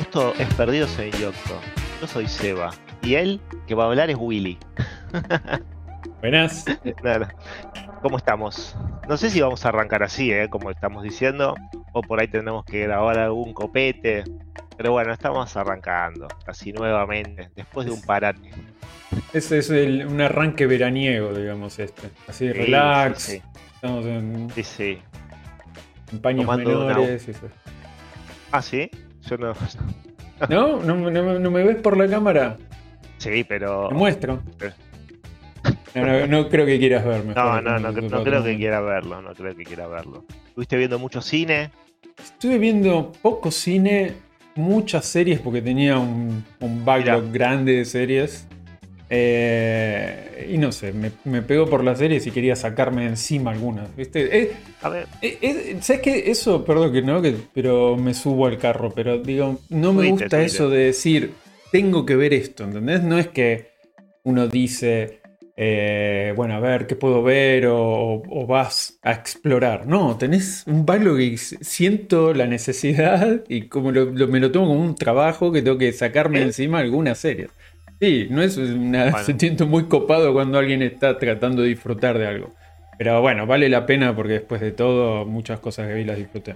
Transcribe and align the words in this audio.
Esto 0.00 0.34
es 0.38 0.54
Perdidos 0.54 0.98
en 0.98 1.12
Yocto. 1.12 1.60
Yo 2.00 2.06
soy 2.06 2.26
Seba. 2.26 2.70
Y 3.02 3.14
él, 3.14 3.40
que 3.66 3.74
va 3.74 3.84
a 3.84 3.86
hablar, 3.86 4.10
es 4.10 4.16
Willy. 4.18 4.58
Buenas. 6.20 6.64
Claro. 7.00 7.28
¿Cómo 8.02 8.16
estamos? 8.16 8.76
No 9.08 9.16
sé 9.16 9.30
si 9.30 9.40
vamos 9.40 9.64
a 9.64 9.70
arrancar 9.70 10.02
así, 10.02 10.30
¿eh? 10.30 10.48
como 10.50 10.70
estamos 10.70 11.02
diciendo, 11.02 11.54
o 11.92 12.02
por 12.02 12.20
ahí 12.20 12.28
tenemos 12.28 12.64
que 12.64 12.82
grabar 12.82 13.18
algún 13.18 13.54
copete. 13.54 14.24
Pero 14.76 14.92
bueno, 14.92 15.12
estamos 15.12 15.56
arrancando, 15.56 16.28
así 16.46 16.72
nuevamente, 16.72 17.50
después 17.56 17.86
de 17.86 17.92
un 17.92 18.02
parate. 18.02 18.50
Ese 19.32 19.58
es 19.58 19.70
el- 19.70 20.06
un 20.06 20.20
arranque 20.20 20.66
veraniego, 20.66 21.32
digamos, 21.32 21.78
este. 21.78 22.10
Así, 22.28 22.52
relax. 22.52 23.22
Sí, 23.22 23.42
Estamos 23.74 24.04
en, 24.06 24.50
sí, 24.54 24.62
sí. 24.62 24.98
en 26.12 26.18
paños 26.20 26.44
Tomando 26.44 26.70
menores. 26.86 27.28
eso. 27.28 27.48
Ah, 28.52 28.60
sí. 28.62 28.90
Yo 29.22 29.36
no. 29.38 29.52
¿No? 30.48 30.80
¿No, 30.82 30.94
no- 31.10 31.38
no 31.38 31.50
me 31.50 31.64
ves 31.64 31.76
por 31.76 31.96
la 31.96 32.06
cámara? 32.08 32.56
Sí, 33.18 33.44
pero. 33.48 33.88
Te 33.88 33.94
muestro. 33.94 34.42
No, 35.94 36.04
no- 36.06 36.26
no 36.26 36.48
creo 36.48 36.66
que 36.66 36.78
quieras 36.78 37.04
verme. 37.04 37.34
No, 37.34 37.60
no, 37.60 37.78
no, 37.78 37.90
no 37.92 38.22
creo 38.24 38.42
que 38.44 38.56
quiera 38.56 38.80
verlo, 38.80 39.22
no 39.22 39.34
creo 39.34 39.54
que 39.56 39.64
quiera 39.64 39.86
verlo. 39.86 40.24
¿Estuviste 40.48 40.76
viendo 40.76 40.98
mucho 40.98 41.20
cine? 41.22 41.70
Estuve 42.22 42.58
viendo 42.58 43.12
poco 43.22 43.50
cine, 43.50 44.12
muchas 44.54 45.04
series 45.06 45.40
porque 45.40 45.62
tenía 45.62 45.98
un, 45.98 46.44
un 46.60 46.84
backlog 46.84 47.22
Mirá. 47.24 47.32
grande 47.32 47.72
de 47.76 47.84
series. 47.84 48.46
Eh, 49.10 50.48
y 50.50 50.58
no 50.58 50.70
sé, 50.70 50.92
me, 50.92 51.10
me 51.24 51.40
pegó 51.42 51.68
por 51.68 51.82
las 51.82 51.98
series 51.98 52.26
y 52.26 52.30
quería 52.30 52.54
sacarme 52.56 53.02
de 53.02 53.08
encima 53.08 53.50
algunas. 53.52 53.94
¿viste? 53.96 54.38
Eh, 54.42 54.52
A 54.82 54.88
ver, 54.90 55.06
eh, 55.22 55.38
eh, 55.40 55.76
¿Sabes 55.80 56.02
qué? 56.02 56.30
Eso, 56.30 56.64
perdón 56.64 56.92
que 56.92 57.02
no, 57.02 57.22
que, 57.22 57.34
pero 57.54 57.96
me 57.96 58.12
subo 58.14 58.46
al 58.46 58.58
carro. 58.58 58.90
Pero 58.94 59.18
digo, 59.18 59.58
no 59.70 59.92
me 59.92 60.10
gusta 60.10 60.42
eso 60.42 60.68
de 60.68 60.84
decir, 60.84 61.32
tengo 61.72 62.04
que 62.04 62.16
ver 62.16 62.34
esto, 62.34 62.64
¿entendés? 62.64 63.02
No 63.02 63.18
es 63.18 63.28
que 63.28 63.68
uno 64.24 64.46
dice, 64.46 65.17
eh, 65.60 66.32
bueno, 66.36 66.54
a 66.54 66.60
ver, 66.60 66.86
¿qué 66.86 66.94
puedo 66.96 67.22
ver? 67.22 67.66
O, 67.66 68.22
o 68.28 68.46
vas 68.46 68.98
a 69.02 69.12
explorar. 69.12 69.86
No, 69.88 70.16
tenés 70.16 70.62
un 70.66 70.86
backlog 70.86 71.18
y 71.20 71.36
siento 71.36 72.32
la 72.32 72.46
necesidad 72.46 73.42
y 73.48 73.68
como 73.68 73.90
lo- 73.90 74.06
lo- 74.06 74.28
me 74.28 74.38
lo 74.40 74.52
tomo 74.52 74.68
como 74.68 74.80
un 74.82 74.94
trabajo 74.94 75.50
que 75.52 75.62
tengo 75.62 75.76
que 75.78 75.92
sacarme 75.92 76.38
¿Eh? 76.38 76.42
encima 76.42 76.78
algunas 76.78 77.18
series. 77.18 77.50
Sí, 78.00 78.28
no 78.30 78.42
es 78.42 78.56
una, 78.56 79.10
Bueno. 79.10 79.26
se 79.26 79.36
siento 79.38 79.66
muy 79.66 79.88
copado 79.88 80.32
cuando 80.32 80.58
alguien 80.58 80.82
está 80.82 81.18
tratando 81.18 81.62
de 81.62 81.68
disfrutar 81.70 82.18
de 82.18 82.26
algo. 82.28 82.54
Pero 82.96 83.20
bueno, 83.20 83.46
vale 83.46 83.68
la 83.68 83.84
pena 83.86 84.14
porque 84.14 84.34
después 84.34 84.60
de 84.60 84.72
todo, 84.72 85.24
muchas 85.26 85.58
cosas 85.60 85.88
que 85.88 85.94
vi 85.94 86.04
las 86.04 86.16
disfruté. 86.18 86.54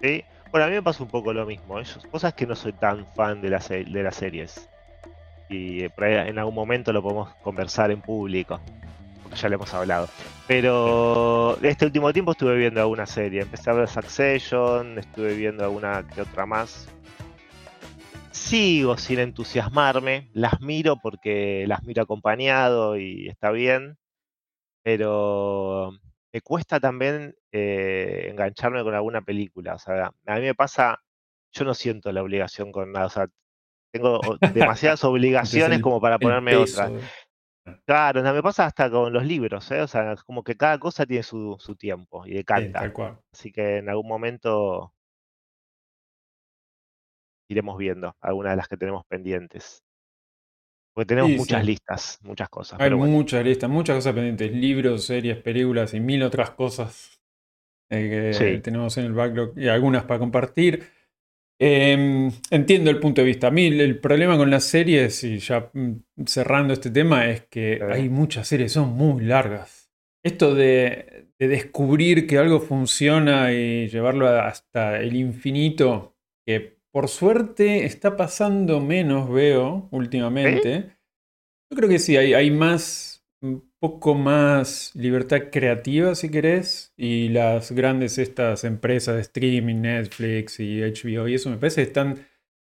¿sí? 0.00 0.24
Bueno, 0.50 0.66
a 0.66 0.68
mí 0.68 0.74
me 0.74 0.82
pasa 0.82 1.02
un 1.02 1.10
poco 1.10 1.32
lo 1.32 1.44
mismo. 1.46 1.76
Cosas 2.10 2.34
que 2.34 2.46
no 2.46 2.54
soy 2.56 2.72
tan 2.72 3.06
fan 3.06 3.40
de, 3.40 3.50
las 3.50 3.68
de 3.68 3.84
las 4.02 4.16
series. 4.16 4.68
Y 5.48 5.84
eh, 5.84 5.90
en 5.98 6.38
algún 6.38 6.54
momento 6.54 6.92
lo 6.92 7.02
podemos 7.02 7.34
conversar 7.36 7.90
en 7.90 8.00
público. 8.00 8.60
Porque 9.22 9.36
ya 9.38 9.48
lo 9.48 9.56
hemos 9.56 9.72
hablado. 9.74 10.08
Pero 10.46 11.58
este 11.62 11.84
último 11.84 12.12
tiempo 12.12 12.32
estuve 12.32 12.56
viendo 12.56 12.80
alguna 12.80 13.06
serie. 13.06 13.42
Empecé 13.42 13.70
a 13.70 13.74
ver 13.74 13.88
Succession, 13.88 14.98
estuve 14.98 15.34
viendo 15.34 15.64
alguna 15.64 16.06
que 16.06 16.20
otra 16.22 16.46
más. 16.46 16.88
Sigo 18.30 18.96
sin 18.96 19.18
entusiasmarme. 19.18 20.30
Las 20.32 20.60
miro 20.60 20.96
porque 20.96 21.64
las 21.66 21.82
miro 21.84 22.02
acompañado 22.02 22.96
y 22.96 23.28
está 23.28 23.50
bien. 23.50 23.98
Pero 24.82 25.92
me 26.32 26.40
cuesta 26.42 26.78
también 26.78 27.34
eh, 27.50 28.28
engancharme 28.30 28.82
con 28.84 28.94
alguna 28.94 29.22
película. 29.22 29.74
O 29.74 29.78
sea, 29.78 30.12
a 30.26 30.34
mí 30.36 30.42
me 30.42 30.54
pasa, 30.54 31.00
yo 31.50 31.64
no 31.64 31.74
siento 31.74 32.12
la 32.12 32.22
obligación 32.22 32.72
con 32.72 32.92
nada. 32.92 33.06
O 33.06 33.10
sea, 33.10 33.26
tengo 33.96 34.36
demasiadas 34.54 35.02
obligaciones 35.04 35.80
como 35.80 36.00
para 36.00 36.18
ponerme 36.18 36.56
otra. 36.56 36.88
de- 36.90 37.00
Claro, 37.84 38.22
me 38.22 38.42
pasa 38.42 38.66
hasta 38.66 38.90
con 38.90 39.12
los 39.12 39.24
libros, 39.24 39.70
¿eh? 39.70 39.80
O 39.80 39.86
sea, 39.86 40.12
es 40.12 40.22
como 40.24 40.42
que 40.42 40.56
cada 40.56 40.78
cosa 40.78 41.06
tiene 41.06 41.22
su, 41.22 41.56
su 41.58 41.76
tiempo 41.76 42.24
y 42.26 42.30
Sí, 42.30 42.34
decanta. 42.36 42.92
cual. 42.92 43.18
Así 43.32 43.52
que 43.52 43.78
en 43.78 43.88
algún 43.88 44.08
momento 44.08 44.92
iremos 47.48 47.78
viendo 47.78 48.16
algunas 48.20 48.52
de 48.52 48.56
las 48.56 48.68
que 48.68 48.76
tenemos 48.76 49.04
pendientes. 49.06 49.82
Porque 50.94 51.06
tenemos 51.06 51.30
Sí, 51.30 51.36
muchas 51.36 51.60
sí. 51.60 51.66
listas, 51.66 52.18
muchas 52.22 52.48
cosas. 52.48 52.80
Hay 52.80 52.86
Pero 52.86 52.96
bueno, 52.98 53.12
muchas 53.12 53.44
listas, 53.44 53.70
muchas 53.70 53.96
cosas 53.96 54.14
pendientes. 54.14 54.50
Libros, 54.52 55.04
series, 55.04 55.36
películas 55.38 55.94
y 55.94 56.00
mil 56.00 56.22
otras 56.22 56.50
cosas 56.50 57.20
eh, 57.90 58.32
que 58.32 58.32
Sí. 58.32 58.60
tenemos 58.62 58.96
en 58.98 59.04
el 59.04 59.12
backlog 59.12 59.56
y 59.58 59.68
algunas 59.68 60.04
para 60.04 60.18
compartir. 60.18 60.95
Eh, 61.58 62.30
entiendo 62.50 62.90
el 62.90 63.00
punto 63.00 63.22
de 63.22 63.26
vista. 63.26 63.48
A 63.48 63.50
mí 63.50 63.66
el, 63.66 63.98
problema 63.98 64.36
con 64.36 64.50
las 64.50 64.64
series, 64.64 65.24
y 65.24 65.38
ya 65.38 65.70
mm, 65.72 66.24
cerrando 66.26 66.72
este 66.72 66.90
tema, 66.90 67.30
es 67.30 67.46
que 67.46 67.80
hay 67.90 68.08
muchas 68.08 68.48
series, 68.48 68.72
son 68.72 68.90
muy 68.90 69.24
largas. 69.24 69.90
Esto 70.24 70.54
de, 70.54 71.26
de 71.38 71.48
descubrir 71.48 72.26
que 72.26 72.38
algo 72.38 72.60
funciona 72.60 73.52
y 73.52 73.88
llevarlo 73.88 74.28
hasta 74.28 74.98
el 74.98 75.14
infinito, 75.14 76.16
que 76.46 76.76
por 76.92 77.08
suerte 77.08 77.84
está 77.84 78.16
pasando 78.16 78.80
menos, 78.80 79.30
veo, 79.30 79.88
últimamente. 79.90 80.96
Yo 81.70 81.76
creo 81.76 81.88
que 81.88 81.98
sí, 81.98 82.16
hay, 82.16 82.32
hay 82.32 82.50
más, 82.50 83.26
un 83.42 83.70
poco 83.86 84.14
más 84.16 84.90
libertad 84.96 85.44
creativa, 85.52 86.16
si 86.16 86.28
querés, 86.28 86.92
y 86.96 87.28
las 87.28 87.70
grandes 87.70 88.18
estas 88.18 88.64
empresas 88.64 89.14
de 89.14 89.20
streaming, 89.20 89.82
Netflix 89.82 90.58
y 90.58 90.80
HBO 90.80 91.28
y 91.28 91.34
eso, 91.34 91.50
me 91.50 91.56
parece 91.56 91.82
que 91.82 91.88
están 91.88 92.26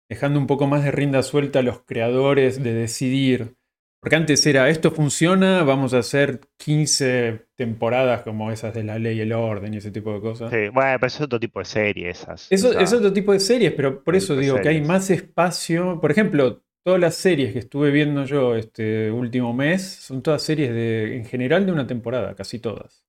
dejando 0.09 0.41
un 0.41 0.49
poco 0.49 0.67
más 0.67 0.83
de 0.83 0.91
rienda 0.91 1.23
suelta 1.23 1.61
a 1.61 1.63
los 1.63 1.83
creadores 1.83 2.65
de 2.65 2.73
decidir. 2.73 3.55
Porque 4.01 4.17
antes 4.17 4.45
era, 4.45 4.69
esto 4.69 4.91
funciona, 4.91 5.63
vamos 5.63 5.95
a 5.95 5.99
hacer 5.99 6.41
15 6.59 7.47
temporadas 7.55 8.23
como 8.23 8.51
esas 8.51 8.75
de 8.75 8.83
La 8.83 8.99
Ley 8.99 9.19
y 9.19 9.21
el 9.21 9.33
Orden 9.33 9.73
y 9.73 9.77
ese 9.77 9.93
tipo 9.93 10.13
de 10.13 10.21
cosas. 10.21 10.51
sí, 10.51 10.69
bueno, 10.75 10.97
pero 10.99 11.07
es 11.07 11.21
otro 11.21 11.39
tipo 11.39 11.61
de 11.61 11.65
serie 11.65 12.11
esas. 12.11 12.49
Eso 12.51 12.71
o 12.71 12.73
sea, 12.73 12.83
es 12.83 12.93
otro 12.93 13.13
tipo 13.13 13.33
de 13.33 13.41
series, 13.41 13.73
pero 13.73 14.03
por 14.03 14.17
eso 14.17 14.37
digo 14.37 14.57
que 14.57 14.69
hay 14.69 14.75
series. 14.75 14.89
más 14.89 15.11
espacio. 15.11 16.01
Por 16.01 16.11
ejemplo, 16.11 16.61
todas 16.85 17.01
las 17.01 17.17
series 17.17 17.53
que 17.55 17.61
estuve 17.61 17.91
viendo 17.93 18.25
yo 18.27 18.57
este 18.57 19.11
último 19.13 19.55
mes 19.55 19.83
son 19.85 20.23
todas 20.23 20.43
series 20.43 20.71
de, 20.73 21.17
en 21.17 21.27
general 21.27 21.67
de 21.67 21.73
una 21.73 21.87
temporada, 21.89 22.35
casi 22.37 22.61
todas. 22.61 23.05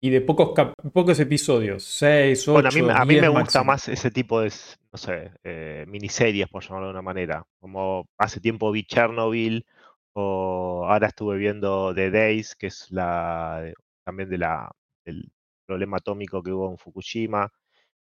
Y 0.00 0.10
de 0.10 0.20
pocos, 0.22 0.52
cap- 0.54 0.74
pocos 0.94 1.20
episodios, 1.20 1.84
seis, 1.84 2.48
ocho, 2.48 2.54
Bueno, 2.54 2.68
a 2.70 2.72
mí, 2.72 2.82
me- 2.82 2.92
a 2.94 3.04
mí 3.04 3.16
me 3.16 3.28
diez 3.28 3.28
gusta 3.28 3.62
más 3.62 3.88
ese 3.88 4.10
tipo 4.10 4.40
de, 4.40 4.48
s- 4.48 4.76
no 4.92 4.98
sé, 4.98 5.32
eh, 5.44 5.84
miniseries, 5.86 6.48
por 6.48 6.62
llamarlo 6.64 6.86
de 6.88 6.92
una 6.92 7.02
manera. 7.02 7.44
Como 7.60 8.08
hace 8.16 8.40
tiempo 8.40 8.72
vi 8.72 8.84
Chernobyl, 8.84 9.66
o 10.14 10.86
ahora 10.88 11.08
estuve 11.08 11.36
viendo 11.36 11.94
The 11.94 12.10
Days, 12.10 12.56
que 12.56 12.68
es 12.68 12.90
la 12.90 13.70
también 14.04 14.30
de 14.30 14.38
la, 14.38 14.70
del 15.04 15.30
problema 15.66 15.98
atómico 15.98 16.42
que 16.42 16.52
hubo 16.52 16.70
en 16.70 16.78
Fukushima. 16.78 17.52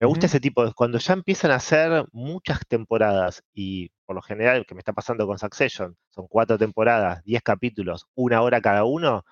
Me 0.00 0.06
gusta 0.06 0.26
ese 0.26 0.40
tipo 0.40 0.64
de, 0.64 0.72
cuando 0.74 0.98
ya 0.98 1.12
empiezan 1.14 1.50
a 1.50 1.56
hacer 1.56 2.06
muchas 2.12 2.60
temporadas, 2.68 3.42
y 3.52 3.90
por 4.06 4.16
lo 4.16 4.22
general, 4.22 4.64
que 4.66 4.74
me 4.74 4.80
está 4.80 4.92
pasando 4.92 5.26
con 5.26 5.38
Succession, 5.38 5.96
son 6.10 6.26
cuatro 6.28 6.58
temporadas, 6.58 7.22
diez 7.24 7.42
capítulos, 7.42 8.06
una 8.14 8.42
hora 8.42 8.60
cada 8.62 8.84
uno, 8.84 9.24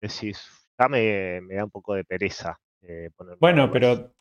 decís, 0.00 0.42
ya 0.78 0.88
me, 0.88 1.40
me 1.42 1.56
da 1.56 1.64
un 1.64 1.70
poco 1.70 1.94
de 1.94 2.04
pereza. 2.04 2.60
eh, 2.82 3.10
Bueno, 3.38 3.70
pero 3.70 4.12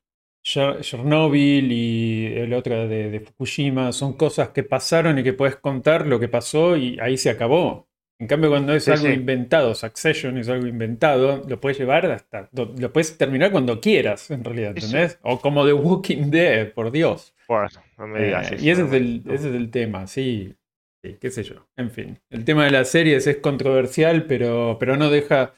Cher- 0.43 0.81
Chernobyl 0.81 1.71
y 1.71 2.27
el 2.35 2.53
otro 2.53 2.87
de, 2.87 3.09
de 3.09 3.19
Fukushima 3.21 3.91
son 3.93 4.13
cosas 4.17 4.49
que 4.49 4.63
pasaron 4.63 5.17
y 5.19 5.23
que 5.23 5.33
puedes 5.33 5.55
contar 5.57 6.05
lo 6.07 6.19
que 6.19 6.27
pasó 6.29 6.75
y 6.77 6.99
ahí 6.99 7.17
se 7.17 7.29
acabó. 7.29 7.87
En 8.19 8.27
cambio, 8.27 8.49
cuando 8.51 8.73
es 8.73 8.85
Sí, 8.85 8.91
algo 8.91 9.07
sí. 9.07 9.13
inventado, 9.13 9.75
Succession 9.75 10.37
es 10.37 10.47
algo 10.47 10.67
inventado, 10.67 11.41
lo 11.47 11.59
puedes 11.59 11.77
llevar 11.79 12.05
hasta. 12.11 12.47
Lo 12.53 12.93
puedes 12.93 13.17
terminar 13.17 13.51
cuando 13.51 13.81
quieras, 13.81 14.29
en 14.31 14.43
realidad, 14.43 14.73
Sí, 14.75 14.81
sí. 14.81 14.85
¿entendés? 14.87 15.19
O 15.23 15.39
como 15.39 15.65
The 15.65 15.73
Walking 15.73 16.29
Dead, 16.29 16.71
por 16.73 16.91
Dios. 16.91 17.33
Bueno, 17.47 17.67
no 17.97 18.07
me 18.07 18.23
digas 18.23 18.51
Eh, 18.51 18.55
eso. 18.55 18.65
y 18.65 18.69
ese 18.69 18.81
no 18.83 18.87
es, 18.87 18.93
el, 18.93 19.21
no. 19.25 19.33
ese 19.33 19.49
es 19.49 19.55
el 19.55 19.71
tema, 19.71 20.07
sí. 20.07 20.55
Sí, 21.03 21.17
qué 21.19 21.31
sé 21.31 21.43
yo. 21.43 21.67
En 21.75 21.91
fin. 21.91 22.19
El 22.29 22.45
tema 22.45 22.63
de 22.63 22.71
las 22.71 22.89
series 22.89 23.27
es 23.27 23.37
controversial, 23.37 24.25
pero, 24.25 24.77
pero 24.79 24.95
no 24.95 25.09
deja 25.09 25.53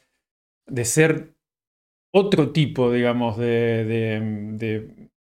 de 0.66 0.86
ser 0.86 1.36
otro 2.12 2.52
tipo, 2.52 2.92
digamos, 2.92 3.38
de, 3.38 3.84
de- 3.86 4.20
de- 4.58 4.88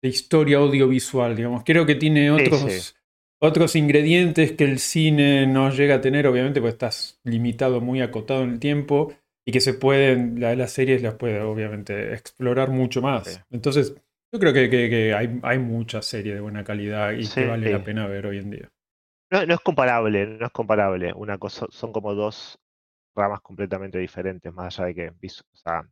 de 0.02 0.08
historia 0.08 0.58
audiovisual. 0.58 1.34
Digamos. 1.34 1.64
Creo 1.64 1.86
que 1.86 1.96
tiene 1.96 2.26
Sí, 2.38 2.42
otros, 2.44 2.60
sí. 2.72 2.94
Otros 3.46 3.76
ingredientes 3.76 4.52
que 4.52 4.64
el 4.64 4.78
cine 4.78 5.46
no 5.46 5.70
llega 5.70 5.96
a 5.96 6.00
tener, 6.00 6.26
obviamente, 6.26 6.60
porque 6.60 6.72
estás 6.72 7.20
limitado, 7.24 7.80
muy 7.80 8.00
acotado 8.02 8.42
en 8.42 8.50
el 8.50 8.58
tiempo. 8.58 9.12
y 9.48 9.52
que 9.52 9.60
se 9.60 9.74
pueden, 9.74 10.40
las 10.40 10.72
series 10.72 11.02
las 11.02 11.14
puede 11.14 11.40
obviamente 11.40 12.12
explorar 12.14 12.70
mucho 12.70 13.00
más. 13.00 13.44
Entonces, 13.48 13.94
yo 14.32 14.40
creo 14.40 14.52
que, 14.52 15.14
hay, 15.14 15.38
hay 15.42 15.58
mucha 15.58 16.02
serie 16.02 16.34
de 16.34 16.40
buena 16.40 16.64
calidad 16.64 17.12
y 17.12 17.28
que 17.28 17.46
vale 17.46 17.70
la 17.70 17.84
pena 17.84 18.08
ver 18.08 18.26
hoy 18.26 18.38
en 18.38 18.50
día. 18.50 18.68
No, 19.30 19.46
no, 19.46 19.54
es 19.54 19.60
comparable, 19.60 20.26
no 20.26 20.46
es 20.46 20.52
comparable. 20.52 21.12
Una 21.14 21.38
cosa, 21.38 21.66
son 21.70 21.92
como 21.92 22.14
dos 22.14 22.58
ramas 23.14 23.40
completamente 23.40 23.98
diferentes, 23.98 24.52
más 24.52 24.78
allá 24.78 24.86
de 24.88 24.94
que, 24.94 25.08
o 25.08 25.56
sea, 25.56 25.88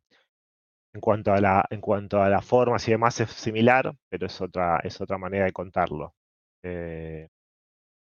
en 0.93 1.01
cuanto 1.01 1.33
a 1.33 1.41
la, 1.41 1.65
en 1.71 1.81
cuanto 1.81 2.23
a 2.23 2.29
las 2.29 2.45
formas 2.45 2.87
y 2.87 2.93
demás 2.93 3.19
es 3.21 3.31
similar, 3.31 3.95
pero 4.09 4.27
es 4.27 4.41
otra, 4.41 4.81
es 4.83 5.01
otra 5.01 5.19
manera 5.19 5.45
de 5.45 5.53
contarlo. 5.53 6.15
Eh, 6.63 7.29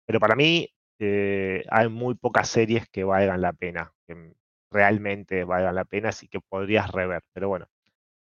pero 0.10 0.20
para 0.20 0.36
mí 0.36 0.68
eh, 0.98 1.64
hay 1.70 1.88
muy 1.88 2.16
pocas 2.16 2.50
series 2.50 2.90
que 2.90 3.04
valgan 3.04 3.42
la 3.42 3.54
pena, 3.54 3.94
que 4.08 4.34
realmente 4.72 5.44
valgan 5.44 5.76
la 5.76 5.86
pena, 5.86 6.10
así 6.10 6.28
que 6.28 6.40
podrías 6.42 6.92
rever. 6.92 7.22
Pero 7.32 7.48
bueno, 7.48 7.68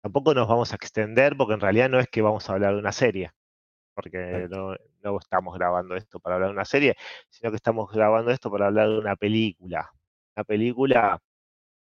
tampoco 0.01 0.33
nos 0.33 0.47
vamos 0.47 0.73
a 0.73 0.77
extender 0.77 1.37
porque 1.37 1.55
en 1.55 1.61
realidad 1.61 1.91
no 1.91 1.99
es 1.99 2.07
que 2.07 2.23
vamos 2.23 2.49
a 2.49 2.53
hablar 2.53 2.75
de 2.75 2.79
una 2.79 2.93
serie, 2.93 3.33
porque 3.97 4.47
no, 4.49 4.77
no 5.03 5.19
estamos 5.19 5.57
grabando 5.59 5.97
esto 5.97 6.21
para 6.21 6.37
hablar 6.37 6.51
de 6.51 6.55
una 6.55 6.65
serie, 6.65 6.95
sino 7.29 7.51
que 7.51 7.57
estamos 7.57 7.91
grabando 7.91 8.31
esto 8.31 8.49
para 8.49 8.67
hablar 8.69 8.89
de 8.89 8.99
una 8.99 9.17
película. 9.17 9.91
Una 10.37 10.45
película 10.45 11.21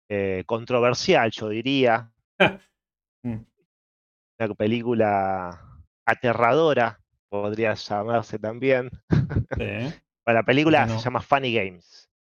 eh, 0.09 0.43
controversial, 0.47 1.31
yo 1.33 1.51
diría. 1.51 2.11
Mm. 3.25 3.45
una 4.41 4.55
película 4.55 5.61
aterradora, 6.05 7.02
podría 7.33 7.73
llamarse 7.73 8.39
también. 8.39 8.91
Para 10.25 10.41
la 10.41 10.45
película 10.45 10.87
se 10.87 10.99
llama 10.99 11.21
Funny 11.23 11.55
Games. 11.55 12.11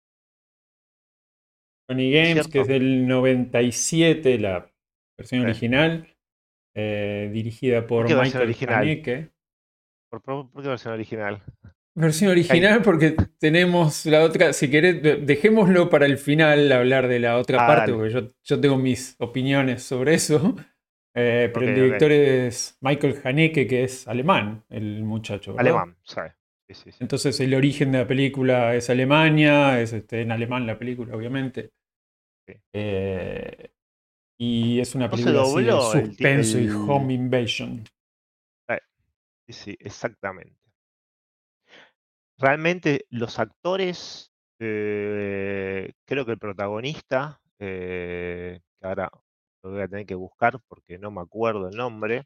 Funny 1.86 2.10
Games, 2.10 2.48
que 2.48 2.60
es 2.62 2.66
del 2.66 3.06
97, 3.06 4.38
la 4.38 4.72
versión 5.18 5.42
original, 5.42 6.08
eh, 6.74 7.30
dirigida 7.30 7.86
por 7.86 8.06
Michael 8.06 8.56
Haneke. 8.68 9.30
¿Por, 10.10 10.22
qué 10.22 10.68
versión 10.68 10.94
original? 10.94 11.42
Versión 11.94 12.30
original 12.30 12.80
porque 12.80 13.14
tenemos 13.38 14.06
la 14.06 14.22
otra, 14.22 14.54
si 14.54 14.70
querés, 14.70 15.26
dejémoslo 15.26 15.90
para 15.90 16.06
el 16.06 16.16
final 16.16 16.72
hablar 16.72 17.06
de 17.06 17.18
la 17.18 17.36
otra 17.36 17.64
ah, 17.64 17.66
parte, 17.66 17.92
porque 17.92 18.12
yo, 18.12 18.32
yo, 18.42 18.60
tengo 18.60 18.78
mis 18.78 19.14
opiniones 19.18 19.82
sobre 19.82 20.14
eso. 20.14 20.56
Eh, 21.14 21.50
pero 21.52 21.68
el 21.68 21.74
director 21.74 22.10
es 22.10 22.78
Michael 22.80 23.20
Haneke, 23.22 23.66
que 23.66 23.84
es 23.84 24.08
alemán, 24.08 24.64
el 24.70 25.04
muchacho. 25.04 25.54
Alemán, 25.58 25.96
¿sabes? 26.02 26.32
Entonces 27.00 27.38
el 27.40 27.54
origen 27.54 27.92
de 27.92 27.98
la 27.98 28.06
película 28.06 28.74
es 28.74 28.88
Alemania, 28.88 29.80
es 29.80 29.92
este, 29.92 30.22
en 30.22 30.32
alemán 30.32 30.66
la 30.66 30.78
película, 30.78 31.14
obviamente. 31.14 31.70
Eh, 32.72 33.70
y 34.38 34.80
es 34.80 34.94
una 34.94 35.10
película 35.10 35.42
de 35.42 36.06
suspenso 36.06 36.58
y 36.58 36.68
home 36.68 37.12
invasion. 37.12 37.84
Sí, 39.48 39.76
exactamente. 39.80 40.56
Realmente 42.38 43.06
los 43.10 43.38
actores, 43.38 44.32
eh, 44.58 45.92
creo 46.06 46.24
que 46.24 46.32
el 46.32 46.38
protagonista, 46.38 47.40
eh, 47.58 48.60
que 48.80 48.86
ahora 48.86 49.10
voy 49.68 49.82
a 49.82 49.88
tener 49.88 50.06
que 50.06 50.14
buscar 50.14 50.58
porque 50.68 50.98
no 50.98 51.10
me 51.10 51.20
acuerdo 51.20 51.68
el 51.68 51.76
nombre. 51.76 52.24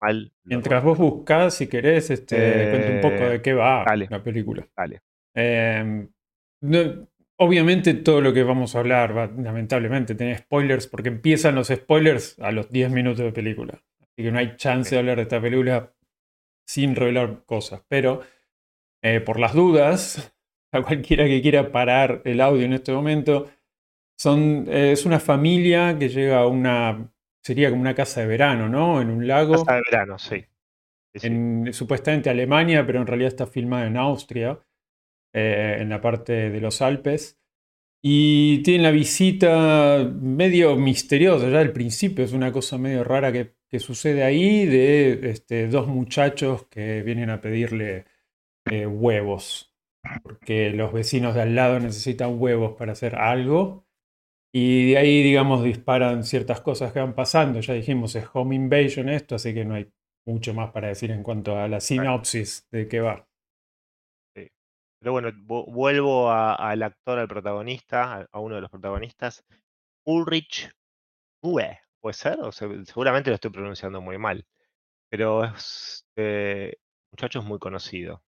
Mal, 0.00 0.32
Mientras 0.44 0.84
vos 0.84 0.98
buscás, 0.98 1.54
si 1.54 1.68
querés, 1.68 2.10
este, 2.10 2.70
cuento 2.70 2.92
un 2.92 3.00
poco 3.00 3.30
de 3.30 3.40
qué 3.40 3.54
va 3.54 3.84
la 3.96 4.22
película. 4.22 4.66
Em, 5.34 6.08
obviamente 7.38 7.94
todo 7.94 8.20
lo 8.20 8.32
que 8.32 8.42
vamos 8.42 8.74
a 8.74 8.80
hablar 8.80 9.16
va, 9.16 9.26
lamentablemente, 9.26 10.14
tener 10.14 10.38
spoilers 10.38 10.86
porque 10.86 11.08
empiezan 11.08 11.54
los 11.54 11.68
spoilers 11.68 12.38
a 12.40 12.52
los 12.52 12.70
10 12.70 12.90
minutos 12.90 13.24
de 13.24 13.32
película. 13.32 13.82
Así 14.00 14.22
que 14.22 14.32
no 14.32 14.38
hay 14.38 14.56
chance 14.56 14.94
de 14.94 14.98
hablar 14.98 15.16
de 15.16 15.22
esta 15.22 15.40
película 15.40 15.92
sin 16.66 16.94
revelar 16.94 17.44
cosas. 17.44 17.82
Pero 17.88 18.22
eh, 19.02 19.20
por 19.20 19.38
las 19.38 19.54
dudas, 19.54 20.34
a 20.72 20.82
cualquiera 20.82 21.24
que 21.24 21.40
quiera 21.42 21.70
parar 21.70 22.22
el 22.24 22.40
audio 22.40 22.64
en 22.64 22.72
este 22.72 22.92
momento, 22.92 23.48
son, 24.16 24.66
eh, 24.68 24.92
es 24.92 25.06
una 25.06 25.20
familia 25.20 25.98
que 25.98 26.08
llega 26.08 26.40
a 26.40 26.46
una, 26.46 27.12
sería 27.42 27.70
como 27.70 27.82
una 27.82 27.94
casa 27.94 28.20
de 28.20 28.26
verano, 28.26 28.68
¿no? 28.68 29.00
En 29.00 29.10
un 29.10 29.26
lago. 29.26 29.54
Casa 29.64 29.76
de 29.76 29.82
verano, 29.90 30.18
sí. 30.18 30.44
En, 31.14 31.72
supuestamente 31.72 32.28
Alemania, 32.28 32.84
pero 32.86 33.00
en 33.00 33.06
realidad 33.06 33.28
está 33.28 33.46
filmada 33.46 33.86
en 33.86 33.96
Austria, 33.96 34.60
eh, 35.32 35.78
en 35.80 35.88
la 35.88 36.00
parte 36.00 36.50
de 36.50 36.60
los 36.60 36.82
Alpes. 36.82 37.38
Y 38.02 38.62
tienen 38.62 38.82
la 38.82 38.90
visita 38.90 40.08
medio 40.20 40.76
misteriosa, 40.76 41.48
ya 41.48 41.60
al 41.60 41.72
principio 41.72 42.24
es 42.24 42.32
una 42.32 42.52
cosa 42.52 42.78
medio 42.78 43.02
rara 43.02 43.32
que 43.32 43.56
que 43.68 43.80
sucede 43.80 44.22
ahí 44.22 44.66
de 44.66 45.30
este, 45.30 45.68
dos 45.68 45.88
muchachos 45.88 46.66
que 46.66 47.02
vienen 47.02 47.30
a 47.30 47.40
pedirle 47.40 48.06
eh, 48.66 48.86
huevos, 48.86 49.74
porque 50.22 50.70
los 50.70 50.92
vecinos 50.92 51.34
de 51.34 51.42
al 51.42 51.54
lado 51.54 51.80
necesitan 51.80 52.40
huevos 52.40 52.76
para 52.76 52.92
hacer 52.92 53.16
algo. 53.16 53.85
Y 54.58 54.92
de 54.92 54.96
ahí, 54.96 55.22
digamos, 55.22 55.62
disparan 55.62 56.24
ciertas 56.24 56.62
cosas 56.62 56.90
que 56.90 56.98
van 56.98 57.14
pasando. 57.14 57.60
Ya 57.60 57.74
dijimos, 57.74 58.14
es 58.16 58.26
home 58.32 58.54
invasion 58.54 59.10
esto, 59.10 59.34
así 59.34 59.52
que 59.52 59.66
no 59.66 59.74
hay 59.74 59.92
mucho 60.24 60.54
más 60.54 60.70
para 60.70 60.88
decir 60.88 61.10
en 61.10 61.22
cuanto 61.22 61.58
a 61.58 61.68
la 61.68 61.78
sinopsis 61.78 62.66
de 62.70 62.88
qué 62.88 63.00
va. 63.00 63.28
Pero 64.34 65.12
bueno, 65.12 65.30
vuelvo 65.44 66.30
al 66.30 66.82
actor, 66.82 67.18
al 67.18 67.28
protagonista, 67.28 68.26
a, 68.32 68.40
uno 68.40 68.54
de 68.54 68.62
los 68.62 68.70
protagonistas, 68.70 69.44
Ulrich 70.06 70.70
Uwe 71.42 71.78
puede 72.00 72.14
ser, 72.14 72.40
o 72.40 72.50
seguramente 72.50 73.28
lo 73.28 73.34
estoy 73.34 73.50
pronunciando 73.50 74.00
muy 74.00 74.16
mal, 74.16 74.46
pero 75.10 75.44
es 75.44 76.06
eh, 76.16 76.76
muchacho 77.12 77.40
es 77.40 77.44
muy 77.44 77.58
conocido 77.58 78.22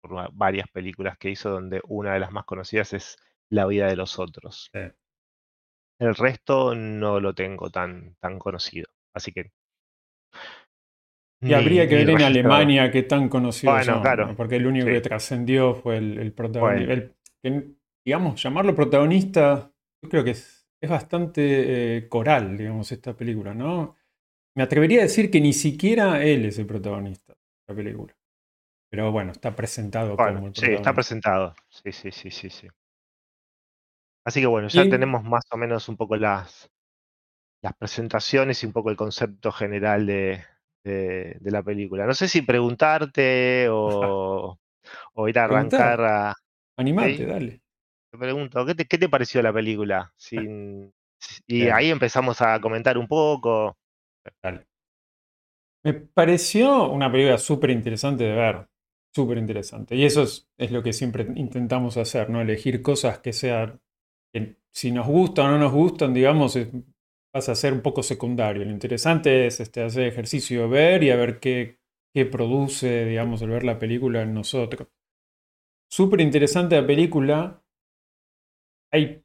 por 0.00 0.32
varias 0.32 0.68
películas 0.68 1.18
que 1.18 1.28
hizo, 1.28 1.50
donde 1.50 1.82
una 1.84 2.14
de 2.14 2.20
las 2.20 2.32
más 2.32 2.46
conocidas 2.46 2.94
es 2.94 3.18
La 3.50 3.66
vida 3.66 3.86
de 3.86 3.96
los 3.96 4.18
otros. 4.18 4.70
El 6.02 6.14
resto 6.14 6.74
no 6.74 7.20
lo 7.20 7.34
tengo 7.34 7.70
tan, 7.70 8.16
tan 8.20 8.38
conocido, 8.38 8.88
así 9.14 9.32
que 9.32 9.52
y 11.44 11.54
habría 11.54 11.88
que 11.88 11.96
ver 11.96 12.10
en 12.10 12.22
Alemania 12.22 12.90
qué 12.90 13.02
tan 13.02 13.28
conocido 13.28 13.72
bueno, 13.72 14.00
claro, 14.00 14.34
porque 14.36 14.56
el 14.56 14.66
único 14.66 14.86
que 14.86 15.00
trascendió 15.00 15.74
fue 15.74 15.96
el, 15.96 16.32
protagonista. 16.32 17.12
digamos, 18.04 18.40
llamarlo 18.40 18.76
protagonista, 18.76 19.72
yo 20.02 20.08
creo 20.08 20.22
que 20.22 20.30
es 20.30 20.62
es 20.82 20.90
bastante 20.90 21.96
eh, 21.96 22.08
coral, 22.08 22.58
digamos, 22.58 22.90
esta 22.90 23.16
película, 23.16 23.54
¿no? 23.54 23.96
Me 24.56 24.64
atrevería 24.64 24.98
a 24.98 25.02
decir 25.04 25.30
que 25.30 25.40
ni 25.40 25.52
siquiera 25.52 26.24
él 26.24 26.44
es 26.44 26.58
el 26.58 26.66
protagonista 26.66 27.32
de 27.32 27.38
la 27.68 27.74
película. 27.74 28.16
Pero 28.90 29.12
bueno, 29.12 29.30
está 29.30 29.54
presentado 29.54 30.16
como 30.16 30.48
el 30.48 30.54
Sí, 30.54 30.66
está 30.72 30.92
presentado. 30.92 31.54
Sí, 31.68 31.92
sí, 31.92 32.10
sí, 32.10 32.30
sí, 32.32 32.50
sí. 32.50 32.68
Así 34.24 34.40
que 34.40 34.46
bueno, 34.46 34.68
ya 34.68 34.88
tenemos 34.88 35.24
más 35.24 35.44
o 35.50 35.56
menos 35.56 35.88
un 35.88 35.96
poco 35.96 36.16
las, 36.16 36.70
las 37.62 37.74
presentaciones 37.74 38.62
y 38.62 38.66
un 38.66 38.72
poco 38.72 38.90
el 38.90 38.96
concepto 38.96 39.50
general 39.50 40.06
de, 40.06 40.44
la 40.84 41.62
película. 41.62 42.06
No 42.06 42.14
sé 42.14 42.28
si 42.28 42.42
preguntarte 42.42 43.68
o, 43.68 44.58
o 45.14 45.28
ir 45.28 45.38
a 45.38 45.44
arrancar 45.44 46.00
a. 46.02 46.34
Animarte, 46.76 47.26
dale. 47.26 47.62
Te 48.10 48.18
pregunto, 48.18 48.64
¿qué 48.66 48.74
te, 48.74 48.84
qué 48.86 48.98
te 48.98 49.08
pareció 49.08 49.42
la 49.42 49.52
película? 49.52 50.12
Sin, 50.16 50.92
y 51.46 51.68
ahí 51.68 51.90
empezamos 51.90 52.40
a 52.40 52.60
comentar 52.60 52.98
un 52.98 53.06
poco. 53.06 53.76
Me 55.84 55.94
pareció 55.94 56.90
una 56.90 57.10
película 57.10 57.38
súper 57.38 57.70
interesante 57.70 58.24
de 58.24 58.34
ver. 58.34 58.66
Súper 59.14 59.38
interesante. 59.38 59.94
Y 59.94 60.04
eso 60.04 60.22
es, 60.22 60.70
lo 60.70 60.82
que 60.82 60.92
siempre 60.92 61.26
intentamos 61.36 61.96
hacer, 61.96 62.30
¿no? 62.30 62.40
Elegir 62.40 62.82
cosas 62.82 63.18
que 63.18 63.32
sean. 63.32 63.80
Si 64.70 64.90
nos 64.90 65.06
gustan 65.06 65.46
o 65.46 65.50
no 65.52 65.58
nos 65.58 65.72
gustan, 65.72 66.14
digamos, 66.14 66.58
pasa 67.32 67.52
a 67.52 67.54
ser 67.54 67.72
un 67.72 67.80
poco 67.82 68.02
secundario. 68.02 68.64
Lo 68.64 68.70
interesante 68.70 69.46
es 69.46 69.60
este, 69.60 69.82
hacer 69.82 70.04
ejercicio 70.04 70.68
ver 70.68 71.02
y 71.02 71.10
a 71.10 71.16
ver 71.16 71.40
qué, 71.40 71.78
qué 72.14 72.26
produce, 72.26 73.06
digamos, 73.06 73.42
el 73.42 73.50
ver 73.50 73.64
la 73.64 73.78
película 73.78 74.22
en 74.22 74.34
nosotros. 74.34 74.88
Súper 75.90 76.20
interesante 76.20 76.80
la 76.80 76.86
película 76.86 77.62
hay 78.92 79.21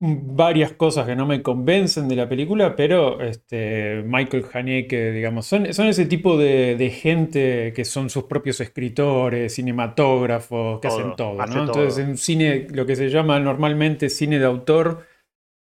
varias 0.00 0.72
cosas 0.72 1.06
que 1.06 1.16
no 1.16 1.26
me 1.26 1.42
convencen 1.42 2.06
de 2.08 2.14
la 2.14 2.28
película, 2.28 2.76
pero 2.76 3.20
este, 3.20 4.02
Michael 4.04 4.46
Haneke, 4.52 5.10
digamos, 5.10 5.46
son, 5.46 5.72
son 5.74 5.88
ese 5.88 6.06
tipo 6.06 6.38
de, 6.38 6.92
gente 6.94 7.72
que 7.74 7.84
son 7.84 8.08
sus 8.08 8.24
propios 8.24 8.60
escritores, 8.60 9.54
cinematógrafos, 9.54 10.80
que 10.80 10.88
hacen 10.88 11.16
todo, 11.16 11.44
¿no? 11.44 11.64
Entonces, 11.64 11.98
en 11.98 12.16
cine, 12.16 12.68
lo 12.70 12.86
que 12.86 12.94
se 12.94 13.10
llama 13.10 13.40
normalmente 13.40 14.08
cine 14.08 14.38
de 14.38 14.44
autor, 14.44 15.04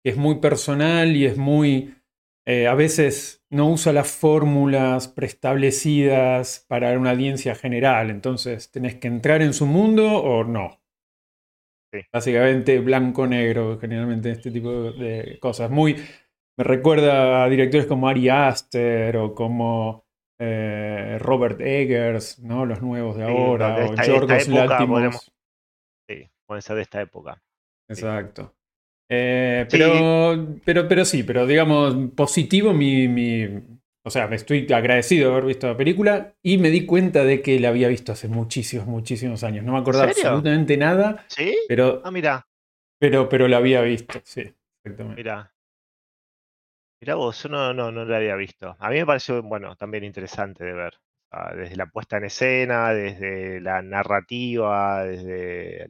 es 0.03 0.17
muy 0.17 0.35
personal 0.35 1.15
y 1.15 1.25
es 1.25 1.37
muy. 1.37 1.95
Eh, 2.47 2.67
a 2.67 2.75
veces 2.75 3.43
no 3.49 3.71
usa 3.71 3.91
las 3.91 4.11
fórmulas 4.11 5.07
preestablecidas 5.07 6.63
para 6.67 6.97
una 6.99 7.11
audiencia 7.11 7.55
general. 7.55 8.11
Entonces, 8.11 8.69
tenés 8.69 8.95
que 8.95 9.07
entrar 9.07 9.41
en 9.41 9.53
su 9.53 9.65
mundo 9.65 10.05
o 10.17 10.43
no. 10.43 10.79
Básicamente 12.11 12.79
blanco-negro, 12.79 13.77
generalmente 13.79 14.31
este 14.31 14.51
tipo 14.51 14.91
de 14.91 15.37
cosas. 15.39 15.69
Muy, 15.69 15.95
me 16.57 16.63
recuerda 16.63 17.43
a 17.43 17.49
directores 17.49 17.85
como 17.85 18.07
Ari 18.07 18.29
Aster 18.29 19.17
o 19.17 19.35
como 19.35 20.05
eh, 20.39 21.17
Robert 21.19 21.59
Eggers, 21.61 22.39
¿no? 22.39 22.65
Los 22.65 22.81
nuevos 22.81 23.17
de 23.17 23.23
ahora, 23.23 23.85
o 23.85 23.95
Yorgos 23.95 24.47
Lanthimos. 24.47 25.31
Sí, 26.09 26.29
puede 26.45 26.61
ser 26.61 26.75
de 26.77 26.81
esta 26.83 27.01
época. 27.01 27.41
Exacto. 27.89 28.53
Eh, 29.09 29.67
pero, 29.69 30.57
pero, 30.65 30.87
pero 30.87 31.05
sí, 31.05 31.23
pero 31.23 31.45
digamos, 31.45 31.95
positivo 32.15 32.73
mi, 32.73 33.07
mi, 33.07 33.74
O 34.07 34.11
sea, 34.11 34.27
me 34.27 34.35
estoy 34.35 34.71
agradecido 34.71 35.29
de 35.29 35.33
haber 35.33 35.45
visto 35.45 35.67
la 35.67 35.75
película 35.75 36.35
y 36.43 36.59
me 36.59 36.69
di 36.69 36.85
cuenta 36.85 37.23
de 37.23 37.41
que 37.41 37.59
la 37.59 37.69
había 37.69 37.87
visto 37.87 38.11
hace 38.11 38.27
muchísimos, 38.27 38.85
muchísimos 38.85 39.43
años. 39.43 39.65
No 39.65 39.73
me 39.73 39.79
acordaba 39.79 40.05
absolutamente 40.05 40.77
nada. 40.77 41.25
¿Sí? 41.27 41.57
Pero, 41.67 42.03
ah, 42.05 42.11
mira. 42.11 42.47
Pero, 42.99 43.27
pero 43.27 43.47
la 43.47 43.57
había 43.57 43.81
visto, 43.81 44.19
sí, 44.23 44.41
exactamente. 44.83 45.23
Mira. 45.23 45.51
Mira 47.01 47.15
vos, 47.15 47.41
yo 47.41 47.49
no, 47.49 47.73
no, 47.73 47.91
no 47.91 48.05
la 48.05 48.17
había 48.17 48.35
visto. 48.35 48.75
A 48.79 48.89
mí 48.91 48.97
me 48.97 49.07
pareció, 49.07 49.41
bueno, 49.41 49.75
también 49.75 50.03
interesante 50.03 50.63
de 50.63 50.73
ver. 50.73 50.93
desde 51.55 51.75
la 51.75 51.87
puesta 51.87 52.17
en 52.17 52.25
escena, 52.25 52.93
desde 52.93 53.59
la 53.59 53.81
narrativa, 53.81 55.03
desde 55.03 55.89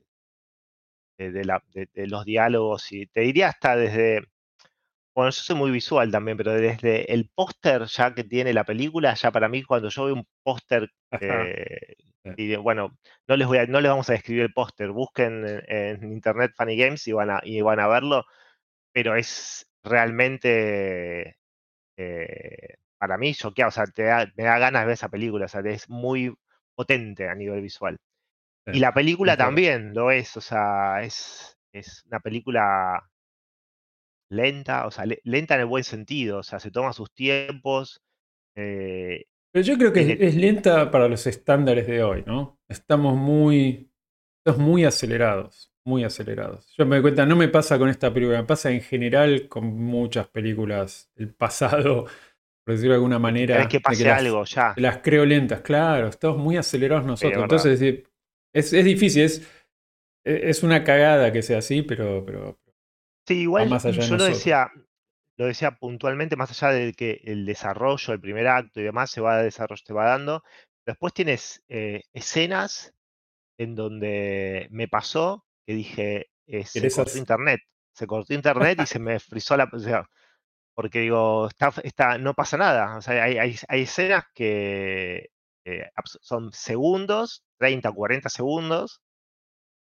de, 1.18 2.08
los 2.08 2.26
diálogos 2.26 2.92
y 2.92 3.08
te 3.08 3.22
diría 3.22 3.50
hasta 3.50 3.76
desde, 3.76 4.26
bueno, 5.16 5.32
yo 5.32 5.42
soy 5.42 5.56
muy 5.56 5.72
visual 5.72 6.12
también, 6.12 6.38
pero 6.38 6.54
desde 6.54 7.12
el 7.14 7.30
póster 7.34 7.86
ya 7.86 8.14
que 8.14 8.26
tiene 8.26 8.54
la 8.54 8.66
película, 8.66 9.14
ya 9.14 9.32
para 9.32 9.48
mí 9.48 9.64
cuando 9.64 9.90
yo 9.90 10.06
veo 10.06 10.16
un 10.16 10.28
póster, 10.44 10.92
eh, 11.22 11.96
y 12.36 12.56
bueno, 12.58 12.98
no 13.28 13.38
les, 13.38 13.48
voy 13.48 13.60
a, 13.60 13.66
no 13.66 13.80
les 13.82 13.90
vamos 13.90 14.10
a 14.10 14.14
describir 14.14 14.44
el 14.44 14.54
póster, 14.54 14.92
busquen 14.92 15.46
en, 15.68 16.12
internet 16.12 16.52
Funny 16.58 16.78
Games 16.78 17.08
y 17.08 17.14
van 17.14 17.30
a, 17.30 17.40
y 17.44 17.62
van 17.62 17.80
a 17.80 17.88
verlo, 17.88 18.26
pero 18.94 19.16
es 19.16 19.68
realmente... 19.84 21.38
Eh, 21.98 22.76
para 22.98 23.18
mí 23.18 23.34
choqueado, 23.36 23.70
o 23.70 23.72
sea, 23.72 23.86
te 23.86 24.04
me 24.36 24.44
da 24.44 24.58
ganas 24.58 24.82
de 24.82 24.88
ver 24.88 24.94
esa 24.94 25.10
película, 25.10 25.46
o 25.46 25.48
sea, 25.48 25.62
es 25.62 25.90
muy 25.90 26.36
potente 26.76 27.30
a 27.30 27.36
nivel 27.36 27.62
visual. 27.62 27.98
Y 28.68 28.80
la 28.80 28.94
película 28.94 29.38
también 29.38 29.94
lo 29.94 30.10
es, 30.10 30.36
o 30.38 30.42
sea, 30.42 31.04
es, 31.04 31.58
es 31.72 32.04
una 32.08 32.20
película 32.20 33.08
lenta, 34.30 34.86
o 34.88 34.92
sea, 34.92 35.06
lenta 35.24 35.56
en 35.56 35.62
el 35.62 35.66
buen 35.66 35.84
sentido, 35.84 36.40
o 36.40 36.44
sea, 36.44 36.60
se 36.60 36.72
toma 36.72 36.94
sus 36.94 37.14
tiempos. 37.14 38.02
Eh, 38.56 39.26
Pero 39.52 39.66
yo 39.66 39.78
creo 39.78 39.94
que 39.94 40.18
es, 40.20 40.36
lenta 40.36 40.92
para 40.92 41.08
los 41.08 41.28
estándares 41.28 41.88
de 41.88 42.04
hoy, 42.04 42.24
¿no? 42.26 42.60
Estamos 42.68 43.16
muy, 43.16 43.92
estamos 44.44 44.68
muy 44.68 44.86
acelerados, 44.86 45.74
muy 45.86 46.04
acelerados. 46.04 46.74
Yo 46.78 46.86
me 46.86 46.96
doy 46.96 47.04
cuenta, 47.04 47.26
no 47.26 47.36
me 47.36 47.48
pasa 47.48 47.78
con 47.78 47.90
esta 47.90 48.14
película, 48.14 48.40
me 48.40 48.48
pasa 48.48 48.72
en 48.72 48.82
general 48.82 49.48
con 49.48 49.66
muchas 49.66 50.28
películas 50.28 51.12
del 51.16 51.34
pasado, 51.34 52.06
por 52.66 52.74
decirlo 52.74 52.94
de 52.94 52.98
alguna 52.98 53.20
manera. 53.20 53.62
Es 53.62 53.68
que 53.68 53.80
pase 53.80 54.10
algo 54.10 54.44
ya. 54.46 54.74
Las 54.78 55.00
creo 55.00 55.26
lentas, 55.26 55.62
claro, 55.62 56.08
estamos 56.08 56.38
muy 56.38 56.58
acelerados 56.58 57.06
nosotros. 57.06 57.44
Entonces, 57.44 58.04
es, 58.54 58.72
difícil, 58.72 59.24
es, 59.24 59.48
e, 60.26 60.50
es 60.50 60.64
una 60.64 60.84
cagada 60.84 61.32
que 61.32 61.42
sea 61.42 61.60
así, 61.60 61.82
pero, 61.82 62.24
pero 62.26 62.60
sí, 63.28 63.42
igual 63.42 63.70
yo 63.80 64.18
lo 64.18 64.24
decía, 64.24 64.72
lo 65.38 65.46
decía 65.46 65.72
puntualmente, 65.72 66.36
más 66.36 66.52
allá 66.52 66.74
de 66.74 66.94
que 66.94 67.22
el 67.26 67.46
desarrollo, 67.46 68.14
el 68.14 68.22
primer 68.22 68.48
acto 68.48 68.80
y 68.80 68.84
demás 68.84 69.12
se 69.12 69.22
va 69.22 69.42
desarrollo, 69.42 69.84
te 69.86 69.94
va 69.94 70.06
dando. 70.06 70.44
Después 70.86 71.14
tienes 71.14 71.64
eh, 71.68 72.04
escenas 72.14 72.94
en 73.58 73.76
donde 73.76 74.68
me 74.72 74.88
pasó 74.88 75.46
que 75.66 75.74
dije, 75.74 76.30
eh, 76.48 76.66
se 76.66 76.90
cortó 76.92 77.18
internet. 77.18 77.62
Se 77.94 78.08
cortó 78.08 78.34
internet 78.34 78.80
y 78.82 78.86
se 78.86 79.00
me 79.00 79.20
frizó 79.20 79.58
la. 79.58 79.70
porque 80.76 81.00
digo, 81.00 81.48
está, 81.48 81.74
está, 81.84 82.18
no 82.18 82.34
pasa 82.34 82.58
nada. 82.58 82.98
O 82.98 83.02
sea, 83.02 83.24
hay, 83.24 83.38
hay, 83.38 83.56
hay 83.68 83.82
escenas 83.82 84.26
que 84.34 85.32
eh, 85.66 85.90
son 86.22 86.52
segundos, 86.54 87.44
30 87.58 87.90
o 87.90 87.96
40 87.96 88.30
segundos, 88.30 89.02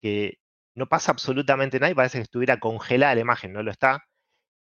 que 0.02 0.38
no 0.78 0.87
pasa 0.88 1.12
absolutamente 1.12 1.80
nada 1.80 1.92
y 1.92 1.94
parece 1.94 2.18
que 2.18 2.23
estuviera 2.25 2.58
congelada 2.61 3.14
la 3.16 3.20
imagen, 3.23 3.52
no 3.52 3.62
lo 3.62 3.70
está. 3.70 4.04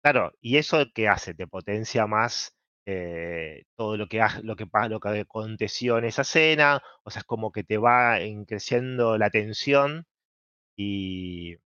Claro, 0.03 0.33
y 0.41 0.57
eso 0.57 0.85
que 0.93 1.07
hace, 1.09 1.33
te 1.35 1.47
potencia 1.47 2.07
más 2.07 2.53
eh, 2.85 3.63
todo 3.77 3.97
lo 3.97 4.07
que, 4.07 4.21
lo, 4.43 4.55
que, 4.57 4.67
lo 4.89 4.99
que 4.99 5.19
aconteció 5.21 5.97
en 5.97 6.05
esa 6.05 6.23
escena, 6.23 6.81
o 7.03 7.09
sea, 7.11 7.21
es 7.21 7.25
como 7.25 7.51
que 7.51 7.63
te 7.63 7.77
va 7.77 8.17
creciendo 8.47 9.17
la 9.17 9.29
tensión 9.29 10.05
y 10.75 11.57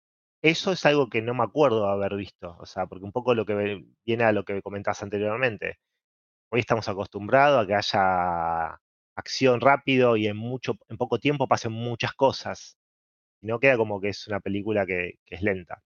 eso 0.42 0.72
es 0.72 0.86
algo 0.86 1.08
que 1.08 1.22
no 1.22 1.34
me 1.34 1.44
acuerdo 1.44 1.88
haber 1.88 2.16
visto, 2.16 2.56
o 2.60 2.66
sea, 2.66 2.86
porque 2.86 3.04
un 3.04 3.12
poco 3.12 3.34
lo 3.34 3.46
que 3.46 3.84
viene 4.06 4.24
a 4.24 4.32
lo 4.32 4.44
que 4.44 4.62
comentabas 4.62 5.02
anteriormente. 5.02 5.78
Hoy 6.50 6.60
estamos 6.60 6.88
acostumbrados 6.88 7.64
a 7.64 7.66
que 7.66 7.74
haya 7.74 8.80
acción 9.16 9.60
rápido 9.60 10.16
y 10.16 10.26
en, 10.28 10.36
mucho, 10.36 10.74
en 10.88 10.96
poco 10.98 11.18
tiempo 11.18 11.48
pasen 11.48 11.72
muchas 11.72 12.14
cosas. 12.14 12.78
No 13.42 13.60
queda 13.60 13.76
como 13.76 14.00
que 14.00 14.08
es 14.08 14.26
una 14.26 14.40
película 14.40 14.86
que, 14.86 15.18
es 15.26 15.42
lenta. 15.42 15.82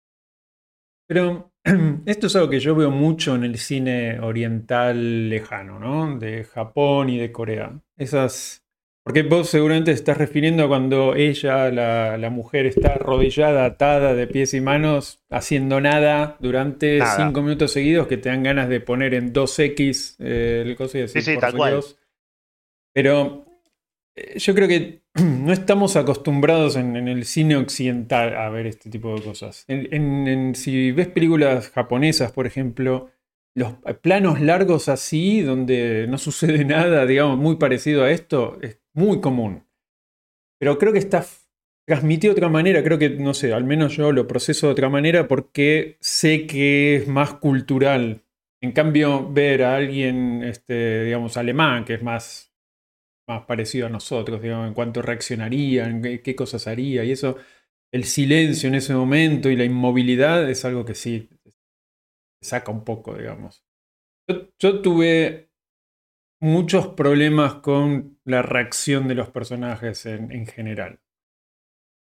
Pero 1.06 1.52
esto 2.06 2.26
es 2.26 2.36
algo 2.36 2.50
que 2.50 2.60
yo 2.60 2.74
veo 2.74 2.90
mucho 2.90 3.34
en 3.34 3.44
el 3.44 3.58
cine 3.58 4.18
oriental 4.20 5.28
lejano, 5.28 5.78
¿no? 5.78 6.18
De 6.18 6.44
Japón 6.44 7.08
y 7.08 7.18
de 7.18 7.32
Corea. 7.32 7.80
Esas. 7.96 8.62
Porque 9.04 9.22
vos 9.22 9.48
seguramente 9.48 9.92
te 9.92 9.94
estás 9.94 10.18
refiriendo 10.18 10.64
a 10.64 10.68
cuando 10.68 11.14
ella, 11.14 11.70
la, 11.70 12.28
mujer, 12.28 12.66
está 12.66 12.94
arrodillada, 12.94 13.64
atada 13.64 14.14
de 14.14 14.26
pies 14.26 14.52
y 14.52 14.60
manos, 14.60 15.22
haciendo 15.30 15.80
nada 15.80 16.36
durante 16.40 16.98
cinco 17.16 17.40
minutos 17.40 17.70
seguidos 17.70 18.08
que 18.08 18.16
te 18.16 18.30
dan 18.30 18.42
ganas 18.42 18.68
de 18.68 18.80
poner 18.80 19.14
en 19.14 19.32
2X 19.32 20.16
eh, 20.18 20.64
el 20.66 20.74
coso 20.74 20.98
y 20.98 21.02
decir, 21.02 21.22
sí, 21.22 21.34
sí, 21.34 21.38
tal 21.38 21.54
cual. 21.54 21.84
Pero 22.92 23.46
eh, 24.16 24.38
yo 24.38 24.54
creo 24.54 24.66
que 24.66 25.02
no 25.22 25.52
estamos 25.52 25.96
acostumbrados 25.96 26.76
en, 26.76 26.96
el 27.08 27.24
cine 27.24 27.56
occidental 27.56 28.36
a 28.36 28.50
ver 28.50 28.66
este 28.66 28.90
tipo 28.90 29.14
de 29.14 29.22
cosas. 29.22 29.64
si 29.66 30.92
ves 30.92 31.08
películas 31.08 31.70
japonesas, 31.70 32.32
por 32.32 32.46
ejemplo, 32.46 33.10
los 33.54 33.74
planos 34.02 34.40
largos 34.40 34.88
así, 34.88 35.40
donde 35.40 36.06
no 36.08 36.18
sucede 36.18 36.64
nada, 36.66 37.06
digamos, 37.06 37.38
muy 37.38 37.56
parecido 37.56 38.04
a 38.04 38.10
esto, 38.10 38.58
es 38.60 38.78
muy 38.92 39.20
común. 39.20 39.64
Pero 40.58 40.78
creo 40.78 40.92
que 40.92 40.98
está 40.98 41.24
transmitido 41.86 42.34
de 42.34 42.40
otra 42.40 42.50
manera, 42.50 42.82
creo 42.82 42.98
que, 42.98 43.10
no 43.10 43.32
sé, 43.32 43.54
al 43.54 43.64
menos 43.64 43.96
yo 43.96 44.12
lo 44.12 44.26
proceso 44.26 44.66
de 44.66 44.72
otra 44.72 44.88
manera 44.88 45.28
porque 45.28 45.96
sé 46.00 46.46
que 46.46 46.96
es 46.96 47.08
más 47.08 47.34
cultural. 47.34 48.22
En 48.60 48.72
cambio, 48.72 49.30
ver 49.32 49.62
a 49.62 49.76
alguien, 49.76 50.42
este, 50.42 51.04
digamos, 51.04 51.36
alemán, 51.36 51.84
que 51.84 51.94
es 51.94 52.02
más 52.02 52.45
más 53.26 53.44
parecido 53.44 53.86
a 53.86 53.90
nosotros, 53.90 54.40
digamos, 54.40 54.68
en 54.68 54.74
cuanto 54.74 55.02
reaccionaría, 55.02 55.88
en 55.88 56.22
qué, 56.22 56.36
cosas 56.36 56.66
haría, 56.66 57.04
y 57.04 57.10
eso, 57.10 57.36
el 57.92 58.04
silencio 58.04 58.68
en 58.68 58.76
ese 58.76 58.94
momento 58.94 59.50
y 59.50 59.56
la 59.56 59.64
inmovilidad 59.64 60.48
es 60.48 60.64
algo 60.64 60.84
que 60.84 60.94
sí 60.94 61.28
saca 62.40 62.70
un 62.70 62.84
poco, 62.84 63.14
digamos. 63.16 63.64
Yo, 64.58 64.80
tuve 64.80 65.50
muchos 66.40 66.88
problemas 66.88 67.54
con 67.54 68.18
la 68.24 68.42
reacción 68.42 69.08
de 69.08 69.14
los 69.14 69.30
personajes 69.30 70.06
en, 70.06 70.46
general. 70.46 71.00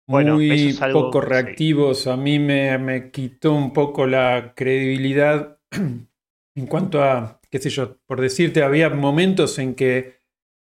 Muy 0.07 0.73
poco 0.93 1.19
reactivos, 1.19 2.07
a 2.07 2.15
mí 2.15 2.39
me, 2.39 2.77
me 2.77 3.11
quitó 3.11 3.53
un 3.53 3.73
poco 3.73 4.07
la 4.07 4.53
credibilidad 4.55 5.59
en 6.55 6.65
cuanto 6.67 7.03
a, 7.03 7.41
qué 7.49 7.59
sé 7.59 7.69
yo, 7.69 7.97
por 8.05 8.21
decirte, 8.21 8.63
había 8.63 8.89
momentos 8.89 9.59
en 9.59 9.75
que 9.75 10.16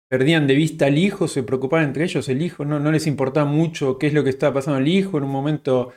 perdían 0.09 0.47
de 0.47 0.55
vista 0.55 0.87
al 0.87 0.99
hijo, 0.99 1.29
se 1.29 1.43
preocupaban 1.43 1.87
entre 1.87 2.05
ellos, 2.05 2.29
el 2.29 2.43
hijo, 2.43 2.65
no, 2.65 2.79
no 2.79 2.93
les 2.93 3.07
importaba 3.07 3.49
mucho 3.51 3.99
qué 3.99 4.07
es 4.09 4.15
lo 4.15 4.25
que 4.25 4.31
estaba 4.31 4.55
pasando 4.55 4.79
al 4.79 4.89
hijo, 4.89 5.19
en 5.19 5.25
un 5.25 5.31
momento 5.31 5.93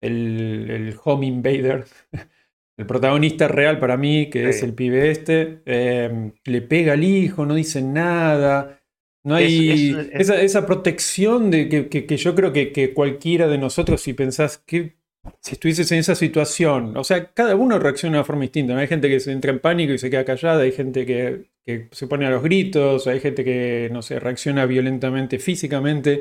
el, 0.00 0.70
el 0.70 0.96
home 1.02 1.26
invader, 1.26 1.84
el 2.76 2.86
protagonista 2.86 3.48
real 3.48 3.78
para 3.78 3.96
mí, 3.96 4.28
que 4.30 4.48
es 4.48 4.62
el 4.62 4.74
pibe 4.74 5.10
este, 5.10 5.62
em, 5.64 6.32
le 6.44 6.62
pega 6.62 6.94
al 6.94 7.04
hijo, 7.04 7.46
no 7.46 7.54
dice 7.54 7.82
nada. 7.82 8.78
No 9.24 9.36
hay 9.36 9.96
esa, 10.14 10.66
protección 10.66 11.52
de 11.52 11.68
que, 11.88 12.16
yo 12.16 12.34
creo 12.34 12.52
que, 12.52 12.72
que, 12.72 12.92
cualquiera 12.92 13.46
de 13.46 13.56
nosotros, 13.56 14.00
si 14.00 14.14
pensás 14.14 14.58
que 14.58 14.96
si 15.40 15.52
estuvieses 15.52 15.90
en 15.92 15.98
esa 15.98 16.14
situación, 16.14 16.96
o 16.96 17.04
sea, 17.04 17.32
cada 17.32 17.54
uno 17.56 17.78
reacciona 17.78 18.14
de 18.16 18.20
una 18.20 18.24
forma 18.24 18.42
distinta. 18.42 18.76
Hay 18.76 18.88
gente 18.88 19.08
que 19.08 19.20
se 19.20 19.32
entra 19.32 19.52
en 19.52 19.60
pánico 19.60 19.92
y 19.92 19.98
se 19.98 20.10
queda 20.10 20.24
callada, 20.24 20.62
hay 20.62 20.72
gente 20.72 21.06
que, 21.06 21.88
se 21.92 22.06
pone 22.06 22.26
a 22.26 22.30
los 22.30 22.42
gritos, 22.42 23.06
hay 23.06 23.20
gente 23.20 23.44
que, 23.44 23.88
no 23.92 24.02
sé, 24.02 24.18
reacciona 24.18 24.66
violentamente 24.66 25.38
físicamente, 25.38 26.20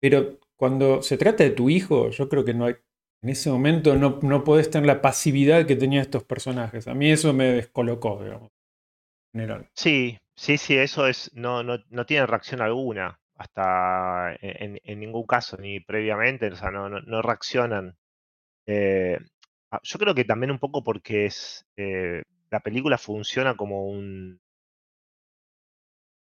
pero 0.00 0.40
cuando 0.56 1.02
se 1.02 1.16
trata 1.16 1.44
de 1.44 1.50
tu 1.50 1.70
hijo, 1.70 2.10
yo 2.10 2.28
creo 2.28 2.44
que 2.44 2.54
no 2.54 2.66
hay, 2.66 2.74
en 3.22 3.28
ese 3.30 3.50
momento 3.50 3.94
no, 3.96 4.18
no 4.22 4.44
podés 4.44 4.70
tener 4.70 4.86
la 4.86 5.00
pasividad 5.00 5.66
que 5.66 5.76
tenían 5.76 6.02
estos 6.02 6.24
personajes. 6.24 6.88
A 6.88 6.94
mí 6.94 7.10
eso 7.10 7.32
me 7.32 7.52
descolocó, 7.52 8.22
digamos, 8.22 8.50
en 9.34 9.40
general. 9.40 9.70
Sí, 9.74 10.18
sí, 10.34 10.58
sí, 10.58 10.76
eso 10.76 11.06
es, 11.06 11.30
no, 11.34 11.62
no, 11.62 11.78
no 11.90 12.06
tiene 12.06 12.26
reacción 12.26 12.60
alguna 12.60 13.20
hasta 13.42 14.36
en, 14.40 15.00
ningún 15.00 15.26
caso, 15.26 15.56
ni 15.56 15.80
previamente, 15.80 16.48
o 16.48 16.56
sea, 16.56 16.70
no, 16.70 16.88
no, 16.88 17.22
reaccionan. 17.22 17.96
Eh, 18.66 19.18
ah, 19.70 19.80
yo 19.82 19.98
creo 19.98 20.14
que 20.14 20.24
también 20.24 20.50
un 20.50 20.58
poco 20.58 20.82
porque 20.84 21.26
es 21.26 21.66
eh, 21.76 22.22
la 22.50 22.60
película 22.60 22.98
funciona 22.98 23.56
como 23.56 23.86
un 23.86 24.40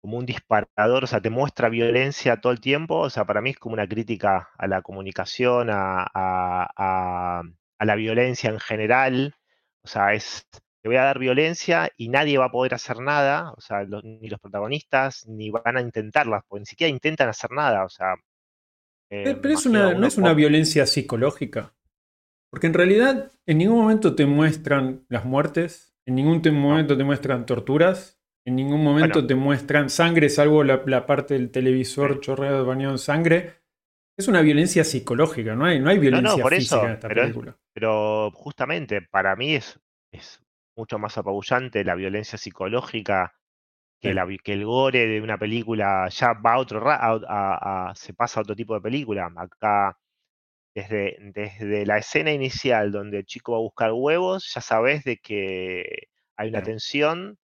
como 0.02 0.18
un 0.18 0.26
disparador, 0.26 1.04
o 1.04 1.06
sea, 1.06 1.20
te 1.22 1.30
muestra 1.30 1.70
violencia 1.70 2.40
todo 2.40 2.52
el 2.52 2.60
tiempo, 2.60 2.98
o 3.00 3.10
sea, 3.10 3.24
para 3.24 3.40
mí 3.40 3.50
es 3.50 3.58
como 3.58 3.72
una 3.72 3.88
crítica 3.88 4.50
a 4.58 4.66
la 4.66 4.82
comunicación, 4.82 5.70
a, 5.70 6.06
a 6.14 7.84
la 7.84 7.94
violencia 7.94 8.50
en 8.50 8.60
general, 8.60 9.34
o 9.82 9.88
sea, 9.88 10.12
es 10.12 10.46
te 10.84 10.88
voy 10.88 10.98
a 10.98 11.04
dar 11.04 11.18
violencia 11.18 11.90
y 11.96 12.10
nadie 12.10 12.36
va 12.36 12.44
a 12.44 12.50
poder 12.50 12.74
hacer 12.74 13.00
nada, 13.00 13.54
o 13.56 13.60
sea, 13.62 13.86
ni 14.02 14.28
los 14.28 14.38
protagonistas 14.38 15.26
ni 15.26 15.48
van 15.48 15.78
a 15.78 15.80
intentarlas, 15.80 16.42
porque 16.46 16.60
ni 16.60 16.66
siquiera 16.66 16.90
intentan 16.90 17.30
hacer 17.30 17.52
nada, 17.52 17.86
o 17.86 17.88
sea. 17.88 18.14
Eh, 19.08 19.34
pero 19.40 19.54
es 19.54 19.64
una, 19.64 19.94
no 19.94 20.06
es 20.06 20.18
una 20.18 20.34
violencia 20.34 20.84
psicológica. 20.84 21.73
Porque 22.54 22.68
en 22.68 22.74
realidad 22.74 23.32
en 23.46 23.58
ningún 23.58 23.80
momento 23.80 24.14
te 24.14 24.26
muestran 24.26 25.04
las 25.08 25.24
muertes, 25.24 25.98
en 26.06 26.14
ningún 26.14 26.40
momento 26.54 26.96
te 26.96 27.02
muestran 27.02 27.46
torturas, 27.46 28.22
en 28.46 28.54
ningún 28.54 28.84
momento 28.84 29.26
te 29.26 29.34
muestran 29.34 29.90
sangre, 29.90 30.28
salvo 30.28 30.62
la, 30.62 31.04
parte 31.04 31.34
del 31.34 31.50
televisor 31.50 32.20
chorreado 32.20 32.64
bañado 32.64 32.92
en 32.92 32.98
sangre. 32.98 33.54
Es 34.16 34.28
una 34.28 34.40
violencia 34.40 34.84
psicológica, 34.84 35.56
no 35.56 35.64
hay, 35.64 35.80
no 35.80 35.90
hay 35.90 35.98
violencia 35.98 36.46
física 36.46 36.84
en 36.84 36.92
esta 36.92 37.08
película. 37.08 37.58
Pero 37.72 38.30
justamente 38.30 39.02
para 39.02 39.34
mí 39.34 39.56
es, 39.56 39.80
es 40.12 40.40
mucho 40.76 40.96
más 41.00 41.18
apabullante 41.18 41.82
la 41.82 41.96
violencia 41.96 42.38
psicológica 42.38 43.34
que, 44.00 44.14
la, 44.14 44.28
que 44.44 44.52
el 44.52 44.64
gore 44.64 45.08
de 45.08 45.20
una 45.20 45.38
película 45.38 46.08
ya 46.08 46.34
va 46.34 46.52
a 46.52 46.58
otro 46.58 46.80
se 47.96 48.14
pasa 48.14 48.38
a 48.38 48.42
otro 48.44 48.54
tipo 48.54 48.74
de 48.74 48.80
película. 48.80 49.28
Acá, 49.34 49.98
desde, 50.74 51.16
desde 51.20 51.86
la 51.86 51.98
escena 51.98 52.32
inicial 52.32 52.90
donde 52.90 53.18
el 53.18 53.26
chico 53.26 53.52
va 53.52 53.58
a 53.58 53.62
buscar 53.62 53.92
huevos, 53.92 54.52
ya 54.54 54.60
sabes 54.60 55.04
de 55.04 55.18
que 55.18 56.08
hay 56.36 56.48
una 56.48 56.62
tensión 56.62 57.38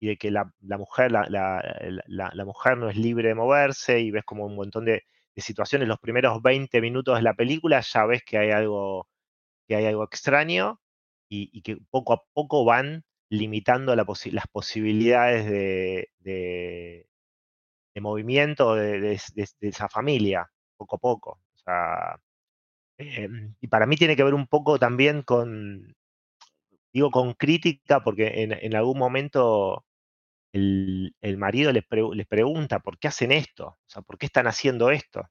y 0.00 0.08
de 0.08 0.16
que 0.16 0.30
la, 0.30 0.52
mujer, 0.60 1.10
la, 1.10 1.26
la, 1.28 2.44
mujer 2.44 2.78
no 2.78 2.88
es 2.88 2.96
libre 2.96 3.28
de 3.28 3.34
moverse 3.34 4.00
y 4.00 4.10
ves 4.12 4.24
como 4.24 4.46
un 4.46 4.54
montón 4.54 4.84
de, 4.84 5.04
de, 5.34 5.42
situaciones. 5.42 5.88
Los 5.88 5.98
primeros 5.98 6.40
20 6.40 6.80
minutos 6.80 7.16
de 7.16 7.22
la 7.22 7.34
película 7.34 7.80
ya 7.80 8.06
ves 8.06 8.22
que 8.24 8.38
hay 8.38 8.52
algo, 8.52 9.08
que 9.66 9.76
hay 9.76 9.86
algo 9.86 10.04
extraño 10.04 10.80
y, 11.28 11.62
que 11.62 11.78
poco 11.90 12.12
a 12.14 12.22
poco 12.32 12.64
van 12.64 13.04
limitando 13.30 13.94
las 13.96 14.46
posibilidades 14.52 15.46
de, 15.50 16.10
de, 16.20 17.06
movimiento 18.00 18.76
de, 18.76 19.18
esa 19.60 19.88
familia, 19.88 20.48
poco 20.76 20.96
a 20.96 20.98
poco. 21.00 21.40
Em, 22.98 23.54
y 23.60 23.68
para 23.68 23.86
mí 23.86 23.96
tiene 23.96 24.16
que 24.16 24.24
ver 24.24 24.34
un 24.34 24.46
poco 24.48 24.78
también 24.78 25.22
con, 25.22 25.94
digo, 26.92 27.10
con 27.10 27.34
crítica, 27.34 28.02
porque 28.02 28.42
en, 28.42 28.76
algún 28.76 28.98
momento 28.98 29.84
el, 30.52 31.14
marido 31.38 31.72
les, 31.72 31.84
les, 32.14 32.26
pregunta, 32.26 32.80
¿por 32.80 32.98
qué 32.98 33.08
hacen 33.08 33.32
esto? 33.32 33.66
O 33.68 33.78
sea, 33.86 34.02
¿por 34.02 34.18
qué 34.18 34.26
están 34.26 34.46
haciendo 34.48 34.90
esto? 34.90 35.22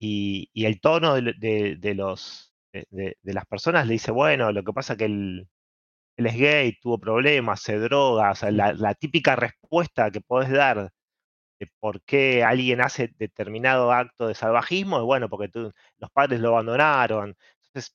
Y, 0.00 0.48
y 0.52 0.64
el 0.66 0.80
tono 0.80 1.14
de, 1.14 1.22
los, 1.94 2.54
de, 2.72 3.16
las 3.22 3.46
personas 3.46 3.86
le 3.86 3.94
dice, 3.94 4.10
bueno, 4.10 4.52
lo 4.52 4.64
que 4.64 4.72
pasa 4.72 4.96
que 4.96 5.04
él, 5.04 5.48
es 6.16 6.36
gay, 6.36 6.78
tuvo 6.80 6.98
problemas, 6.98 7.62
se 7.62 7.78
droga, 7.78 8.32
o 8.32 8.34
sea, 8.34 8.50
la, 8.50 8.94
típica 8.94 9.36
respuesta 9.36 10.10
que 10.10 10.20
podés 10.20 10.50
dar 10.50 10.90
de 11.60 11.70
por 11.78 12.00
qué 12.02 12.42
alguien 12.42 12.80
hace 12.80 13.12
determinado 13.18 13.92
acto 13.92 14.26
de 14.26 14.34
salvajismo 14.34 14.98
es, 14.98 15.04
bueno, 15.04 15.28
porque 15.28 15.50
los 15.52 16.10
padres 16.10 16.40
lo 16.40 16.48
abandonaron. 16.48 17.36
Entonces, 17.66 17.94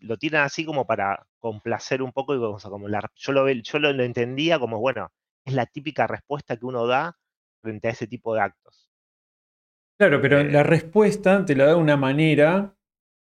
lo, 0.00 0.18
tiran 0.18 0.44
así 0.44 0.66
como 0.66 0.86
para 0.86 1.26
complacer 1.38 2.02
un 2.02 2.12
poco 2.12 2.34
y 2.34 2.38
como, 2.38 2.88
yo, 3.14 3.32
lo, 3.32 3.48
yo 3.48 3.78
lo, 3.78 4.04
entendía 4.04 4.58
como, 4.58 4.78
bueno, 4.78 5.10
es 5.46 5.54
la 5.54 5.64
típica 5.64 6.06
respuesta 6.06 6.58
que 6.58 6.66
uno 6.66 6.86
da 6.86 7.16
frente 7.62 7.88
a 7.88 7.92
ese 7.92 8.06
tipo 8.06 8.34
de 8.34 8.42
actos. 8.42 8.90
Claro, 9.98 10.20
pero 10.20 10.44
la 10.44 10.60
eh 10.60 10.62
respuesta 10.62 11.44
te 11.44 11.56
la 11.56 11.64
da 11.64 11.70
de 11.70 11.76
una 11.76 11.96
manera 11.96 12.76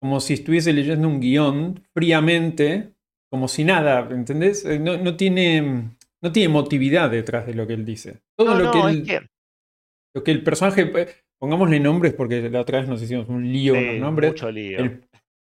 como 0.00 0.18
si 0.18 0.34
estuviese 0.34 0.72
leyendo 0.72 1.06
un 1.06 1.20
guion 1.20 1.86
fríamente, 1.94 2.94
como 3.30 3.46
si 3.46 3.62
nada, 3.62 4.08
¿entendés? 4.10 4.64
Eh, 4.64 4.80
no, 4.80 5.16
tiene, 5.16 5.96
no 6.20 6.32
tiene 6.32 6.46
emotividad 6.46 7.10
detrás 7.10 7.46
de 7.46 7.54
lo 7.54 7.68
que 7.68 7.74
él 7.74 7.84
dice. 7.84 8.20
Todo 8.36 8.58
lo, 8.58 8.70
que 8.72 9.28
lo 10.14 10.22
que 10.22 10.30
el 10.30 10.42
personaje, 10.42 10.82
eh, 10.94 11.08
pongámosle 11.38 11.80
nombres 11.80 12.14
porque 12.14 12.48
la 12.48 12.60
otra 12.60 12.80
vez 12.80 12.88
nos 12.88 13.02
hicimos 13.02 13.28
un 13.28 13.50
lío 13.50 13.74
con 13.74 13.86
los 13.86 13.96
nombres. 13.96 14.32
Mucho 14.32 14.50
lío. 14.50 14.78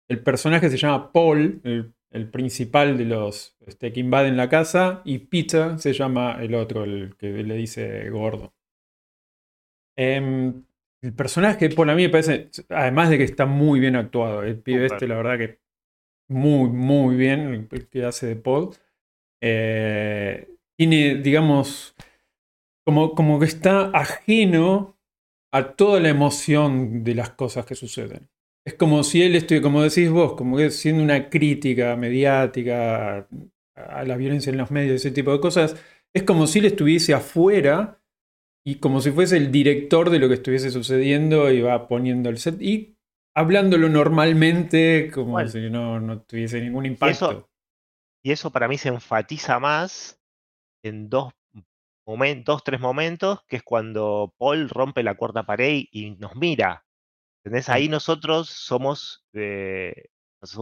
El, 0.07 0.19
personaje 0.23 0.69
se 0.69 0.77
llama 0.77 1.11
Paul, 1.11 1.61
el, 1.63 2.29
principal 2.29 2.97
de 2.97 3.05
los 3.05 3.57
este, 3.65 3.91
que 3.91 3.99
invaden 3.99 4.37
la 4.37 4.49
casa, 4.49 5.01
y 5.03 5.19
Peter 5.19 5.79
se 5.79 5.93
llama 5.93 6.37
el 6.41 6.55
otro, 6.55 6.83
el 6.83 7.15
que 7.17 7.27
le 7.27 7.55
dice 7.55 8.09
gordo. 8.09 8.53
Em, 9.97 10.63
el 11.01 11.13
personaje, 11.13 11.69
por 11.69 11.89
a 11.89 11.95
mí 11.95 12.03
me 12.03 12.09
parece, 12.09 12.49
además 12.69 13.09
de 13.09 13.17
que 13.17 13.23
está 13.23 13.45
muy 13.45 13.79
bien 13.79 13.95
actuado, 13.95 14.43
el 14.43 14.59
pibe 14.59 14.85
este, 14.85 15.07
la 15.07 15.15
verdad 15.15 15.37
que 15.37 15.59
muy, 16.27 16.69
muy 16.69 17.15
bien 17.15 17.67
el 17.71 17.87
que 17.87 18.05
hace 18.05 18.27
de 18.27 18.35
Paul. 18.35 18.75
Eh, 19.41 20.49
tiene, 20.77 21.15
digamos, 21.15 21.95
como, 22.85 23.15
como 23.15 23.39
que 23.39 23.45
está 23.45 23.89
ajeno 23.89 24.97
a 25.51 25.75
toda 25.75 25.99
la 25.99 26.09
emoción 26.09 27.03
de 27.03 27.15
las 27.15 27.31
cosas 27.31 27.65
que 27.65 27.75
suceden. 27.75 28.29
Es 28.65 28.73
como 28.73 29.03
si 29.03 29.21
él 29.21 29.35
estuviera, 29.35 29.63
como 29.63 29.83
decís 29.83 30.09
vos, 30.09 30.33
como 30.33 30.57
que 30.57 30.69
siendo 30.71 31.03
una 31.03 31.29
crítica 31.29 31.95
mediática 31.95 33.27
a 33.75 34.03
la 34.03 34.17
violencia 34.17 34.49
en 34.49 34.57
los 34.57 34.71
medios, 34.71 34.95
ese 34.95 35.11
tipo 35.11 35.31
de 35.31 35.39
cosas, 35.39 35.75
es 36.13 36.23
como 36.23 36.47
si 36.47 36.59
él 36.59 36.65
estuviese 36.65 37.13
afuera 37.13 38.01
y 38.65 38.75
como 38.75 39.01
si 39.01 39.11
fuese 39.11 39.37
el 39.37 39.51
director 39.51 40.09
de 40.09 40.19
lo 40.19 40.27
que 40.27 40.35
estuviese 40.35 40.71
sucediendo 40.71 41.51
y 41.51 41.61
va 41.61 41.87
poniendo 41.87 42.29
el 42.29 42.37
set 42.37 42.59
y 42.61 42.97
hablándolo 43.35 43.89
normalmente 43.89 45.11
como 45.13 45.45
si 45.47 45.69
no, 45.69 45.99
no, 45.99 46.21
tuviese 46.21 46.61
ningún 46.61 46.85
impacto. 46.85 47.49
Y 48.23 48.31
eso, 48.31 48.51
para 48.51 48.67
mí 48.67 48.77
se 48.77 48.89
enfatiza 48.89 49.59
más 49.59 50.19
en 50.83 51.09
dos 51.09 51.31
momentos, 52.05 52.63
tres 52.63 52.79
momentos, 52.79 53.39
que 53.47 53.57
es 53.57 53.63
cuando 53.63 54.33
Paul 54.37 54.69
rompe 54.69 55.03
la 55.03 55.15
cuarta 55.15 55.43
pared 55.43 55.83
y 55.91 56.11
nos 56.11 56.35
mira. 56.35 56.85
¿Entendés? 57.43 57.69
Ahí 57.69 57.89
nosotros 57.89 58.49
somos, 58.49 59.25
eh, 59.33 60.09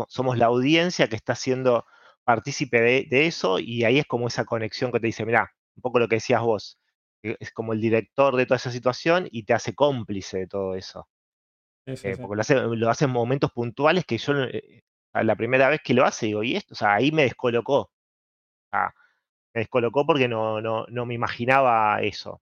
somos 0.08 0.38
la 0.38 0.48
audiencia 0.48 1.08
que 1.08 1.16
está 1.16 1.36
siendo 1.36 1.86
partícipe 2.24 2.82
de, 2.82 3.08
de, 3.10 3.28
eso 3.28 3.60
y 3.60 3.84
ahí 3.84 4.00
es 4.00 4.06
como 4.06 4.28
esa 4.28 4.46
conexión 4.46 4.92
que 4.92 5.00
te 5.00 5.08
dice, 5.08 5.26
mira, 5.26 5.54
un 5.76 5.82
poco 5.82 6.00
lo 6.00 6.08
que 6.08 6.16
decías 6.16 6.42
vos, 6.42 6.80
es 7.24 7.52
como 7.52 7.74
el 7.74 7.82
director 7.82 8.36
de 8.36 8.46
toda 8.46 8.58
esa 8.58 8.72
situación 8.72 9.28
y 9.32 9.44
te 9.44 9.54
hace 9.54 9.74
cómplice 9.74 10.40
de 10.40 10.48
todo 10.48 10.76
eso. 10.76 11.08
Eh, 11.86 12.18
porque 12.20 12.36
lo 12.36 12.42
hace, 12.42 12.56
lo 12.56 12.90
hace 12.90 13.06
en 13.06 13.12
momentos 13.12 13.52
puntuales 13.52 14.06
que 14.06 14.18
yo 14.18 14.34
eh, 14.44 14.84
la 15.14 15.36
primera 15.36 15.70
vez 15.70 15.82
que 15.84 15.94
lo 15.94 16.06
hace 16.06 16.28
digo, 16.28 16.44
y 16.44 16.56
esto, 16.56 16.74
o 16.74 16.78
sea, 16.78 16.94
ahí 16.94 17.12
me 17.12 17.24
descolocó. 17.24 17.92
Me 19.54 19.62
descolocó 19.62 20.06
porque 20.06 20.28
no, 20.28 20.62
no, 20.62 20.86
no 20.90 21.06
me 21.06 21.14
imaginaba 21.14 22.02
eso. 22.02 22.42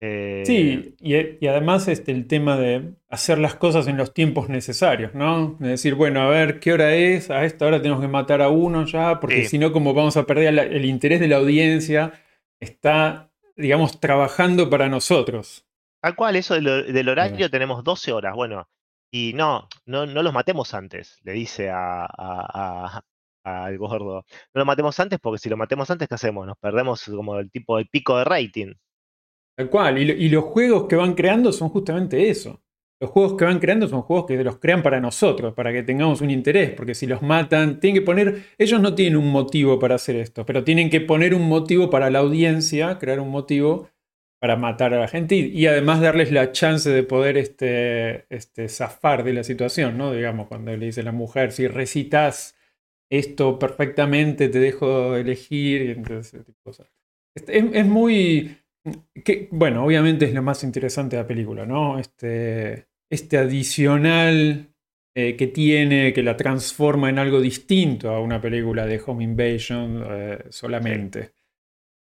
sí, 0.00 0.96
eh, 1.00 1.38
y, 1.40 1.46
además 1.46 1.86
este, 1.88 2.12
el 2.12 2.26
tema 2.26 2.56
de 2.56 2.94
hacer 3.08 3.38
las 3.38 3.54
cosas 3.54 3.86
en 3.86 3.96
los 3.96 4.12
tiempos 4.12 4.48
necesarios, 4.48 5.14
¿no? 5.14 5.56
De 5.60 5.68
decir, 5.68 5.94
bueno, 5.94 6.22
a 6.22 6.28
ver, 6.28 6.60
¿qué 6.60 6.72
hora 6.72 6.94
es? 6.94 7.30
A 7.30 7.44
esta 7.44 7.66
hora 7.66 7.80
tenemos 7.80 8.00
que 8.00 8.08
matar 8.08 8.42
a 8.42 8.48
uno 8.48 8.84
ya, 8.84 9.20
porque 9.20 9.44
si 9.44 9.58
no, 9.58 9.72
como 9.72 9.94
vamos 9.94 10.16
a 10.16 10.26
perder 10.26 10.58
el 10.58 10.84
interés 10.84 11.20
de 11.20 11.28
la 11.28 11.36
audiencia, 11.36 12.12
está 12.58 13.32
digamos, 13.56 14.00
trabajando 14.00 14.70
para 14.70 14.88
nosotros. 14.88 15.66
Tal 16.00 16.16
cual, 16.16 16.36
eso 16.36 16.54
del, 16.54 17.08
horario 17.08 17.50
tenemos 17.50 17.84
12 17.84 18.12
horas, 18.12 18.34
bueno, 18.34 18.68
y 19.10 19.32
no, 19.34 19.68
no, 19.86 20.06
no 20.06 20.22
los 20.22 20.32
matemos 20.32 20.74
antes, 20.74 21.18
le 21.22 21.32
dice 21.32 21.70
a, 21.72 23.02
al 23.44 23.78
gordo. 23.78 24.24
No 24.54 24.58
lo 24.60 24.64
matemos 24.64 24.98
antes 25.00 25.18
porque 25.20 25.38
si 25.38 25.48
lo 25.48 25.56
matemos 25.56 25.90
antes, 25.90 26.08
¿qué 26.08 26.14
hacemos? 26.14 26.46
Nos 26.46 26.58
perdemos 26.58 27.04
como 27.04 27.38
el 27.38 27.50
tipo 27.50 27.78
de 27.78 27.86
pico 27.86 28.18
de 28.18 28.24
rating. 28.24 28.74
Tal 29.56 29.68
cual, 29.68 29.98
y 29.98 30.28
los 30.28 30.44
juegos 30.44 30.86
que 30.88 30.96
van 30.96 31.14
creando 31.14 31.52
son 31.52 31.68
justamente 31.68 32.30
eso. 32.30 32.62
Los 33.02 33.10
juegos 33.10 33.34
que 33.36 33.44
van 33.44 33.58
creando 33.58 33.88
son 33.88 34.02
juegos 34.02 34.26
que 34.26 34.44
los 34.44 34.60
crean 34.60 34.80
para 34.80 35.00
nosotros, 35.00 35.54
para 35.54 35.72
que 35.72 35.82
tengamos 35.82 36.20
un 36.20 36.30
interés, 36.30 36.70
porque 36.70 36.94
si 36.94 37.08
los 37.08 37.20
matan, 37.20 37.80
tienen 37.80 38.00
que 38.00 38.06
poner, 38.06 38.44
ellos 38.56 38.80
no 38.80 38.94
tienen 38.94 39.16
un 39.16 39.28
motivo 39.28 39.80
para 39.80 39.96
hacer 39.96 40.14
esto, 40.14 40.46
pero 40.46 40.62
tienen 40.62 40.88
que 40.88 41.00
poner 41.00 41.34
un 41.34 41.48
motivo 41.48 41.90
para 41.90 42.10
la 42.10 42.20
audiencia, 42.20 43.00
crear 43.00 43.18
un 43.18 43.30
motivo 43.30 43.88
para 44.38 44.54
matar 44.54 44.94
a 44.94 45.00
la 45.00 45.08
gente 45.08 45.34
y, 45.34 45.66
además 45.66 46.00
darles 46.00 46.30
la 46.30 46.52
chance 46.52 46.88
de 46.90 47.02
poder 47.02 47.36
este, 47.38 48.24
este, 48.32 48.68
zafar 48.68 49.24
de 49.24 49.32
la 49.32 49.42
situación, 49.42 49.98
¿no? 49.98 50.12
Digamos, 50.12 50.46
cuando 50.46 50.76
le 50.76 50.86
dice 50.86 51.02
la 51.02 51.10
mujer, 51.10 51.50
si 51.50 51.66
recitas 51.66 52.54
esto 53.12 53.58
perfectamente, 53.58 54.48
te 54.48 54.58
dejo 54.58 55.16
elegir, 55.16 55.82
y 55.82 55.90
entonces, 55.92 56.42
es, 57.36 57.44
es 57.48 57.86
muy 57.86 58.58
Que, 59.24 59.48
bueno, 59.52 59.84
obviamente 59.84 60.24
es 60.26 60.34
lo 60.34 60.42
más 60.42 60.64
interesante 60.64 61.16
de 61.16 61.22
la 61.22 61.28
película, 61.28 61.66
¿no? 61.66 61.98
Este, 61.98 62.88
este 63.10 63.38
adicional 63.38 64.74
eh, 65.16 65.36
que 65.36 65.46
tiene, 65.48 66.12
que 66.12 66.22
la 66.22 66.36
transforma 66.36 67.10
en 67.10 67.18
algo 67.18 67.40
distinto 67.40 68.10
a 68.10 68.20
una 68.20 68.40
película 68.40 68.86
de 68.86 69.00
Home 69.06 69.24
Invasion 69.24 70.04
eh, 70.10 70.44
solamente. 70.50 71.34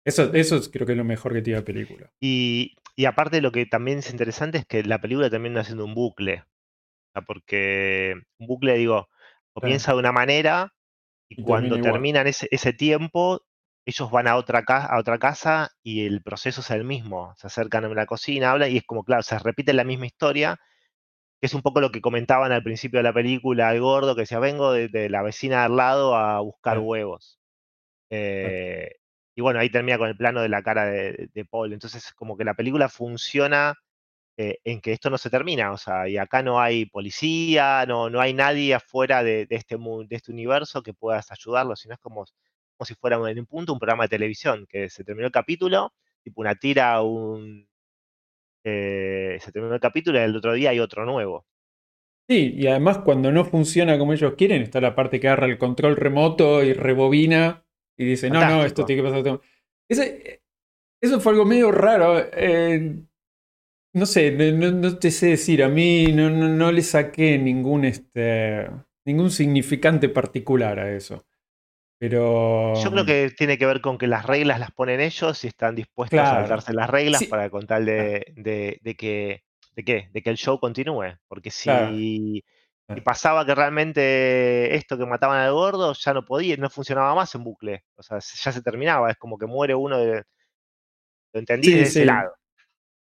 Eso, 0.06 0.34
eso 0.34 0.60
creo 0.72 0.86
que 0.88 0.94
es 0.94 0.98
lo 0.98 1.04
mejor 1.06 1.34
que 1.34 1.42
tiene 1.42 1.60
la 1.60 1.66
película. 1.66 2.12
Y, 2.22 2.76
y 2.96 3.06
aparte 3.06 3.42
lo 3.42 3.52
que 3.52 3.66
también 3.66 4.00
es 4.00 4.12
interesante 4.12 4.60
es 4.60 4.66
que 4.66 4.84
la 4.84 5.02
película 5.02 5.30
termina 5.30 5.62
haciendo 5.62 5.86
un 5.86 5.96
bucle. 5.96 6.44
porque 7.28 8.16
un 8.40 8.48
bucle, 8.48 8.78
digo, 8.78 9.10
comienza 9.54 9.94
de 9.94 10.00
una 10.00 10.12
manera 10.12 10.74
y, 11.30 11.44
cuando 11.44 11.80
terminan 11.80 12.28
ese, 12.28 12.48
ese, 12.52 12.74
tiempo, 12.74 13.42
ellos 13.86 14.12
van 14.12 14.28
a 14.28 14.36
otra, 14.36 14.60
a 14.60 15.00
otra 15.00 15.20
casa 15.20 15.72
y 15.84 16.06
el 16.06 16.22
proceso 16.24 16.62
es 16.62 16.72
el 16.72 16.84
mismo. 16.84 17.34
Se 17.38 17.48
acercan 17.48 17.86
a 17.86 17.90
la 17.90 18.06
cocina, 18.06 18.52
hablan 18.52 18.72
y 18.72 18.78
es 18.78 18.84
como, 18.86 19.04
claro, 19.04 19.24
se 19.24 19.38
repite 19.40 19.74
la 19.74 19.84
misma 19.84 20.08
historia, 20.08 20.60
que 21.40 21.48
es 21.48 21.54
un 21.54 21.62
poco 21.62 21.82
lo 21.82 21.92
que 21.92 22.02
comentaban 22.02 22.52
al 22.52 22.64
principio 22.64 23.00
de 23.00 23.04
la 23.04 23.14
película 23.14 23.72
el 23.74 23.82
gordo, 23.82 24.16
que 24.16 24.22
decía, 24.22 24.40
vengo 24.40 24.74
de, 24.74 25.10
la 25.10 25.22
vecina 25.22 25.66
al 25.66 25.78
lado 25.78 26.16
a 26.16 26.40
buscar 26.42 26.80
huevos. 26.80 27.40
Eh, 28.10 28.96
y 29.36 29.42
bueno, 29.42 29.60
ahí 29.60 29.70
termina 29.70 29.98
con 29.98 30.10
el 30.10 30.18
plano 30.18 30.42
de 30.42 30.50
la 30.50 30.64
cara 30.64 30.86
de, 30.86 31.46
Paul. 31.50 31.74
Entonces, 31.74 32.12
como 32.14 32.38
que 32.38 32.44
la 32.44 32.56
película 32.56 32.90
funciona 32.90 33.76
eh, 34.42 34.62
en 34.64 34.80
que 34.80 34.94
esto 34.94 35.10
no 35.10 35.18
se 35.18 35.30
termina. 35.30 35.74
O 35.74 35.78
sea, 35.78 36.08
y 36.08 36.16
acá 36.18 36.42
no 36.42 36.62
hay 36.62 36.86
policía, 36.86 37.84
no, 37.86 38.10
no 38.10 38.22
hay 38.22 38.34
nadie 38.34 38.74
afuera 38.74 39.22
de, 39.22 39.46
este, 39.50 39.76
de 39.78 40.16
este 40.16 40.32
universo 40.32 40.82
que 40.82 40.94
puedas 40.94 41.30
ayudarlo, 41.30 41.76
sino 41.76 41.96
es 41.96 42.00
como, 42.00 42.24
como 42.78 42.86
si 42.86 42.96
fuera 42.96 43.18
en 43.30 43.40
un 43.40 43.46
punto 43.46 43.74
un 43.74 43.80
programa 43.80 44.06
de 44.06 44.10
televisión, 44.10 44.66
que 44.70 44.90
se 44.90 45.04
terminó 45.04 45.26
el 45.26 45.34
capítulo, 45.34 45.92
tipo 46.24 46.40
una 46.40 46.56
tira, 46.56 47.02
un. 47.02 47.68
Eh, 48.64 49.40
se 49.42 49.52
terminó 49.52 49.74
el 49.74 49.82
capítulo 49.82 50.18
y 50.18 50.22
el 50.22 50.38
otro 50.38 50.54
día 50.54 50.70
hay 50.70 50.80
otro 50.80 51.06
nuevo. 51.06 51.46
Sí, 52.30 52.54
y 52.56 52.68
además 52.68 53.00
cuando 53.00 53.34
no 53.34 53.44
funciona 53.44 53.98
como 53.98 54.14
ellos 54.14 54.36
quieren, 54.38 54.62
está 54.62 54.80
la 54.80 54.96
parte 54.96 55.20
que 55.20 55.28
agarra 55.28 55.48
el 55.48 55.58
control 55.58 55.98
remoto 55.98 56.64
y 56.64 56.72
rebobina 56.72 57.66
y 57.98 58.06
dice, 58.06 58.30
no, 58.30 58.40
no, 58.48 58.64
esto 58.64 58.86
tiene 58.86 59.02
que 59.02 59.10
pasar. 59.10 59.42
Ese, 59.90 60.44
eso 61.02 61.20
fue 61.20 61.34
algo 61.34 61.44
medio 61.44 61.74
raro. 61.74 62.20
Eh, 62.32 63.04
no 63.94 64.06
sé, 64.06 64.32
no, 64.32 64.98
te 64.98 65.12
sé 65.12 65.28
decir, 65.28 65.64
a 65.64 65.70
mí 65.70 66.12
no, 66.14 66.30
no, 66.30 66.72
le 66.72 66.82
saqué 66.82 67.38
ningún, 67.38 67.86
este, 67.86 68.70
ningún 69.06 69.32
significante 69.32 70.10
particular 70.10 70.80
a 70.80 70.92
eso. 70.92 71.26
Pero... 71.98 72.76
Yo 72.82 72.92
creo 72.92 73.06
que 73.06 73.32
tiene 73.36 73.58
que 73.58 73.66
ver 73.66 73.82
con 73.82 73.98
que 73.98 74.08
las 74.08 74.26
reglas 74.26 74.60
las 74.60 74.72
ponen 74.72 75.02
ellos 75.02 75.44
y 75.44 75.48
están 75.48 75.76
dispuestos 75.76 76.20
a 76.20 76.48
darse 76.48 76.74
las 76.74 76.90
reglas 76.90 77.24
para 77.26 77.50
contar 77.50 77.84
de, 77.84 78.34
de, 78.36 78.96
que, 78.96 79.44
de, 79.76 79.84
qué, 79.84 80.10
de 80.14 80.22
que 80.22 80.30
el 80.30 80.38
show 80.38 80.60
continúe. 80.60 81.18
Porque 81.28 81.52
si 81.52 82.44
pasaba 83.04 83.46
que 83.46 83.54
realmente 83.54 84.76
esto 84.76 84.98
que 84.98 85.06
mataban 85.06 85.40
al 85.40 85.52
gordo 85.52 85.94
ya 85.94 86.14
no 86.14 86.24
podía, 86.24 86.56
no 86.58 86.70
funcionaba 86.70 87.14
más 87.16 87.36
en 87.36 87.44
bucle. 87.44 87.84
O 87.96 88.04
sea, 88.04 88.20
ya 88.20 88.52
se 88.52 88.62
terminaba, 88.62 89.12
es 89.12 89.18
como 89.18 89.38
que 89.38 89.46
muere 89.46 89.76
uno 89.76 89.98
de. 90.00 90.24
Lo 91.34 91.40
entendí 91.40 91.74
de 91.74 91.82
ese 91.82 92.06
lado. 92.06 92.39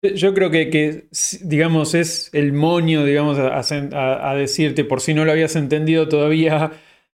Yo 0.02 0.34
creo 0.34 0.50
que, 0.50 1.10
digamos, 1.42 1.94
es 1.94 2.34
el 2.34 2.54
moño, 2.54 3.04
digamos, 3.04 3.38
a, 3.38 4.36
decirte, 4.36 4.86
por 4.86 5.02
si 5.02 5.14
no 5.14 5.26
lo 5.26 5.32
habías 5.32 5.58
entendido 5.58 6.08
todavía, 6.08 6.72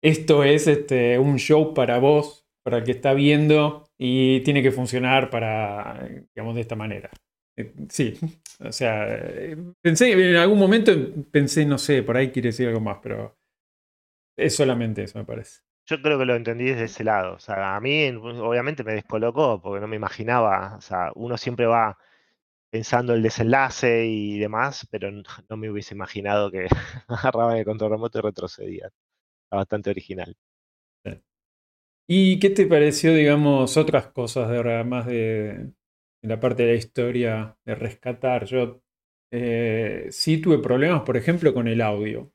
esto 0.02 0.46
es 0.46 0.68
este, 0.68 1.20
un 1.20 1.40
show 1.40 1.74
para 1.74 2.00
vos, 2.00 2.48
para 2.64 2.78
el 2.78 2.84
que 2.86 2.92
está 2.92 3.14
viendo, 3.14 3.90
y 3.98 4.40
tiene 4.42 4.64
que 4.64 4.72
funcionar 4.72 5.30
para, 5.30 6.08
digamos, 6.34 6.56
de 6.56 6.62
esta 6.62 6.78
manera. 6.78 7.10
Eh, 7.58 7.74
sí, 7.90 8.18
o 8.62 8.72
sea, 8.72 9.08
eh, 9.10 9.58
pensé, 9.82 10.14
en 10.14 10.38
algún 10.38 10.58
momento 10.58 10.94
pensé, 11.32 11.66
no 11.66 11.78
sé, 11.78 12.02
por 12.04 12.16
ahí 12.16 12.32
quiere 12.32 12.50
decir 12.50 12.70
algo 12.70 12.80
más, 12.80 13.00
pero 13.04 13.38
es 14.38 14.56
solamente 14.56 15.04
eso, 15.04 15.20
me 15.20 15.26
parece. 15.26 15.60
Yo 15.86 16.02
creo 16.02 16.18
que 16.18 16.26
lo 16.26 16.36
entendí 16.36 16.66
desde 16.66 16.86
ese 16.86 17.04
lado. 17.04 17.34
O 17.34 17.40
sea, 17.40 17.76
a 17.76 17.82
mí 17.82 18.08
obviamente 18.10 18.84
me 18.84 18.94
descolocó 18.94 19.60
porque 19.62 19.82
no 19.82 19.88
me 19.88 19.96
imaginaba. 19.96 20.76
O 20.78 20.82
sea, 20.82 21.12
uno 21.16 21.36
siempre 21.36 21.66
va 21.66 21.98
pensando 22.70 23.14
el 23.14 23.24
desenlace 23.24 24.06
y 24.06 24.40
demás, 24.40 24.88
pero 24.92 25.10
no 25.50 25.58
me 25.58 25.70
hubiese 25.70 25.94
imaginado 25.96 26.52
que 26.52 26.68
agarraban 27.08 27.58
el 27.58 27.66
control 27.66 27.92
remoto 27.92 28.20
y 28.20 28.22
retrocedía. 28.22 28.88
Está 28.88 29.58
bastante 29.58 29.90
original. 29.90 30.36
¿Y 32.12 32.40
qué 32.40 32.50
te 32.50 32.66
pareció, 32.66 33.14
digamos, 33.14 33.78
otras 33.78 34.08
cosas 34.08 34.50
de 34.50 34.84
más 34.84 35.06
de, 35.06 35.72
la 36.22 36.40
parte 36.40 36.64
de 36.64 36.70
la 36.70 36.78
historia 36.78 37.58
de 37.66 37.76
rescatar. 37.76 38.46
Yo 38.46 38.82
eh, 39.32 40.08
sí 40.12 40.42
tuve 40.42 40.60
problemas, 40.60 41.04
por 41.04 41.18
ejemplo, 41.18 41.54
con 41.54 41.68
el 41.68 41.82
audio. 41.82 42.32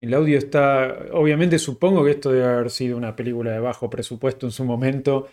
El 0.00 0.14
audio 0.14 0.38
está, 0.38 1.06
obviamente 1.12 1.58
supongo 1.58 2.04
que 2.04 2.12
esto 2.12 2.30
debe 2.30 2.46
haber 2.46 2.70
sido 2.70 2.96
una 2.96 3.16
película 3.16 3.52
de 3.52 3.60
bajo 3.60 3.90
presupuesto 3.90 4.46
en 4.46 4.52
su 4.52 4.64
momento. 4.64 5.28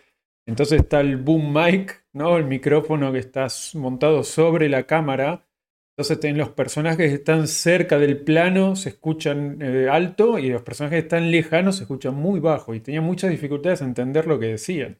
Entonces 0.47 0.81
está 0.81 0.99
el 0.99 1.17
boom 1.17 1.53
mic, 1.53 2.05
¿no? 2.13 2.37
El 2.37 2.45
micrófono 2.45 3.11
que 3.11 3.19
está 3.19 3.47
montado 3.73 4.23
sobre 4.23 4.69
la 4.69 4.83
cámara. 4.83 5.47
Entonces 5.97 6.35
los 6.35 6.49
personajes 6.49 7.09
que 7.09 7.15
están 7.15 7.47
cerca 7.47 7.97
del 7.97 8.19
plano 8.21 8.75
se 8.75 8.89
escuchan 8.89 9.59
eh, 9.61 9.87
alto 9.89 10.37
y 10.37 10.49
los 10.49 10.61
personajes 10.61 10.99
que 10.99 11.05
están 11.05 11.31
lejanos 11.31 11.77
se 11.77 11.83
escuchan 11.83 12.15
muy 12.15 12.39
bajo. 12.39 12.75
Y 12.75 12.81
tenía 12.81 13.01
muchas 13.01 13.31
dificultades 13.31 13.81
en 13.81 13.87
entender 13.87 14.27
lo 14.27 14.39
que 14.39 14.47
decían. 14.47 14.99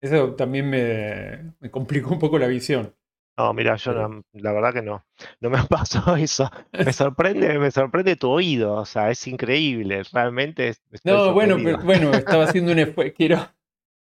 Eso 0.00 0.34
también 0.34 0.68
me, 0.68 1.70
complicó 1.70 2.10
un 2.10 2.18
poco 2.18 2.38
la 2.38 2.46
visión. 2.46 2.94
No, 3.36 3.52
mira, 3.52 3.74
yo 3.76 3.92
la 4.34 4.52
verdad 4.52 4.74
que 4.74 4.82
no. 4.82 5.04
No 5.40 5.50
me 5.50 5.58
pasó 5.68 6.14
eso. 6.14 6.50
Me 6.72 6.92
sorprende, 6.92 7.58
me 7.58 7.70
sorprende 7.70 8.14
tu 8.14 8.28
oído. 8.28 8.74
O 8.74 8.84
sea, 8.84 9.10
es 9.10 9.26
increíble. 9.26 10.02
Realmente. 10.12 10.74
no, 11.02 11.32
bueno, 11.32 11.56
bueno, 11.82 12.12
estaba 12.12 12.44
haciendo 12.44 12.72
un 12.72 12.78
esfuerzo. 12.78 13.14
Quiero. 13.16 13.48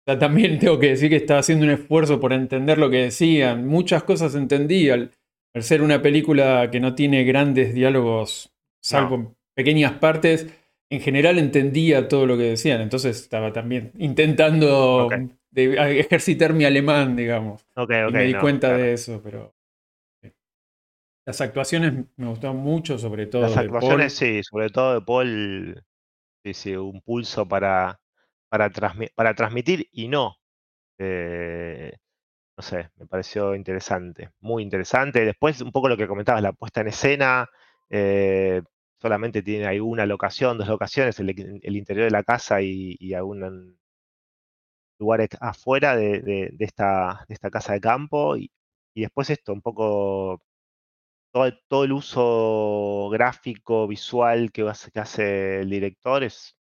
También 0.06 0.60
tengo 0.60 0.80
que 0.80 0.89
decir 0.89 1.10
que 1.10 1.16
estaba 1.16 1.39
haciendo 1.39 1.66
un 1.66 1.72
esfuerzo 1.72 2.20
por 2.20 2.34
entender 2.34 2.78
lo 2.78 2.89
que 2.89 3.04
decían. 3.04 3.66
Muchas 3.66 4.04
cosas 4.04 4.36
entendí. 4.36 4.89
Al, 4.89 5.12
ser 5.60 5.84
una 5.84 6.02
película 6.02 6.70
que 6.72 6.80
no 6.80 6.96
tiene 6.96 7.24
grandes 7.24 7.76
diálogos, 7.76 8.52
salvo 8.82 9.36
pequeñas 9.54 9.92
partes, 9.94 10.48
en 10.89 11.00
general 11.00 11.38
entendía 11.38 12.08
todo 12.08 12.26
lo 12.26 12.38
que 12.38 12.44
decían. 12.44 12.82
Entonces 12.82 13.22
estaba 13.22 13.54
también 13.54 13.92
intentando 14.00 15.10
de 15.52 16.00
ejercitar 16.00 16.54
mi 16.54 16.66
alemán, 16.66 17.16
digamos. 17.16 17.66
y 17.78 18.12
me 18.12 18.24
di 18.24 18.34
cuenta 18.34 18.76
de 18.76 18.94
eso, 18.94 19.22
pero. 19.24 19.54
Las 21.26 21.39
actuaciones 21.39 21.94
me 22.18 22.28
gustaron 22.28 22.58
mucho, 22.58 22.98
sobre 22.98 23.28
todo. 23.28 23.44
Las 23.44 23.56
actuaciones, 23.56 24.13
sí, 24.13 24.42
sobre 24.44 24.70
todo 24.70 24.96
de 24.96 25.02
Paul. 25.02 25.84
Sí, 26.44 26.54
sí, 26.54 26.76
un 26.76 27.00
pulso 27.00 27.48
para, 27.48 28.02
para, 29.16 29.34
transmitir 29.36 29.89
y 29.92 30.08
no. 30.08 30.36
Eh, 31.00 31.94
no 32.58 32.63
sé, 32.63 32.92
me 32.98 33.08
pareció 33.08 33.56
interesante, 33.56 34.32
muy 34.42 34.63
interesante. 34.63 35.26
Después, 35.26 35.62
un 35.62 35.72
poco 35.72 35.89
lo 35.89 35.98
que 35.98 36.08
comentabas, 36.08 36.44
la 36.44 36.54
puesta 36.54 36.82
en 36.82 36.88
escena. 36.89 37.50
Eh, 37.89 38.62
solamente 39.02 39.42
tiene 39.44 39.68
ahí 39.68 39.80
una 39.80 40.06
locación, 40.06 40.58
dos 40.58 40.68
locaciones, 40.68 41.20
el, 41.20 41.30
interior 41.76 42.06
de 42.06 42.12
la 42.12 42.24
casa 42.24 42.62
y, 42.62 42.96
y 43.00 43.13
algún 43.16 43.78
lugares 45.00 45.30
afuera 45.42 45.96
de, 45.96 46.56
esta, 46.60 47.26
esta, 47.30 47.50
casa 47.50 47.74
de 47.74 47.82
campo 47.82 48.38
y, 48.38 48.52
después 48.96 49.30
esto, 49.30 49.54
un 49.54 49.62
poco 49.62 50.42
todo, 51.32 51.84
el 51.84 51.92
uso 51.92 53.10
gráfico, 53.12 53.88
visual 53.88 54.52
que, 54.52 54.63
hace 54.70 55.62
el 55.62 55.70
director 55.70 56.24
es, 56.24 56.56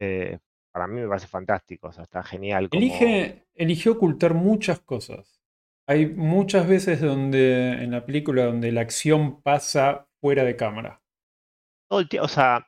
eh, 0.00 0.38
para 0.74 0.88
mí 0.88 1.00
me 1.00 1.06
parece 1.06 1.28
fantástico, 1.28 1.86
o 1.86 1.92
sea, 1.92 2.02
está 2.02 2.24
genial. 2.24 2.68
Elige, 2.72 3.44
eligió 3.54 3.92
ocultar 3.92 4.34
muchas 4.34 4.80
cosas. 4.80 5.40
Hay 5.86 6.06
muchas 6.06 6.66
veces 6.66 7.00
donde 7.00 7.74
en 7.74 7.92
la 7.92 8.04
película 8.04 8.46
donde 8.46 8.72
la 8.72 8.80
acción 8.80 9.40
pasa 9.40 10.08
fuera 10.20 10.42
de 10.42 10.56
cámara. 10.56 11.00
Todo 11.88 12.00
el 12.00 12.08
o 12.20 12.26
sea, 12.26 12.66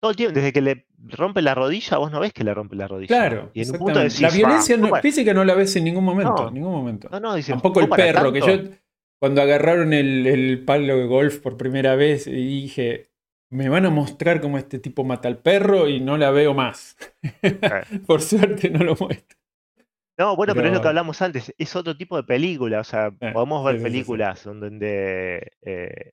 todo 0.00 0.12
el 0.12 0.16
tiempo, 0.16 0.36
desde 0.36 0.52
que 0.52 0.60
le 0.60 0.86
rompe 0.96 1.42
la 1.42 1.56
rodilla, 1.56 1.98
vos 1.98 2.12
no 2.12 2.20
ves 2.20 2.32
que 2.32 2.44
le 2.44 2.54
rompe 2.54 2.76
la 2.76 2.86
rodilla. 2.86 3.08
Claro. 3.08 3.50
Y 3.54 3.62
en 3.62 3.72
un 3.72 3.78
punto 3.78 4.00
la 4.20 4.30
violencia 4.30 4.78
física 5.02 5.34
no 5.34 5.44
la 5.44 5.54
ves 5.54 5.74
en 5.74 5.82
ningún 5.82 6.04
momento. 6.04 6.46
en 6.46 6.54
ningún 6.54 6.72
momento. 6.72 7.08
No, 7.10 7.18
no, 7.18 7.42
Tampoco 7.42 7.80
el 7.80 7.88
perro, 7.88 8.32
que 8.32 8.40
yo 8.40 8.70
cuando 9.18 9.42
agarraron 9.42 9.92
el, 9.92 10.62
palo 10.64 10.96
de 10.96 11.06
golf 11.06 11.38
por 11.38 11.56
primera 11.56 11.96
vez 11.96 12.26
dije, 12.26 13.10
me 13.52 13.68
van 13.68 13.84
a 13.84 13.90
mostrar 13.90 14.40
cómo 14.40 14.56
este 14.56 14.78
tipo 14.78 15.04
mata 15.04 15.28
al 15.28 15.38
perro 15.38 15.86
y 15.86 16.00
no 16.00 16.16
la 16.16 16.30
veo 16.30 16.54
más. 16.54 16.96
por 18.06 18.22
suerte 18.22 18.70
no 18.70 18.82
lo 18.82 18.96
muestra. 18.98 19.38
No, 20.18 20.36
bueno, 20.36 20.54
pero... 20.54 20.68
es 20.68 20.74
lo 20.74 20.80
que 20.80 20.88
hablamos 20.88 21.20
antes, 21.20 21.54
es 21.56 21.76
otro 21.76 21.96
tipo 21.96 22.16
de 22.16 22.24
película, 22.24 22.80
o 22.80 22.84
sea, 22.84 23.08
eh, 23.20 23.32
podemos 23.32 23.64
ver 23.64 23.82
películas 23.82 24.44
donde 24.44 25.52
eh, 25.62 26.12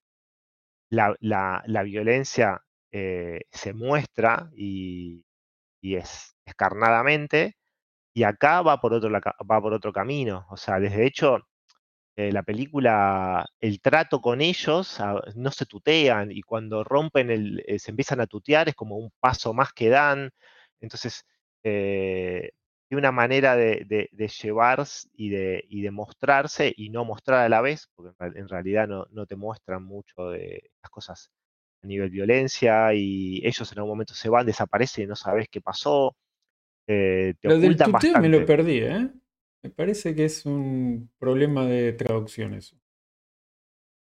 la, 0.89 1.15
la, 1.19 1.83
violencia 1.83 2.61
eh, 2.91 3.41
se 3.51 3.73
muestra 3.73 4.49
y, 4.55 5.23
es 5.81 6.35
escarnadamente, 6.45 7.55
Y 8.13 8.23
acá 8.23 8.61
va 8.61 8.81
por 8.81 8.93
otro, 8.93 9.09
va 9.11 9.61
por 9.61 9.73
otro 9.73 9.93
camino. 9.93 10.45
O 10.49 10.57
sea, 10.57 10.79
desde 10.79 11.05
hecho, 11.05 11.47
eh, 12.19 12.33
la 12.33 12.43
película, 12.43 13.45
el 13.61 13.79
trato 13.79 14.19
con 14.19 14.41
ellos 14.41 14.99
ah, 14.99 15.21
no 15.35 15.51
se 15.51 15.65
tutean 15.65 16.33
y 16.33 16.41
cuando 16.41 16.83
rompen, 16.83 17.29
el, 17.31 17.63
eh, 17.65 17.79
se 17.79 17.91
empiezan 17.91 18.19
a 18.19 18.27
tutear, 18.27 18.67
es 18.67 18.75
como 18.75 18.97
un 18.97 19.09
paso 19.21 19.53
más 19.53 19.71
que 19.71 19.87
dan. 19.87 20.29
Entonces, 20.81 21.23
eh, 21.63 22.51
de 22.89 22.97
una 22.97 23.13
manera 23.13 23.55
de, 23.55 23.85
de, 24.11 24.27
llevar 24.27 24.83
y 25.13 25.29
de, 25.29 25.63
y 25.69 25.81
de 25.81 25.91
mostrarse 25.91 26.73
y 26.75 26.89
no 26.89 27.05
mostrar 27.05 27.39
a 27.45 27.47
la 27.47 27.61
vez, 27.61 27.89
porque 27.95 28.13
en 28.37 28.49
realidad 28.49 28.85
no, 28.85 29.05
no 29.11 29.25
te 29.25 29.37
muestran 29.37 29.83
mucho 29.85 30.31
de 30.31 30.71
las 30.83 30.89
cosas 30.89 31.31
a 31.81 31.87
nivel 31.87 32.09
violencia 32.09 32.93
y 32.93 33.39
ellos 33.47 33.71
en 33.71 33.77
algún 33.77 33.91
momento 33.91 34.13
se 34.13 34.27
van, 34.27 34.45
desaparecen 34.45 35.05
y 35.05 35.07
no 35.07 35.15
sabes 35.15 35.47
qué 35.49 35.61
pasó. 35.61 36.17
Eh, 36.85 37.35
lo 37.43 37.57
del 37.59 37.77
tuteo 37.77 38.19
me 38.19 38.27
lo 38.27 38.45
perdí, 38.45 38.79
¿eh? 38.79 39.09
Me 39.63 39.69
parece 39.69 40.15
que 40.15 40.25
es 40.25 40.45
un 40.45 41.11
problema 41.19 41.65
de 41.65 41.93
traducción 41.93 42.53
eso. 42.53 42.77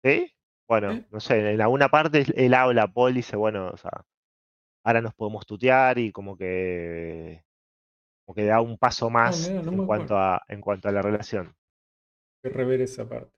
¿Sí? 0.04 0.34
Bueno, 0.68 1.06
no 1.12 1.20
sé, 1.20 1.52
en 1.52 1.62
alguna 1.62 1.90
parte 1.90 2.26
él 2.36 2.54
habla, 2.54 2.88
Paul 2.88 3.14
dice, 3.14 3.36
bueno, 3.36 3.70
o 3.70 3.78
sea, 3.78 4.06
ahora 4.86 5.02
nos 5.02 5.14
podemos 5.14 5.46
tutear 5.46 6.00
y 6.00 6.12
como 6.12 6.38
que 6.38 7.44
como 8.26 8.36
que 8.36 8.46
da 8.46 8.62
un 8.62 8.78
paso 8.78 9.08
ah, 9.08 9.10
más 9.10 9.50
en, 9.50 9.86
cuanto 9.86 10.18
a, 10.18 10.42
en 10.48 10.62
cuanto 10.62 10.88
a 10.88 10.92
la 10.92 11.02
relación. 11.02 11.54
que 12.42 12.50
rever 12.50 12.82
esa 12.82 13.08
parte. 13.08 13.32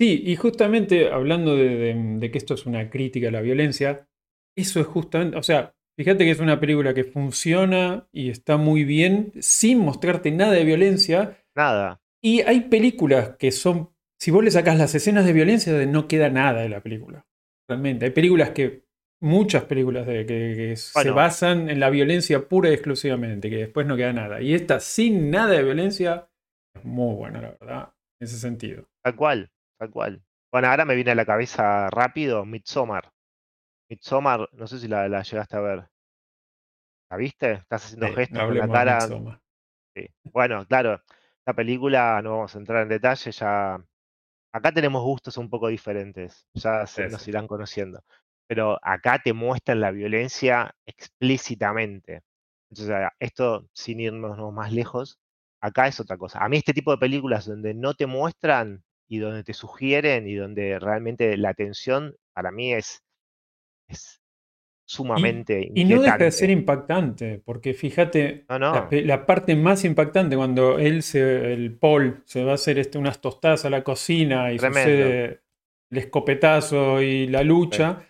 Sí, 0.00 0.22
y 0.26 0.36
justamente 0.36 1.10
hablando 1.10 1.56
de, 1.56 2.28
que 2.32 2.38
esto 2.38 2.54
es 2.54 2.66
una 2.66 2.88
crítica 2.90 3.28
a 3.28 3.32
la 3.32 3.40
violencia, 3.40 4.08
eso 4.56 4.80
es 4.80 4.86
justamente, 4.86 5.36
o 5.36 5.42
sea, 5.42 5.74
fíjate 5.98 6.24
que 6.24 6.30
es 6.30 6.40
una 6.40 6.60
película 6.60 6.94
que 6.94 7.04
funciona 7.04 8.06
y 8.12 8.30
está 8.30 8.56
muy 8.56 8.84
bien 8.84 9.32
sin 9.40 9.80
mostrarte 9.80 10.30
nada 10.30 10.52
de 10.52 10.64
violencia. 10.64 11.36
Nada. 11.56 12.00
Y 12.22 12.42
hay 12.42 12.62
películas 12.62 13.36
que 13.36 13.50
son, 13.50 13.90
si 14.18 14.30
vos 14.30 14.44
le 14.44 14.50
sacás 14.50 14.78
las 14.78 14.94
escenas 14.94 15.26
de 15.26 15.32
violencia, 15.32 15.72
no 15.86 16.06
queda 16.08 16.30
nada 16.30 16.62
de 16.62 16.68
la 16.68 16.80
película. 16.80 17.26
Realmente, 17.68 18.06
hay 18.06 18.12
películas 18.12 18.50
que, 18.50 18.88
muchas 19.20 19.64
películas 19.64 20.06
de, 20.06 20.24
que, 20.26 20.76
se 20.76 21.10
basan 21.10 21.68
en 21.68 21.80
la 21.80 21.90
violencia 21.90 22.48
pura 22.48 22.70
y 22.70 22.74
exclusivamente, 22.74 23.50
que 23.50 23.56
después 23.56 23.86
no 23.86 23.96
queda 23.96 24.12
nada. 24.12 24.40
Y 24.40 24.54
esta 24.54 24.80
sin 24.80 25.30
nada 25.30 25.50
de 25.50 25.64
violencia 25.64 26.28
es 26.74 26.84
muy 26.84 27.14
buena, 27.16 27.42
la 27.42 27.56
verdad, 27.60 27.92
en 28.20 28.24
ese 28.26 28.38
sentido. 28.38 28.84
Tal 29.02 29.16
cual. 29.16 29.50
Tal 29.78 29.90
cual. 29.90 30.22
Bueno, 30.52 30.68
ahora 30.68 30.84
me 30.84 30.94
viene 30.94 31.10
a 31.10 31.14
la 31.14 31.26
cabeza 31.26 31.88
rápido 31.90 32.44
Midsommar. 32.44 33.12
Midsommar, 33.88 34.48
no 34.52 34.66
sé 34.66 34.78
si 34.78 34.88
la, 34.88 35.06
llegaste 35.22 35.56
a 35.56 35.60
ver. 35.60 35.88
¿La 37.10 37.16
viste? 37.16 37.52
Estás 37.52 37.86
haciendo 37.86 38.12
gestos 38.14 38.38
con 38.38 38.58
la 38.58 38.68
cara. 38.68 39.00
Sí. 39.00 40.06
Bueno, 40.24 40.66
claro, 40.66 41.02
la 41.46 41.54
película, 41.54 42.20
no 42.22 42.32
vamos 42.32 42.54
a 42.54 42.58
entrar 42.58 42.82
en 42.82 42.88
detalle, 42.88 43.32
ya. 43.32 43.82
Acá 44.52 44.72
tenemos 44.72 45.02
gustos 45.02 45.36
un 45.36 45.48
poco 45.48 45.68
diferentes, 45.68 46.46
ya 46.54 46.86
se 46.86 47.08
nos 47.08 47.26
irán 47.28 47.46
conociendo. 47.46 48.02
Pero 48.46 48.78
acá 48.82 49.20
te 49.22 49.32
muestran 49.32 49.80
la 49.80 49.90
violencia 49.90 50.74
explícitamente. 50.86 52.22
Entonces, 52.70 53.08
esto, 53.18 53.68
sin 53.72 54.00
irnos 54.00 54.52
más 54.52 54.72
lejos, 54.72 55.18
acá 55.60 55.86
es 55.86 56.00
otra 56.00 56.16
cosa. 56.16 56.40
A 56.40 56.48
mí 56.48 56.58
este 56.58 56.72
tipo 56.72 56.90
de 56.90 56.98
películas 56.98 57.46
donde 57.46 57.74
no 57.74 57.94
te 57.94 58.06
muestran 58.06 58.84
y 59.08 59.18
donde 59.18 59.44
te 59.44 59.54
sugieren 59.54 60.28
y 60.28 60.34
donde 60.34 60.78
realmente 60.78 61.36
la 61.36 61.50
atención 61.50 62.14
para 62.32 62.50
mí 62.50 62.72
es, 62.74 63.02
es 63.88 64.22
sumamente 64.88 65.70
y, 65.74 65.82
y, 65.82 65.84
no 65.84 66.00
deja 66.00 66.16
de 66.16 66.30
ser 66.30 66.48
impactante, 66.48 67.42
porque 67.44 67.74
fíjate, 67.74 68.46
La, 68.48 69.26
parte 69.26 69.54
más 69.54 69.84
impactante 69.84 70.34
cuando 70.34 70.78
él, 70.78 71.02
se, 71.02 71.52
el 71.52 71.76
Paul, 71.76 72.22
se 72.24 72.42
va 72.42 72.52
a 72.52 72.54
hacer 72.54 72.78
este, 72.78 72.96
unas 72.96 73.20
tostadas 73.20 73.66
a 73.66 73.70
la 73.70 73.84
cocina 73.84 74.50
y 74.50 74.58
sucede 74.58 75.40
el 75.90 75.98
escopetazo 75.98 77.02
y 77.02 77.26
la 77.26 77.42
lucha. 77.42 78.06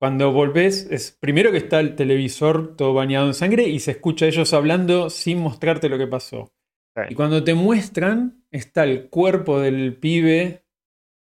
Cuando 0.00 0.32
volvés, 0.32 0.88
es 0.90 1.12
primero 1.20 1.50
que 1.52 1.58
está 1.58 1.80
el 1.80 1.94
televisor 1.94 2.76
todo 2.76 2.94
bañado 2.94 3.26
en 3.26 3.34
sangre 3.34 3.64
y 3.64 3.80
se 3.80 3.90
escucha 3.90 4.24
a 4.24 4.28
ellos 4.28 4.54
hablando 4.54 5.10
sin 5.10 5.38
mostrarte 5.38 5.90
lo 5.90 5.98
que 5.98 6.06
pasó. 6.06 6.50
Y 7.10 7.14
cuando 7.14 7.44
te 7.44 7.52
muestran, 7.52 8.44
está 8.50 8.84
el 8.84 9.10
cuerpo 9.10 9.60
del 9.60 9.96
pibe 9.96 10.64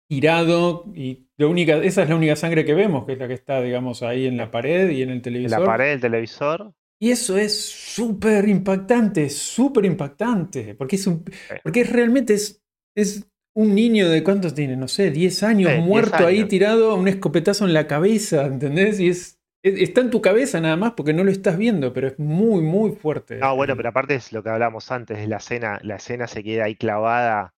tirado 0.09 0.85
y 0.93 1.24
la 1.37 1.47
única, 1.47 1.77
esa 1.77 2.03
es 2.03 2.09
la 2.09 2.15
única 2.15 2.35
sangre 2.35 2.65
que 2.65 2.73
vemos, 2.73 3.05
que 3.05 3.13
es 3.13 3.19
la 3.19 3.27
que 3.27 3.33
está, 3.33 3.61
digamos, 3.61 4.03
ahí 4.03 4.25
en 4.25 4.37
la 4.37 4.51
pared 4.51 4.89
y 4.89 5.01
en 5.01 5.09
el 5.09 5.21
televisor. 5.21 5.59
En 5.59 5.65
la 5.65 5.71
pared 5.71 5.89
del 5.91 6.01
televisor. 6.01 6.73
Y 6.99 7.11
eso 7.11 7.37
es 7.37 7.59
súper 7.59 8.47
impactante, 8.47 9.29
súper 9.29 9.85
impactante, 9.85 10.75
porque 10.75 10.95
es 10.95 11.07
un, 11.07 11.25
porque 11.63 11.83
realmente 11.83 12.33
es, 12.33 12.63
es 12.95 13.27
un 13.53 13.75
niño 13.75 14.09
de 14.09 14.23
cuántos 14.23 14.53
tiene, 14.53 14.77
no 14.77 14.87
sé, 14.87 15.11
10 15.11 15.43
años, 15.43 15.83
muerto 15.83 16.25
ahí 16.25 16.45
tirado, 16.45 16.95
un 16.95 17.07
escopetazo 17.07 17.65
en 17.65 17.73
la 17.73 17.87
cabeza, 17.87 18.45
¿entendés? 18.45 18.99
Y 18.99 19.09
es 19.09 19.35
Está 19.65 20.01
en 20.01 20.11
tu 20.11 20.21
cabeza 20.21 20.61
nada 20.61 20.75
más 20.75 20.91
porque 20.91 21.11
no 21.11 21.23
lo 21.23 21.31
estás 21.31 21.57
viendo, 21.57 21.91
pero 21.91 22.07
es 22.07 22.19
muy, 22.19 22.61
muy 22.61 22.91
fuerte. 22.91 23.37
No, 23.37 23.55
bueno, 23.55 23.75
pero 23.75 23.89
aparte 23.89 24.13
es 24.13 24.31
lo 24.31 24.43
que 24.43 24.49
hablamos 24.49 24.91
antes, 24.91 25.17
de 25.17 25.27
la 25.27 25.37
escena, 25.37 25.79
la 25.81 25.95
escena 25.95 26.27
se 26.27 26.43
queda 26.43 26.65
ahí 26.65 26.75
clavada, 26.75 27.55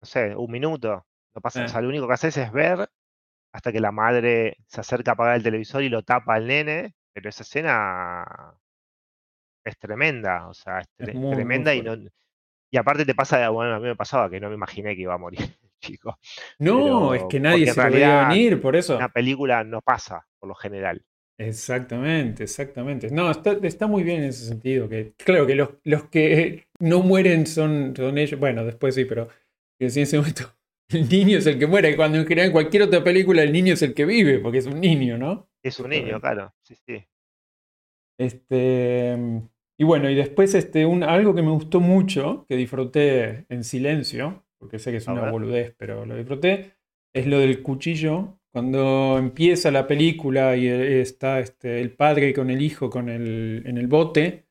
no 0.00 0.06
sé, 0.06 0.34
un 0.34 0.50
minuto. 0.50 1.04
No 1.36 1.42
pasa, 1.42 1.66
o 1.66 1.68
sea, 1.68 1.82
lo 1.82 1.90
único 1.90 2.08
que 2.08 2.14
haces 2.14 2.34
es 2.38 2.50
ver 2.50 2.88
hasta 3.52 3.70
que 3.70 3.78
la 3.78 3.92
madre 3.92 4.56
se 4.66 4.80
acerca 4.80 5.10
a 5.10 5.14
apagar 5.14 5.36
el 5.36 5.42
televisor 5.42 5.82
y 5.82 5.90
lo 5.90 6.02
tapa 6.02 6.34
al 6.34 6.46
nene, 6.46 6.94
pero 7.12 7.28
esa 7.28 7.42
escena 7.42 8.54
es 9.62 9.78
tremenda, 9.78 10.48
o 10.48 10.54
sea, 10.54 10.80
es, 10.80 10.88
tremenda 10.96 11.74
y 11.74 11.82
no. 11.82 11.94
Y 12.70 12.78
aparte 12.78 13.04
te 13.04 13.14
pasa, 13.14 13.50
bueno, 13.50 13.74
a 13.74 13.78
mí 13.78 13.84
me 13.84 13.96
pasaba 13.96 14.30
que 14.30 14.40
no 14.40 14.48
me 14.48 14.54
imaginé 14.54 14.96
que 14.96 15.02
iba 15.02 15.12
a 15.12 15.18
morir 15.18 15.40
chico. 15.78 16.18
No, 16.58 17.12
es 17.12 17.24
que 17.28 17.38
nadie 17.38 17.70
se 17.70 17.82
podía 17.82 18.28
venir, 18.28 18.58
por 18.58 18.74
eso. 18.74 18.96
Una 18.96 19.12
película 19.12 19.62
no 19.62 19.82
pasa, 19.82 20.26
por 20.38 20.48
lo 20.48 20.54
general. 20.54 21.04
Exactamente, 21.38 22.44
exactamente. 22.44 23.10
No, 23.10 23.30
está, 23.30 23.86
muy 23.86 24.04
bien 24.04 24.22
en 24.22 24.30
ese 24.30 24.46
sentido. 24.46 24.88
Que, 24.88 25.12
claro 25.18 25.46
que 25.46 25.54
los, 25.54 25.68
los 25.84 26.04
que 26.04 26.66
no 26.80 27.02
mueren 27.02 27.46
son, 27.46 27.92
son 27.94 28.16
ellos. 28.16 28.40
Bueno, 28.40 28.64
después 28.64 28.94
sí, 28.94 29.04
pero 29.04 29.28
en 29.78 29.86
ese 29.86 30.16
momento 30.16 30.55
el 30.88 31.08
niño 31.08 31.38
es 31.38 31.46
el 31.46 31.58
que 31.58 31.66
muere. 31.66 31.96
Cuando 31.96 32.18
en 32.18 32.26
general 32.26 32.46
en 32.46 32.52
cualquier 32.52 32.84
otra 32.84 33.02
película 33.02 33.42
el 33.42 33.52
niño 33.52 33.74
es 33.74 33.82
el 33.82 33.94
que 33.94 34.04
vive, 34.04 34.38
porque 34.38 34.58
es 34.58 34.66
un 34.66 34.80
niño, 34.80 35.18
¿no? 35.18 35.48
Es 35.62 35.78
un 35.80 35.90
niño, 35.90 36.20
claro. 36.20 36.54
Sí, 36.62 36.74
sí. 36.74 37.04
Este. 38.18 39.16
Y 39.78 39.84
bueno, 39.84 40.08
y 40.08 40.14
después 40.14 40.54
este, 40.54 40.86
un, 40.86 41.02
algo 41.02 41.34
que 41.34 41.42
me 41.42 41.50
gustó 41.50 41.80
mucho, 41.80 42.46
que 42.48 42.56
disfruté 42.56 43.44
en 43.50 43.62
silencio, 43.62 44.44
porque 44.58 44.78
sé 44.78 44.90
que 44.90 44.96
es 44.98 45.06
una 45.06 45.30
boludez, 45.30 45.74
pero 45.76 46.06
lo 46.06 46.16
disfruté, 46.16 46.72
es 47.12 47.26
lo 47.26 47.38
del 47.38 47.62
cuchillo 47.62 48.38
cuando 48.56 49.18
empieza 49.18 49.70
la 49.70 49.86
película 49.86 50.56
y 50.56 50.66
eh, 50.66 51.02
está 51.02 51.40
este, 51.40 51.82
el 51.82 51.92
padre 51.92 52.32
con 52.32 52.48
el 52.48 52.62
hijo 52.62 52.88
con 52.88 53.10
el, 53.10 53.62
en 53.66 53.76
el 53.76 53.86
bote, 53.86 54.45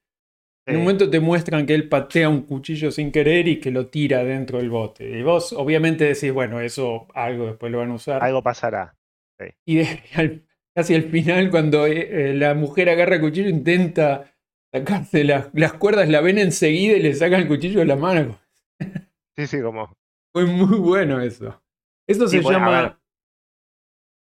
en 0.68 0.78
un 0.78 0.82
momento 0.82 1.10
te 1.10 1.20
muestran 1.20 1.66
que 1.66 1.76
él 1.76 1.88
patea 1.88 2.28
un 2.28 2.42
cuchillo 2.42 2.92
sin 2.92 3.12
querer 3.12 3.48
y 3.48 3.60
que 3.60 3.70
lo 3.70 3.88
tira 3.88 4.24
dentro 4.24 4.58
del 4.58 4.70
bote. 4.70 5.18
Y 5.18 5.22
vos 5.22 5.54
obviamente 5.54 6.06
decís, 6.06 6.32
bueno, 6.32 6.60
eso 6.60 7.08
algo 7.14 7.48
después 7.48 7.72
lo 7.72 7.80
van 7.80 7.92
a 7.92 7.96
usar. 7.96 8.24
Algo 8.24 8.42
pasará. 8.42 8.98
Y 9.66 9.82
casi 10.76 10.96
al 10.96 11.04
final, 11.04 11.52
cuando 11.52 11.86
eh, 11.86 12.30
eh, 12.30 12.34
la 12.34 12.56
mujer 12.56 12.90
agarra 12.90 13.16
el 13.16 13.22
cuchillo, 13.22 13.50
intenta 13.50 14.34
sacarse 14.74 15.24
las, 15.24 15.50
las, 15.54 15.74
cuerdas, 15.74 16.10
la 16.10 16.22
ven 16.22 16.40
enseguida 16.40 16.98
y 16.98 17.02
le 17.02 17.14
sacan 17.14 17.42
el 17.42 17.48
cuchillo 17.48 17.80
de 17.80 17.86
la 17.86 17.96
mano. 17.96 18.40
Sí, 19.36 19.48
sí, 19.48 19.62
como. 19.62 19.96
Fue 20.34 20.46
muy 20.46 20.80
bueno 20.80 21.22
eso. 21.22 21.64
Esto 22.08 22.28
se 22.28 22.42
llama 22.42 23.00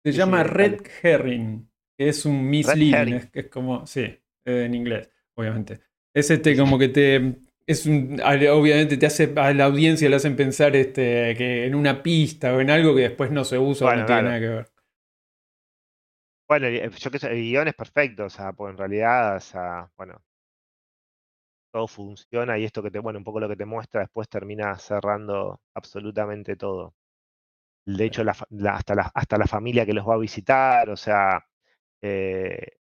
se 0.06 0.14
llama 0.14 0.42
Red 0.44 0.84
Herring, 1.04 1.70
que 1.98 2.08
es 2.08 2.26
un 2.26 2.50
misleading, 2.50 3.16
es, 3.16 3.30
es, 3.34 3.48
como, 3.50 3.86
sí, 3.86 4.18
en 4.46 4.74
inglés, 4.74 5.12
obviamente. 5.36 5.82
Es 6.18 6.32
este 6.32 6.58
como 6.58 6.80
que 6.80 6.90
te, 6.90 7.36
es 7.68 7.86
un, 7.86 8.20
obviamente 8.22 8.98
te 8.98 9.06
hace, 9.06 9.32
a 9.36 9.54
la 9.54 9.66
audiencia 9.66 10.10
le 10.10 10.16
hacen 10.16 10.36
pensar 10.36 10.76
este, 10.76 11.36
que 11.38 11.68
en 11.68 11.76
una 11.76 12.02
pista 12.02 12.56
o 12.56 12.60
en 12.60 12.72
algo 12.72 12.96
que 12.96 13.02
después 13.02 13.30
no 13.30 13.44
se 13.44 13.60
usa 13.60 13.88
o 13.88 13.96
no 13.96 14.04
tiene 14.04 14.24
nada 14.24 14.40
que 14.40 14.48
ver. 14.48 14.72
Bueno, 16.50 16.70
yo 16.70 17.12
que 17.12 17.20
sé, 17.20 17.28
el 17.28 17.44
guion 17.44 17.68
es 17.68 17.76
perfecto, 17.76 18.26
o 18.26 18.30
sea, 18.32 18.52
pues 18.54 18.72
en 18.72 18.80
realidad, 18.80 19.36
o 19.36 19.40
sea, 19.40 19.92
bueno, 19.96 20.24
todo 21.72 21.88
funciona 21.88 22.58
y 22.58 22.64
esto 22.64 22.82
que 22.82 22.90
te, 22.90 22.98
bueno, 22.98 23.20
un 23.20 23.24
poco 23.24 23.40
lo 23.40 23.48
que 23.48 23.56
te 23.56 23.66
muestra 23.66 24.02
después 24.02 24.28
termina 24.28 24.76
cerrando 24.80 25.62
absolutamente 25.76 26.56
todo. 26.56 26.96
De 27.86 28.06
hecho, 28.06 28.24
hasta, 28.28 28.96
la, 28.96 29.12
hasta, 29.14 29.38
la, 29.38 29.46
familia 29.46 29.86
que 29.86 29.94
los 29.94 30.08
va 30.08 30.16
a 30.16 30.18
visitar, 30.18 30.90
o 30.90 30.98
sea, 30.98 31.46
eh, 32.02 32.78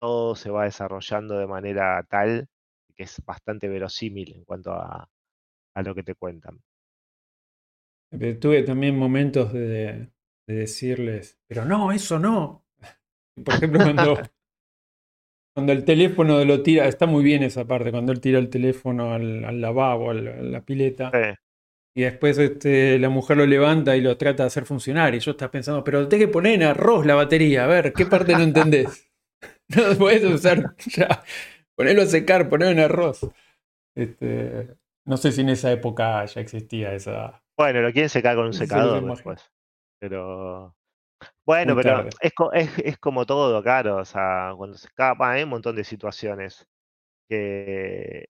todo 0.00 0.34
se 0.34 0.50
va 0.50 0.64
desarrollando 0.64 1.38
de 1.38 1.46
manera 1.46 2.02
tal 2.10 2.48
que 2.96 3.04
es 3.04 3.22
bastante 3.24 3.68
verosímil 3.68 4.34
en 4.34 4.44
cuanto 4.44 4.72
a, 4.72 5.08
lo 5.76 5.94
que 5.94 6.02
te 6.02 6.14
cuentan. 6.14 6.60
tuve 8.40 8.62
también 8.62 8.96
momentos 8.96 9.52
de, 9.52 10.10
decirles, 10.46 11.38
pero 11.46 11.64
no, 11.64 11.90
eso 11.92 12.18
no. 12.18 12.64
Por 13.44 13.54
ejemplo, 13.54 13.80
cuando, 13.82 14.18
Cuando 15.54 15.72
el 15.72 15.84
teléfono 15.84 16.44
lo 16.44 16.62
tira, 16.62 16.88
está 16.88 17.06
muy 17.06 17.22
bien 17.22 17.44
esa 17.44 17.64
parte, 17.64 17.92
cuando 17.92 18.10
él 18.10 18.20
tira 18.20 18.40
el 18.40 18.50
teléfono 18.50 19.14
al, 19.14 19.60
lavabo, 19.60 20.10
a 20.10 20.14
la, 20.14 20.64
pileta. 20.64 21.12
Y 21.96 22.02
después 22.02 22.36
este, 22.38 22.98
la 22.98 23.08
mujer 23.08 23.36
lo 23.36 23.46
levanta 23.46 23.96
y 23.96 24.00
lo 24.00 24.16
trata 24.16 24.42
de 24.42 24.48
hacer 24.48 24.64
funcionar. 24.64 25.14
Y 25.14 25.20
yo 25.20 25.30
estaba 25.30 25.52
pensando, 25.52 25.84
pero 25.84 26.08
tenés 26.08 26.26
que 26.26 26.32
poner 26.32 26.54
en 26.54 26.64
arroz 26.64 27.06
la 27.06 27.14
batería. 27.14 27.64
A 27.64 27.66
ver, 27.68 27.92
¿qué 27.92 28.04
parte 28.04 28.32
no 28.32 28.42
entendés? 28.42 29.08
no 29.68 29.90
lo 29.90 29.96
puedes 29.96 30.24
usar 30.24 30.74
ya. 30.86 31.22
Ponerlo 31.76 32.02
a 32.02 32.06
secar, 32.06 32.48
ponerlo 32.48 32.72
en 32.72 32.80
arroz. 32.80 33.20
Este, 33.94 34.76
no 35.04 35.16
sé 35.16 35.32
si 35.32 35.42
en 35.42 35.50
esa 35.50 35.70
época 35.72 36.24
ya 36.24 36.40
existía 36.40 36.94
esa. 36.94 37.42
Bueno, 37.56 37.80
lo 37.82 37.92
quieren 37.92 38.08
secar 38.08 38.36
con 38.36 38.46
un 38.46 38.54
secador 38.54 39.04
después. 39.04 39.50
Pero. 40.00 40.74
Bueno, 41.46 41.74
pero 41.76 42.08
es, 42.20 42.32
es, 42.52 42.78
es, 42.78 42.98
como 42.98 43.24
todo, 43.24 43.62
claro. 43.62 43.96
O 43.96 44.04
sea, 44.04 44.52
cuando 44.56 44.76
se 44.76 44.88
escapa, 44.88 45.32
hay 45.32 45.44
un 45.44 45.50
montón 45.50 45.76
de 45.76 45.84
situaciones 45.84 46.66
que, 47.28 48.28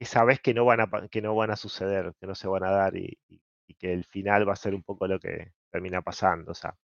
sabes 0.00 0.40
que 0.40 0.54
no, 0.54 0.64
van 0.64 0.80
a, 0.80 0.88
que 1.10 1.22
no 1.22 1.34
van 1.34 1.50
a 1.50 1.56
suceder, 1.56 2.12
que 2.20 2.26
no 2.26 2.34
se 2.34 2.48
van 2.48 2.64
a 2.64 2.70
dar 2.70 2.96
y, 2.96 3.18
y, 3.28 3.40
que 3.78 3.92
el 3.92 4.04
final 4.04 4.48
va 4.48 4.54
a 4.54 4.56
ser 4.56 4.74
un 4.74 4.82
poco 4.82 5.06
lo 5.06 5.20
que 5.20 5.52
termina 5.70 6.02
pasando. 6.02 6.52
O 6.52 6.54
sea, 6.54 6.74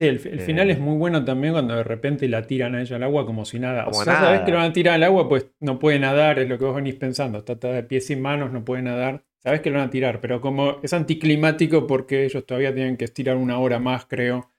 el, 0.00 0.18
final 0.18 0.70
es 0.70 0.78
eh, 0.78 0.80
muy 0.80 0.96
bueno 0.96 1.24
también 1.26 1.52
cuando 1.52 1.76
de 1.76 1.84
repente 1.84 2.26
la 2.26 2.46
tiran 2.46 2.74
a 2.74 2.80
ella 2.80 2.96
al 2.96 3.02
agua 3.02 3.26
como 3.26 3.44
si 3.44 3.58
nada. 3.58 3.86
o 3.86 3.92
sea, 3.92 4.14
sabes 4.14 4.40
que 4.40 4.50
lo 4.50 4.56
van 4.56 4.70
a 4.70 4.72
tirar 4.72 4.94
al 4.94 5.02
agua, 5.02 5.28
pues 5.28 5.50
no 5.60 5.78
puede 5.78 5.98
nadar, 5.98 6.38
es 6.38 6.48
lo 6.48 6.58
que 6.58 6.64
vos 6.64 6.74
venís 6.74 6.94
pensando. 6.94 7.38
Está, 7.38 7.54
de 7.54 7.82
pies 7.82 8.08
y 8.10 8.16
manos, 8.16 8.50
no 8.50 8.64
puede 8.64 8.82
nadar. 8.82 9.24
Sabes 9.38 9.60
que 9.60 9.70
lo 9.70 9.78
van 9.78 9.88
a 9.88 9.90
tirar, 9.90 10.20
pero 10.22 10.40
como 10.40 10.78
es 10.82 10.94
anticlimático 10.94 11.86
porque 11.86 12.24
ellos 12.24 12.46
todavía 12.46 12.74
tienen 12.74 12.96
que 12.96 13.04
estirar 13.04 13.36
una 13.36 13.58
hora 13.58 13.78
más, 13.78 14.06
creo, 14.06 14.50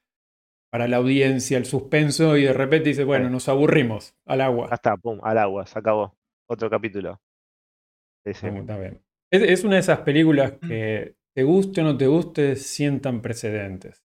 para 0.71 0.87
la 0.87 0.97
audiencia, 0.97 1.57
el 1.57 1.65
suspenso, 1.65 2.37
y 2.37 2.43
de 2.43 2.53
repente 2.53 2.89
dice, 2.89 3.03
bueno, 3.03 3.29
nos 3.29 3.49
aburrimos, 3.49 4.15
al 4.25 4.41
agua. 4.41 4.67
Ya 4.69 4.75
está, 4.75 4.97
pum, 4.97 5.19
al 5.23 5.39
agua, 5.39 5.65
se 5.65 5.77
acabó. 5.77 6.15
Otro 6.47 6.69
capítulo. 6.69 7.19
Está 8.23 8.77
bien. 8.77 9.01
Es, 9.31 9.41
es 9.41 9.63
una 9.63 9.75
de 9.75 9.81
esas 9.81 9.99
películas 10.01 10.53
que 10.67 11.15
te 11.33 11.43
guste 11.43 11.81
o 11.81 11.83
no 11.83 11.97
te 11.97 12.05
guste, 12.05 12.55
sientan 12.55 13.21
precedentes. 13.21 14.03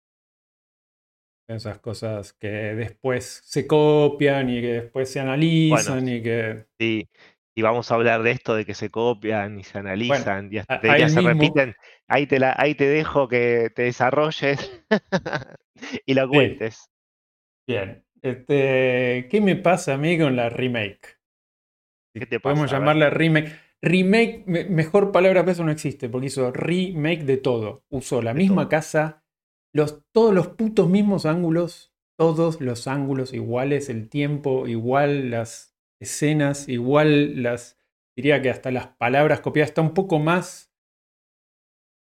Esas 1.56 1.80
cosas 1.80 2.34
que 2.34 2.48
después 2.48 3.42
se 3.44 3.68
copian 3.68 4.50
y 4.50 4.62
que 4.62 4.74
después 4.74 5.12
se 5.12 5.20
analizan 5.20 6.08
y 6.08 6.22
que. 6.22 6.66
Sí, 6.80 7.10
y 7.54 7.62
vamos 7.62 7.92
a 7.92 7.96
hablar 7.96 8.24
de 8.24 8.32
esto 8.32 8.56
de 8.56 8.66
que 8.66 8.74
se 8.74 8.90
copian 8.90 9.60
y 9.60 9.64
se 9.64 9.78
analizan 9.78 10.50
y 10.52 10.60
hasta 10.60 11.10
se 11.10 11.22
repiten. 11.22 11.76
Ahí 12.08 12.26
te, 12.26 12.40
la, 12.40 12.56
ahí 12.58 12.76
te 12.76 12.88
dejo 12.88 13.28
que 13.28 13.70
te 13.76 13.84
desarrolles 13.84 14.84
y 16.06 16.14
lo 16.14 16.30
cuentes. 16.30 16.90
Bien. 17.68 18.04
Este, 18.22 19.28
¿Qué 19.30 19.42
me 19.42 19.56
pasa 19.56 19.96
a 19.96 19.98
mí 19.98 20.18
con 20.18 20.36
la 20.36 20.50
remake? 20.50 21.20
¿Qué 22.14 22.26
te 22.26 22.40
pasa? 22.40 22.54
Podemos 22.54 22.72
llamarla 22.72 23.10
remake. 23.10 23.52
Remake, 23.82 24.44
mejor 24.46 25.12
palabra 25.12 25.44
que 25.44 25.52
eso 25.52 25.64
no 25.64 25.72
existe, 25.72 26.08
porque 26.08 26.28
hizo 26.28 26.52
remake 26.52 27.24
de 27.24 27.38
todo. 27.38 27.84
Usó 27.90 28.22
la 28.22 28.36
misma 28.36 28.70
casa, 28.70 29.21
todos 30.12 30.34
los 30.34 30.50
putos 30.50 30.90
mismos 30.90 31.26
ángulos, 31.26 31.94
todos 32.18 32.62
los 32.62 32.88
ángulos 32.88 33.34
iguales, 33.34 33.90
el 33.90 34.10
tiempo 34.10 34.68
igual, 34.68 35.32
las 35.32 35.76
escenas 36.00 36.68
igual, 36.68 37.42
las, 37.44 37.80
diría 38.16 38.42
que 38.42 38.50
hasta 38.50 38.72
las 38.72 38.88
palabras 38.88 39.40
copiadas, 39.42 39.70
está 39.70 39.82
un 39.82 39.94
poco 39.94 40.20
más, 40.20 40.72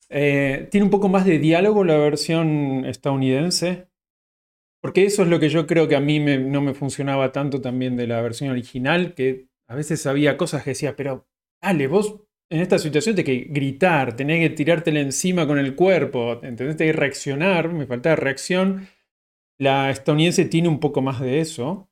eh, 0.10 0.68
tiene 0.72 0.86
un 0.86 0.92
poco 0.92 1.10
más 1.10 1.26
de 1.26 1.40
diálogo 1.40 1.84
la 1.84 1.98
versión 1.98 2.86
estadounidense, 2.86 3.90
porque 4.82 5.06
eso 5.06 5.24
es 5.24 5.28
lo 5.28 5.40
que 5.40 5.50
yo 5.50 5.68
creo 5.68 5.88
que 5.88 5.96
a 5.96 6.02
mí 6.02 6.20
no 6.20 6.62
me 6.62 6.74
funcionaba 6.74 7.32
tanto 7.32 7.60
también 7.62 7.98
de 7.98 8.08
la 8.08 8.22
versión 8.22 8.52
original, 8.52 9.14
que 9.16 9.50
a 9.68 9.76
veces 9.76 10.06
había 10.06 10.38
cosas 10.38 10.64
que 10.64 10.72
decía, 10.72 10.96
pero 10.96 11.28
dale, 11.62 11.88
vos 11.88 12.27
en 12.50 12.62
esta 12.62 12.80
situación 12.80 13.16
de 13.16 13.24
que 13.24 13.48
gritar, 13.50 14.16
tenés 14.16 14.48
que 14.48 14.56
tirártela 14.56 15.00
encima 15.00 15.46
con 15.46 15.60
el 15.60 15.76
cuerpo, 15.76 16.40
¿entendés? 16.44 16.78
que 16.78 16.94
reaccionar, 16.94 17.74
me 17.74 17.86
falta 17.86 18.16
reacción. 18.16 18.88
La 19.60 19.90
estadounidense 19.90 20.46
tiene 20.46 20.70
un 20.70 20.80
poco 20.80 21.02
más 21.02 21.20
de 21.20 21.40
eso, 21.40 21.90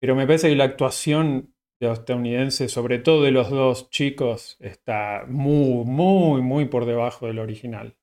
pero 0.00 0.14
me 0.14 0.26
parece 0.26 0.48
que 0.48 0.56
la 0.56 0.64
actuación 0.64 1.54
de 1.80 1.88
los 1.88 2.00
estadounidenses, 2.00 2.70
sobre 2.70 2.98
todo 2.98 3.24
de 3.24 3.30
los 3.30 3.50
dos 3.50 3.90
chicos, 3.90 4.56
está 4.60 5.24
muy, 5.26 5.84
muy, 5.86 6.42
muy 6.42 6.66
por 6.66 6.84
debajo 6.84 7.26
del 7.26 7.38
original. 7.38 7.96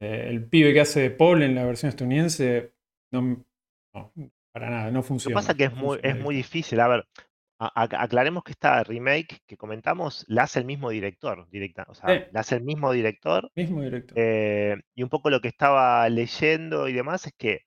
Eh, 0.00 0.26
el 0.28 0.48
pibe 0.48 0.72
que 0.72 0.80
hace 0.80 1.00
de 1.00 1.10
Paul 1.10 1.42
en 1.42 1.54
la 1.54 1.64
versión 1.64 1.90
estadounidense, 1.90 2.74
no, 3.12 3.44
para 4.52 4.70
nada, 4.70 4.90
no 4.90 5.02
funciona. 5.02 5.34
Lo 5.34 5.40
que 5.40 5.42
pasa 5.42 5.52
es 5.52 5.58
que 5.58 5.64
es 5.64 5.74
muy, 5.74 5.98
es 6.02 6.18
muy 6.18 6.36
difícil. 6.36 6.80
A 6.80 6.88
ver, 6.88 7.06
aclaremos 7.74 8.44
que 8.44 8.52
esta 8.52 8.82
remake 8.84 9.40
que 9.46 9.56
comentamos 9.56 10.24
la 10.28 10.44
hace 10.44 10.58
el 10.58 10.64
mismo 10.64 10.90
director, 10.90 11.48
directa, 11.50 11.86
o 11.88 11.94
sea, 11.94 12.28
la 12.32 12.40
hace 12.40 12.56
el 12.56 12.62
mismo 12.62 12.92
director. 12.92 13.50
Mismo 13.54 13.82
director. 13.82 14.18
Eh, 14.18 14.76
y 14.94 15.02
un 15.02 15.08
poco 15.08 15.30
lo 15.30 15.40
que 15.40 15.48
estaba 15.48 16.08
leyendo 16.08 16.88
y 16.88 16.92
demás 16.92 17.26
es 17.26 17.32
que, 17.36 17.60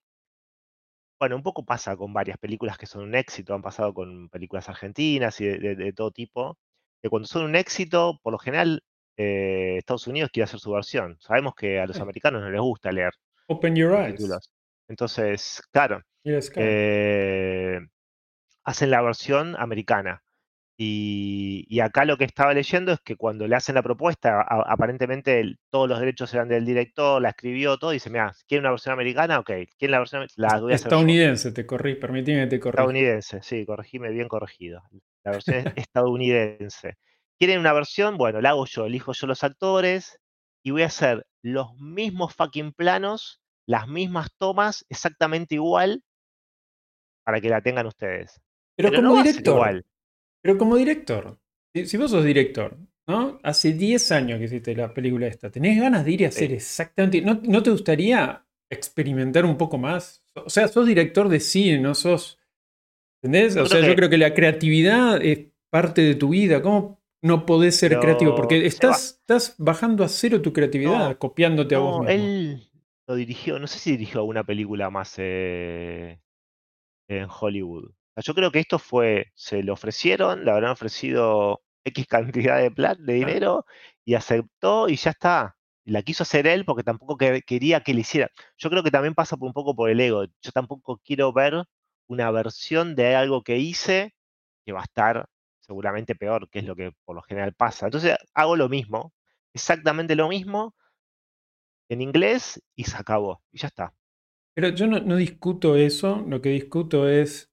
bueno, 1.18 1.36
un 1.36 1.42
poco 1.42 1.64
pasa 1.64 1.96
con 1.96 2.12
varias 2.12 2.38
películas 2.38 2.78
que 2.78 2.86
son 2.86 3.02
un 3.02 3.14
éxito, 3.14 3.54
han 3.54 3.62
pasado 3.62 3.92
con 3.92 4.28
películas 4.28 4.68
argentinas 4.68 5.40
y 5.40 5.46
de, 5.46 5.92
todo 5.92 6.10
tipo, 6.10 6.58
que 7.02 7.08
cuando 7.08 7.26
son 7.26 7.44
un 7.44 7.56
éxito, 7.56 8.18
por 8.22 8.32
lo 8.32 8.38
general, 8.38 8.82
eh, 9.16 9.76
Estados 9.78 10.06
Unidos 10.06 10.30
quiere 10.32 10.44
hacer 10.44 10.60
su 10.60 10.70
versión. 10.70 11.16
Sabemos 11.20 11.54
que 11.54 11.80
a 11.80 11.86
los 11.86 11.98
americanos 12.00 12.40
no 12.42 12.50
les 12.50 12.60
gusta 12.60 12.92
leer. 12.92 13.12
Open 13.48 13.74
Your 13.74 13.94
Eyes. 13.94 14.20
Entonces, 14.88 15.60
claro 15.70 16.02
hacen 18.68 18.90
la 18.90 19.00
versión 19.00 19.56
americana. 19.58 20.22
Y, 20.80 21.80
acá 21.80 22.04
lo 22.04 22.16
que 22.16 22.24
estaba 22.24 22.54
leyendo 22.54 22.92
es 22.92 23.00
que 23.00 23.16
cuando 23.16 23.48
le 23.48 23.56
hacen 23.56 23.74
la 23.74 23.82
propuesta, 23.82 24.42
aparentemente 24.48 25.56
todos 25.70 25.88
los 25.88 25.98
derechos 25.98 26.32
eran 26.34 26.48
del 26.48 26.64
director, 26.64 27.20
la 27.20 27.30
escribió 27.30 27.78
todo, 27.78 27.92
y 27.92 27.96
dice, 27.96 28.10
mira, 28.10 28.32
¿quieren 28.46 28.62
una 28.62 28.70
versión 28.70 28.92
americana? 28.92 29.40
Ok, 29.40 29.50
¿quieren 29.76 29.90
la 29.90 29.98
versión 29.98 30.26
la 30.36 30.60
voy 30.60 30.72
a 30.72 30.76
Estadounidense, 30.76 31.50
te 31.50 31.66
corrí, 31.66 31.96
permíteme 31.96 32.42
que 32.42 32.46
te 32.46 32.60
corrija. 32.60 32.82
Estadounidense, 32.82 33.42
sí, 33.42 33.66
corregime 33.66 34.10
bien 34.10 34.28
corregido. 34.28 34.82
La 35.24 35.32
versión 35.32 35.56
es 35.56 35.72
estadounidense. 35.76 36.96
¿Quieren 37.38 37.58
una 37.58 37.72
versión? 37.72 38.16
Bueno, 38.16 38.40
la 38.40 38.50
hago 38.50 38.66
yo, 38.66 38.86
elijo 38.86 39.12
yo 39.12 39.26
los 39.26 39.42
actores 39.42 40.20
y 40.62 40.70
voy 40.70 40.82
a 40.82 40.86
hacer 40.86 41.26
los 41.42 41.74
mismos 41.78 42.34
fucking 42.34 42.72
planos, 42.72 43.40
las 43.66 43.88
mismas 43.88 44.28
tomas, 44.38 44.84
exactamente 44.88 45.56
igual, 45.56 46.04
para 47.24 47.40
que 47.40 47.48
la 47.48 47.62
tengan 47.62 47.86
ustedes. 47.86 48.40
Pero, 48.78 48.92
como 48.92 49.22
director. 49.22 49.84
Pero 50.40 50.58
como 50.58 50.76
director. 50.76 51.38
Si, 51.74 51.96
vos 51.96 52.12
sos 52.12 52.24
director, 52.24 52.78
¿no? 53.08 53.40
Hace 53.42 53.72
10 53.72 54.12
años 54.12 54.38
que 54.38 54.44
hiciste 54.44 54.76
la 54.76 54.94
película 54.94 55.26
esta. 55.26 55.50
¿Tenés 55.50 55.80
ganas 55.80 56.04
de 56.04 56.12
ir 56.12 56.24
a 56.24 56.28
hacer 56.28 56.52
exactamente. 56.52 57.20
¿no, 57.20 57.40
¿No 57.42 57.62
te 57.62 57.70
gustaría 57.70 58.46
experimentar 58.70 59.44
un 59.44 59.56
poco 59.56 59.78
más? 59.78 60.22
O 60.34 60.48
sea, 60.48 60.68
sos 60.68 60.86
director 60.86 61.28
de 61.28 61.40
cine, 61.40 61.80
no 61.80 61.94
sos. 61.94 62.38
¿Entendés? 63.20 63.56
O 63.56 63.66
sea, 63.66 63.84
yo 63.84 63.96
creo 63.96 64.08
que 64.08 64.16
la 64.16 64.32
creatividad 64.32 65.20
es 65.24 65.46
parte 65.70 66.02
de 66.02 66.14
tu 66.14 66.28
vida. 66.28 66.62
¿Cómo 66.62 67.00
no 67.20 67.46
podés 67.46 67.74
ser 67.74 67.98
creativo? 67.98 68.36
Porque 68.36 68.64
estás, 68.64 69.18
estás 69.20 69.56
bajando 69.58 70.04
a 70.04 70.08
cero 70.08 70.40
tu 70.40 70.52
creatividad, 70.52 71.18
copiándote 71.18 71.74
a 71.74 71.78
vos 71.78 72.06
mismo. 72.06 72.10
Él 72.10 72.70
lo 73.08 73.16
dirigió, 73.16 73.58
no 73.58 73.66
sé 73.66 73.80
si 73.80 73.90
dirigió 73.92 74.20
alguna 74.20 74.44
película 74.44 74.88
más 74.88 75.14
eh, 75.18 76.20
en 77.08 77.26
Hollywood 77.28 77.97
yo 78.22 78.34
creo 78.34 78.50
que 78.50 78.60
esto 78.60 78.78
fue, 78.78 79.32
se 79.34 79.62
le 79.62 79.70
ofrecieron, 79.70 80.44
le 80.44 80.50
habrán 80.50 80.72
ofrecido 80.72 81.62
X 81.84 82.06
cantidad 82.06 82.60
de 82.60 82.70
plata, 82.70 83.00
de 83.02 83.14
dinero, 83.14 83.64
y 84.04 84.14
aceptó 84.14 84.88
y 84.88 84.96
ya 84.96 85.10
está. 85.10 85.56
La 85.84 86.02
quiso 86.02 86.22
hacer 86.22 86.46
él 86.46 86.64
porque 86.64 86.82
tampoco 86.82 87.16
quería 87.16 87.82
que 87.82 87.94
le 87.94 88.00
hiciera. 88.00 88.30
Yo 88.58 88.70
creo 88.70 88.82
que 88.82 88.90
también 88.90 89.14
pasa 89.14 89.36
por 89.36 89.46
un 89.46 89.54
poco 89.54 89.74
por 89.74 89.88
el 89.90 90.00
ego. 90.00 90.24
Yo 90.42 90.52
tampoco 90.52 91.00
quiero 91.02 91.32
ver 91.32 91.64
una 92.08 92.30
versión 92.30 92.94
de 92.94 93.14
algo 93.16 93.42
que 93.42 93.58
hice 93.58 94.14
que 94.64 94.72
va 94.72 94.80
a 94.80 94.84
estar 94.84 95.28
seguramente 95.60 96.14
peor, 96.14 96.48
que 96.50 96.58
es 96.58 96.66
lo 96.66 96.76
que 96.76 96.92
por 97.04 97.16
lo 97.16 97.22
general 97.22 97.54
pasa. 97.54 97.86
Entonces 97.86 98.16
hago 98.34 98.56
lo 98.56 98.68
mismo, 98.68 99.14
exactamente 99.54 100.14
lo 100.14 100.28
mismo, 100.28 100.74
en 101.88 102.02
inglés 102.02 102.62
y 102.74 102.84
se 102.84 102.96
acabó. 102.96 103.42
Y 103.50 103.58
ya 103.58 103.68
está. 103.68 103.94
Pero 104.54 104.70
yo 104.70 104.86
no 104.86 105.16
discuto 105.16 105.76
eso, 105.76 106.24
lo 106.26 106.42
que 106.42 106.48
discuto 106.50 107.08
es 107.08 107.50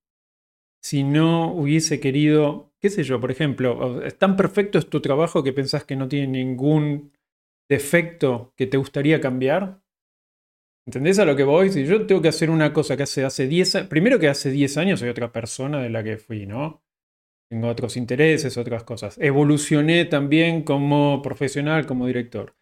si 0.86 1.04
no 1.04 1.52
hubiese 1.52 2.00
querido, 2.00 2.72
qué 2.80 2.92
sé 2.92 3.04
yo, 3.04 3.20
por 3.20 3.32
ejemplo, 3.32 4.04
es 4.04 4.20
tan 4.20 4.38
perfecto 4.38 4.78
es 4.78 4.88
tu 4.88 5.02
trabajo 5.02 5.44
que 5.44 5.52
pensás 5.52 5.84
que 5.84 5.96
no 5.96 6.08
tiene 6.08 6.28
ningún 6.28 7.12
defecto 7.68 8.54
que 8.56 8.68
te 8.68 8.78
gustaría 8.78 9.20
cambiar. 9.20 9.82
¿Entendés 10.86 11.18
a 11.18 11.26
lo 11.26 11.36
que 11.36 11.44
voy? 11.44 11.72
Si 11.72 11.88
yo 11.88 12.06
tengo 12.06 12.22
que 12.22 12.28
hacer 12.28 12.52
una 12.52 12.72
cosa 12.72 12.96
que 12.96 13.02
hace, 13.02 13.26
hace 13.26 13.48
10 13.48 13.76
años, 13.78 13.88
primero 13.90 14.20
que 14.20 14.28
hace 14.28 14.52
10 14.52 14.78
años 14.78 15.00
soy 15.00 15.10
otra 15.10 15.32
persona 15.32 15.82
de 15.82 15.90
la 15.90 16.04
que 16.04 16.18
fui, 16.18 16.46
¿no? 16.46 16.84
Tengo 17.50 17.68
otros 17.68 17.98
intereses, 17.98 18.56
otras 18.56 18.84
cosas. 18.84 19.18
Evolucioné 19.18 20.06
también 20.06 20.62
como 20.62 21.24
profesional, 21.24 21.88
como 21.88 22.06
director. 22.06 22.56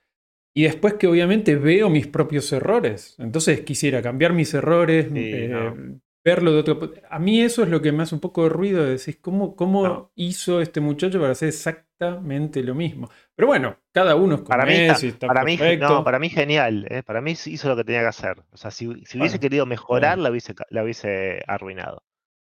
Y 0.55 0.63
después 0.63 0.93
que 0.93 1.07
obviamente 1.07 1.57
veo 1.57 1.89
mis 1.89 2.07
propios 2.07 2.49
errores. 2.53 3.17
Entonces 3.19 3.59
quisiera 3.63 4.01
cambiar 4.01 4.31
mis 4.31 4.53
errores, 4.53 5.07
eh, 5.13 5.99
verlo 6.23 6.51
de 6.53 6.59
otro... 6.59 6.91
A 7.09 7.19
mí 7.19 7.41
eso 7.41 7.63
es 7.63 7.69
lo 7.69 7.81
que 7.81 7.91
me 7.91 8.03
hace 8.03 8.15
un 8.15 8.21
poco 8.21 8.43
de 8.43 8.49
ruido, 8.49 8.83
de 8.83 8.91
decir, 8.91 9.21
¿cómo, 9.21 9.55
cómo 9.55 9.87
No. 9.89 10.11
hizo 10.15 10.61
este 10.61 10.79
muchacho 10.81 11.19
para 11.19 11.31
hacer 11.33 11.49
exactamente 11.49 12.63
lo 12.63 12.75
mismo? 12.75 13.09
Pero 13.35 13.47
bueno, 13.47 13.77
cada 13.91 14.15
uno 14.15 14.35
es 14.35 14.41
como 14.41 14.49
Para 14.49 14.65
mí, 14.65 14.75
es 14.75 15.03
está- 15.03 15.05
para 15.25 15.43
mí, 15.43 15.57
no, 15.77 16.03
para 16.03 16.19
mí 16.19 16.29
genial, 16.29 16.85
¿eh? 16.89 17.01
para 17.03 17.21
mí 17.21 17.31
hizo 17.45 17.69
lo 17.69 17.75
que 17.75 17.83
tenía 17.85 18.01
que 18.01 18.07
hacer. 18.07 18.43
O 18.51 18.57
sea, 18.57 18.71
si, 18.71 18.87
si 19.05 19.17
hubiese 19.17 19.39
Bueno, 19.39 19.39
querido 19.39 19.65
mejorar, 19.65 20.17
bien. 20.17 20.19
la 20.19 20.29
hubiese, 20.29 20.53
la 20.69 20.83
hubiese 20.83 21.41
arruinado. 21.47 22.03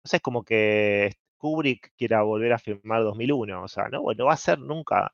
Entonces 0.00 0.18
es 0.18 0.22
como 0.22 0.44
que 0.44 1.12
Kubrick 1.38 1.92
quiera 1.96 2.22
volver 2.22 2.52
a 2.54 2.58
filmar 2.58 3.02
2001, 3.04 3.62
o 3.64 3.68
sea, 3.68 3.88
no, 3.90 4.02
no 4.16 4.24
va 4.26 4.34
a 4.34 4.36
ser 4.36 4.58
nunca 4.60 5.12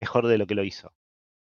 mejor 0.00 0.26
de 0.28 0.38
lo 0.38 0.46
que 0.46 0.54
lo 0.56 0.64
hizo. 0.64 0.92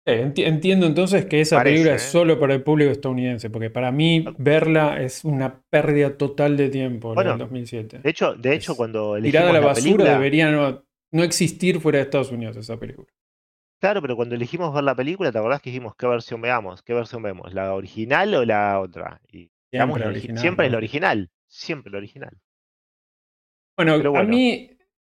Eh, 0.06 0.22
enti- 0.26 0.43
Entiendo 0.45 0.86
entonces 0.86 1.26
que 1.26 1.39
esa 1.41 1.58
Parece, 1.58 1.74
película 1.74 1.95
es 1.95 2.01
¿eh? 2.01 2.12
solo 2.12 2.39
para 2.39 2.54
el 2.54 2.64
público 2.64 2.91
estadounidense, 2.91 3.49
porque 3.49 3.70
para 3.70 3.91
mí 3.91 4.26
verla 4.38 5.01
es 5.01 5.24
una 5.24 5.62
pérdida 5.70 6.18
total 6.18 6.58
de 6.58 6.70
tiempo, 6.70 7.16
del 7.16 7.16
Bueno, 7.16 7.38
2007. 7.38 8.01
De 8.04 8.10
hecho, 8.12 8.36
de 8.36 8.54
hecho 8.54 8.72
Es 8.72 8.78
cuando 8.78 9.16
tirada 9.22 9.49
a 9.49 9.54
elegimos 9.54 9.54
la 9.54 9.60
basura, 9.62 10.06
película, 10.06 10.14
debería 10.14 10.51
no, 10.51 10.86
no 11.12 11.24
existir 11.24 11.80
fuera 11.80 11.99
de 11.99 12.04
Estados 12.06 12.32
Unidos 12.32 12.58
esa 12.58 12.78
película. 12.78 13.08
claro, 13.80 14.01
pero 14.01 14.16
cuando 14.16 14.36
elegimos 14.36 14.74
ver 14.74 14.84
la 14.84 14.95
película, 14.95 15.32
¿te 15.32 15.38
acordás 15.38 15.62
que 15.62 15.70
dijimos 15.70 15.95
qué 15.95 16.08
versión 16.08 16.41
veamos? 16.41 16.82
¿Qué 16.84 16.93
versión 16.93 17.22
vemos? 17.24 17.54
¿La 17.54 17.74
original 17.74 18.34
o 18.36 18.45
la 18.45 18.80
otra? 18.80 19.22
Y 19.32 19.51
Siempre 19.72 19.99
la 19.99 20.08
origi- 20.08 20.32
original, 20.32 20.36
siempre 20.36 20.66
es 20.68 20.72
la 20.72 20.78
original, 20.78 21.30
siempre 21.47 21.91
la 21.91 21.97
original. 21.99 22.38
Bueno, 23.76 23.97
Pero 23.97 24.12
a 24.14 24.24
bueno, 24.24 24.24
mí 24.24 24.72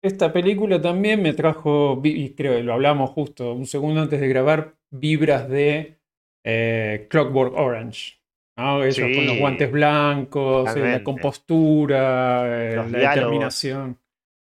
esta 0.04 0.32
película 0.32 0.80
también 0.80 1.22
me 1.22 1.32
trajo, 1.32 2.00
y 2.04 2.34
creo 2.34 2.56
que 2.56 2.62
lo 2.62 2.74
hablamos 2.74 3.10
justo 3.10 3.52
un 3.54 3.66
segundo 3.66 4.02
antes 4.02 4.20
de 4.20 4.28
grabar, 4.28 4.74
vibras 4.90 5.48
de 5.48 5.98
eh, 6.44 7.06
Clockwork 7.10 7.54
Orange. 7.56 8.20
¿no? 8.56 8.84
Ellos 8.84 9.08
con 9.16 9.26
los 9.26 9.38
guantes 9.38 9.72
blancos, 9.72 10.76
eh, 10.76 10.92
la 10.92 11.02
compostura, 11.02 12.70
eh, 12.72 12.76
Los 12.76 12.90
la 12.90 12.98
diálogos, 12.98 13.16
determinación, 13.16 13.98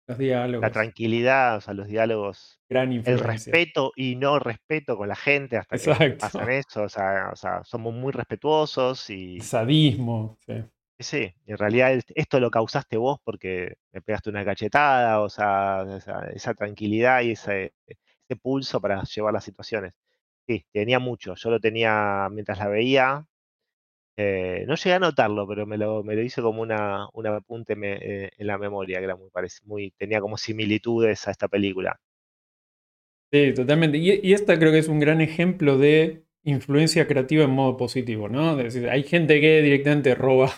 los 0.07 0.18
la 0.18 0.24
diálogos. 0.24 0.72
tranquilidad, 0.72 1.57
o 1.57 1.62
sea, 1.62 1.74
los 1.74 1.88
diálogos, 1.88 2.59
Gran 2.68 2.91
el 2.91 3.20
respeto 3.20 3.91
y 3.95 4.16
no 4.16 4.39
respeto 4.39 4.97
con 4.97 5.07
la 5.07 5.16
gente 5.16 5.57
hasta 5.57 5.78
que 5.78 6.12
pasan 6.12 6.49
eso, 6.49 6.84
o 6.84 6.89
sea, 6.89 7.30
o 7.32 7.36
sea, 7.36 7.64
somos 7.64 7.93
muy 7.93 8.12
respetuosos 8.12 9.09
y 9.09 9.39
sadismo. 9.41 10.38
sí. 10.45 10.55
Sí, 11.04 11.34
en 11.45 11.58
realidad 11.58 11.93
es- 11.93 12.06
esto 12.16 12.39
lo 12.39 12.52
causaste 12.52 12.97
vos 12.97 13.20
porque 13.24 13.76
me 13.91 14.02
pegaste 14.02 14.30
una 14.30 14.45
cachetada, 14.45 15.22
o 15.22 15.30
sea, 15.30 15.86
esa, 16.36 16.54
tranquilidad 16.54 17.22
y 17.22 17.32
ese, 17.32 17.74
pulso 18.41 18.80
para 18.82 19.04
llevar 19.04 19.34
las 19.34 19.43
situaciones. 19.43 19.93
Sí, 20.47 20.66
tenía 20.74 20.99
mucho, 20.99 21.36
yo 21.36 21.49
lo 21.52 21.60
tenía 21.60 22.30
mientras 22.32 22.60
la 22.60 22.68
veía, 22.70 23.28
eh, 24.18 24.66
no 24.68 24.76
llegué 24.76 24.93
a 24.95 24.99
notarlo, 24.99 25.47
pero 25.47 25.66
me 25.68 25.78
lo, 25.78 26.04
hice 26.24 26.41
como 26.41 26.62
una, 26.62 27.08
un 27.14 27.28
apunte 27.28 27.76
eh, 27.82 28.32
en 28.38 28.47
la 28.47 28.58
memoria, 28.58 28.99
que 28.99 29.06
era 29.06 29.16
muy, 29.18 29.30
muy, 29.66 29.91
tenía 29.97 30.22
como 30.22 30.38
similitudes 30.38 31.28
a 31.28 31.32
esta 31.32 31.47
película. 31.49 31.99
Sí, 33.32 33.54
totalmente. 33.54 33.97
Y, 33.97 34.20
y 34.24 34.34
esta 34.34 34.60
creo 34.60 34.72
que 34.72 34.80
es 34.80 34.88
un 34.89 34.99
gran 34.99 35.22
ejemplo 35.22 35.78
de 35.78 36.26
influencia 36.43 37.08
creativa 37.08 37.45
en 37.45 37.52
modo 37.52 37.78
positivo, 37.78 38.28
¿no? 38.28 38.60
Es 38.60 38.74
decir, 38.74 38.89
hay 38.89 39.04
gente 39.04 39.39
que 39.39 39.62
directamente 39.62 40.16
roba 40.16 40.52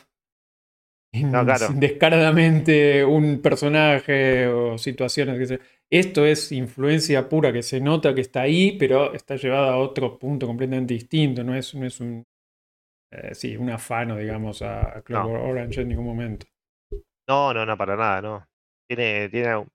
No, 1.31 1.43
claro, 1.45 1.77
descaradamente 1.79 3.03
un 3.05 3.41
personaje 3.41 4.47
o 4.47 4.77
situaciones 4.77 5.37
que 5.39 5.45
se... 5.47 5.59
Esto 5.89 6.25
es 6.25 6.51
influencia 6.51 7.29
pura 7.29 7.53
que 7.53 7.61
se 7.61 7.79
nota 7.79 8.15
que 8.15 8.21
está 8.21 8.41
ahí, 8.41 8.77
pero 8.79 9.13
está 9.13 9.35
llevada 9.35 9.73
a 9.73 9.77
otro 9.77 10.17
punto 10.17 10.47
completamente 10.47 10.93
distinto. 10.95 11.43
No 11.43 11.55
es, 11.55 11.75
no 11.75 11.85
es 11.85 11.99
un, 11.99 12.23
eh, 13.11 13.35
sí, 13.35 13.57
un 13.57 13.69
afano, 13.71 14.17
digamos, 14.17 14.61
a 14.63 14.97
a 14.99 15.01
no, 15.11 15.31
Clockwork 15.31 15.43
Orange 15.45 15.81
en 15.81 15.89
ningún 15.89 16.05
momento. 16.07 16.47
no, 17.27 17.53
no, 17.53 17.65
no, 17.65 17.77
para 17.77 17.95
nada, 17.95 18.21
no. 18.21 18.47
Tiene, 18.87 19.29
tiene, 19.29 19.65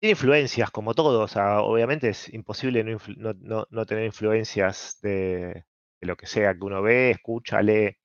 tiene 0.00 0.12
influencias, 0.12 0.70
como 0.70 0.94
todo, 0.94 1.22
o 1.22 1.28
sea, 1.28 1.60
obviamente 1.62 2.10
es 2.10 2.32
imposible 2.34 2.84
no, 2.84 2.98
no, 3.16 3.34
no- 3.40 3.66
no 3.70 3.86
tener 3.86 4.04
influencias 4.06 4.98
de, 5.02 5.64
de 6.00 6.06
lo 6.08 6.16
que 6.16 6.26
sea 6.26 6.54
que 6.54 6.64
uno 6.64 6.82
ve, 6.82 7.12
escucha, 7.12 7.62
lee 7.62 7.96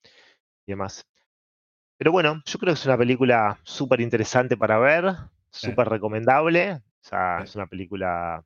y 0.68 0.72
demás. 0.74 1.06
Pero 1.98 2.12
bueno, 2.12 2.42
yo 2.46 2.60
creo 2.60 2.74
que 2.74 2.80
es 2.80 2.86
una 2.86 2.98
película 2.98 3.60
súper 3.64 4.02
interesante 4.02 4.56
para 4.56 4.78
ver, 4.78 5.06
súper 5.50 5.90
recomendable. 5.90 6.74
O 6.74 6.82
sea, 7.02 7.40
es 7.44 7.56
una 7.56 7.68
película 7.68 8.44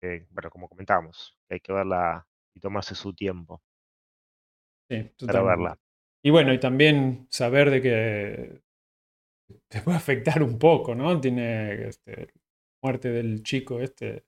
que, 0.00 0.26
bueno, 0.30 0.50
como 0.50 0.68
comentábamos, 0.68 1.36
hay 1.48 1.60
que 1.60 1.72
verla 1.72 2.26
y 2.54 2.60
tomarse 2.60 2.94
su 2.94 3.14
tiempo 3.14 3.60
sí, 4.88 5.12
para 5.26 5.42
verla. 5.42 5.78
Y 6.22 6.30
bueno, 6.30 6.52
y 6.52 6.60
también 6.60 7.26
saber 7.30 7.70
de 7.70 7.82
que 7.82 8.62
te 9.68 9.80
puede 9.82 9.96
afectar 9.96 10.42
un 10.42 10.58
poco, 10.58 10.94
¿no? 10.94 11.20
Tiene 11.20 11.88
este, 11.88 12.32
muerte 12.82 13.10
del 13.10 13.42
chico 13.42 13.80
este, 13.80 14.24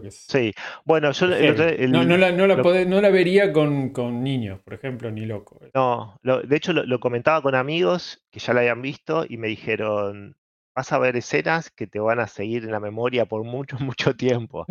que 0.00 0.08
es 0.08 0.26
Sí, 0.28 0.52
bueno, 0.84 1.12
yo 1.12 1.26
el. 1.26 1.90
No, 1.92 2.04
no 2.04 2.16
la, 2.16 2.32
no 2.32 2.46
la 2.46 2.56
lo- 2.56 2.64
podé- 2.64 2.86
no 2.86 3.00
la 3.00 3.10
vería 3.10 3.52
con, 3.52 3.90
con 3.90 4.22
niños, 4.22 4.60
por 4.60 4.74
ejemplo, 4.74 5.10
ni 5.10 5.26
loco. 5.26 5.60
no, 5.74 6.18
lo- 6.22 6.42
de 6.42 6.56
hecho 6.56 6.72
lo, 6.72 6.84
lo 6.84 7.00
comentaba 7.00 7.42
con 7.42 7.54
amigos 7.54 8.22
que 8.30 8.40
ya 8.40 8.52
la 8.54 8.60
habían 8.60 8.82
visto 8.82 9.24
y 9.28 9.36
me 9.38 9.48
dijeron, 9.48 10.36
vas 10.74 10.92
a 10.92 10.98
ver 10.98 11.16
escenas 11.16 11.70
que 11.70 11.86
te 11.86 12.00
van 12.00 12.20
a 12.20 12.26
seguir 12.26 12.64
en 12.64 12.72
la 12.72 12.80
memoria 12.80 13.26
por 13.26 13.44
mucho, 13.44 13.76
mucho 13.80 14.14
tiempo. 14.16 14.66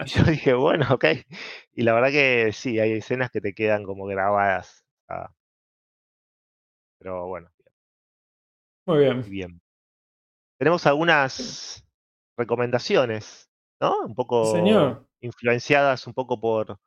Y 0.00 0.08
yo 0.10 0.22
dije, 0.24 0.54
bueno, 0.54 0.86
ok. 0.90 1.04
Y 1.74 1.82
la 1.82 1.94
verdad 1.94 2.10
que 2.10 2.52
sí, 2.52 2.78
hay 2.80 2.92
escenas 2.92 3.30
que 3.30 3.40
te 3.40 3.54
quedan 3.54 3.84
como 3.84 4.06
grabadas. 4.06 4.84
ah, 5.08 5.30
pero 6.98 7.26
bueno, 7.26 7.50
Muy 8.86 8.98
muy 8.98 9.04
bien. 9.04 9.22
bien. 9.30 9.60
Tenemos 10.58 10.86
algunas 10.86 11.84
recomendaciones, 12.36 13.47
¿no? 13.80 13.94
Un 14.06 14.14
poco 14.14 14.52
señor. 14.52 15.06
influenciadas 15.20 16.06
un 16.06 16.14
poco 16.14 16.40
por, 16.40 16.78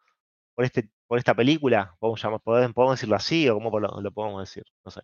por, 0.56 0.66
este, 0.66 0.90
por 1.08 1.18
esta 1.20 1.36
película. 1.36 1.96
Podemos, 2.00 2.22
llamar, 2.24 2.42
podemos, 2.42 2.92
decirlo 2.92 3.16
así 3.16 3.50
o 3.50 3.56
cómo 3.56 3.80
lo, 3.80 4.02
lo 4.02 4.12
podemos 4.12 4.42
decir. 4.42 4.64
No 4.86 4.92
sé. 4.92 5.02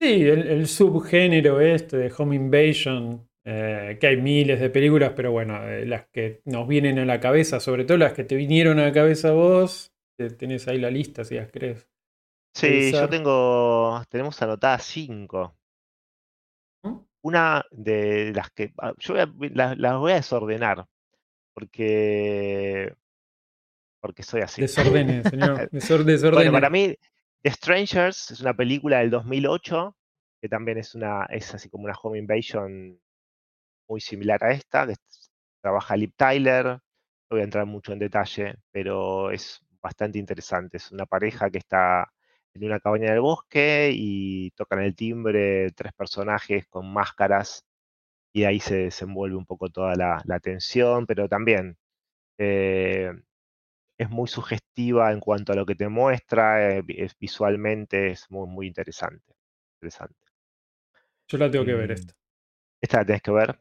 Sí, 0.00 0.22
el, 0.28 0.46
el 0.46 0.66
subgénero 0.66 1.60
este 1.60 1.96
de 1.96 2.12
Home 2.18 2.36
Invasion, 2.36 3.28
eh, 3.44 3.96
que 4.00 4.06
hay 4.08 4.16
miles 4.18 4.60
de 4.60 4.68
películas, 4.70 5.12
pero 5.16 5.32
bueno, 5.32 5.66
eh, 5.66 5.86
las 5.86 6.06
que 6.08 6.42
nos 6.44 6.68
vienen 6.68 6.98
a 6.98 7.06
la 7.06 7.18
cabeza, 7.20 7.60
sobre 7.60 7.84
todo 7.84 7.96
las 7.96 8.12
que 8.12 8.24
te 8.24 8.36
vinieron 8.36 8.78
a 8.78 8.84
la 8.86 8.92
cabeza 8.92 9.32
vos, 9.32 9.92
te- 10.18 10.30
tenés 10.30 10.68
ahí 10.68 10.78
la 10.78 10.90
lista 10.90 11.24
si 11.24 11.36
las 11.36 11.50
querés 11.50 11.88
Sí, 12.54 12.90
yo 12.92 13.08
tengo, 13.08 14.02
tenemos 14.08 14.40
anotadas 14.42 14.82
cinco. 14.84 15.56
¿no? 16.84 17.06
Una 17.22 17.64
de 17.70 18.32
las 18.34 18.50
que, 18.52 18.72
ah, 18.78 18.92
yo 18.98 19.14
voy 19.14 19.22
a- 19.22 19.50
las, 19.54 19.78
las 19.78 19.98
voy 19.98 20.12
a 20.12 20.16
desordenar, 20.16 20.86
porque, 21.56 22.92
porque 24.00 24.22
soy 24.22 24.42
así. 24.42 24.60
Desordene, 24.60 25.22
señor. 25.24 25.70
Desor- 25.72 26.04
Bueno, 26.04 26.04
desordene. 26.04 26.50
para 26.52 26.68
mí, 26.70 26.94
The 27.42 27.50
Strangers 27.50 28.30
es 28.32 28.40
una 28.40 28.54
película 28.54 28.98
del 28.98 29.10
2008, 29.10 29.96
que 30.42 30.48
también 30.50 30.76
es 30.76 30.94
una, 30.94 31.24
es 31.30 31.54
así 31.54 31.70
como 31.70 31.84
una 31.84 31.94
home 32.00 32.18
invasion 32.18 33.00
muy 33.88 34.00
similar 34.02 34.44
a 34.44 34.50
esta, 34.52 34.86
que 34.86 34.94
trabaja 35.62 35.96
Liv 35.96 36.12
Tyler, 36.14 36.66
no 36.66 36.80
voy 37.30 37.40
a 37.40 37.44
entrar 37.44 37.64
mucho 37.64 37.92
en 37.94 38.00
detalle, 38.00 38.54
pero 38.70 39.30
es 39.30 39.60
bastante 39.80 40.18
interesante. 40.18 40.76
Es 40.76 40.92
una 40.92 41.06
pareja 41.06 41.48
que 41.48 41.58
está 41.58 42.12
en 42.52 42.64
una 42.64 42.80
cabaña 42.80 43.10
del 43.12 43.20
bosque 43.20 43.90
y 43.94 44.50
tocan 44.50 44.80
el 44.80 44.94
timbre 44.94 45.70
tres 45.72 45.92
personajes 45.94 46.66
con 46.66 46.92
máscaras 46.92 47.64
y 48.36 48.44
ahí 48.44 48.60
se 48.60 48.76
desenvuelve 48.76 49.36
un 49.36 49.46
poco 49.46 49.70
toda 49.70 49.94
la, 49.96 50.22
la 50.26 50.40
tensión, 50.40 51.06
pero 51.06 51.26
también 51.28 51.78
eh, 52.38 53.12
es 53.98 54.10
muy 54.10 54.28
sugestiva 54.28 55.12
en 55.12 55.20
cuanto 55.20 55.52
a 55.52 55.56
lo 55.56 55.66
que 55.66 55.74
te 55.76 55.88
muestra, 55.88 56.76
eh, 56.78 56.82
vi- 56.82 57.00
es- 57.00 57.18
visualmente 57.18 58.10
es 58.12 58.30
muy, 58.30 58.48
muy 58.48 58.66
interesante. 58.68 59.34
interesante. 59.78 60.16
Yo 61.28 61.38
la 61.38 61.50
tengo 61.50 61.64
que 61.64 61.74
ver 61.74 61.90
Mm, 61.90 61.92
esta. 61.92 62.14
Esta 62.82 62.98
la 62.98 63.04
tenés 63.06 63.22
que 63.22 63.30
ver. 63.32 63.60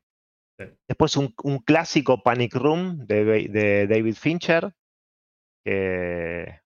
Sí. 0.59 0.65
Después 0.87 1.17
un, 1.17 1.33
un 1.43 1.59
clásico 1.59 2.23
Panic 2.23 2.55
Room 2.55 3.05
de, 3.07 3.25
de 3.49 3.87
David 3.87 4.15
Fincher, 4.15 4.73
que 5.63 6.59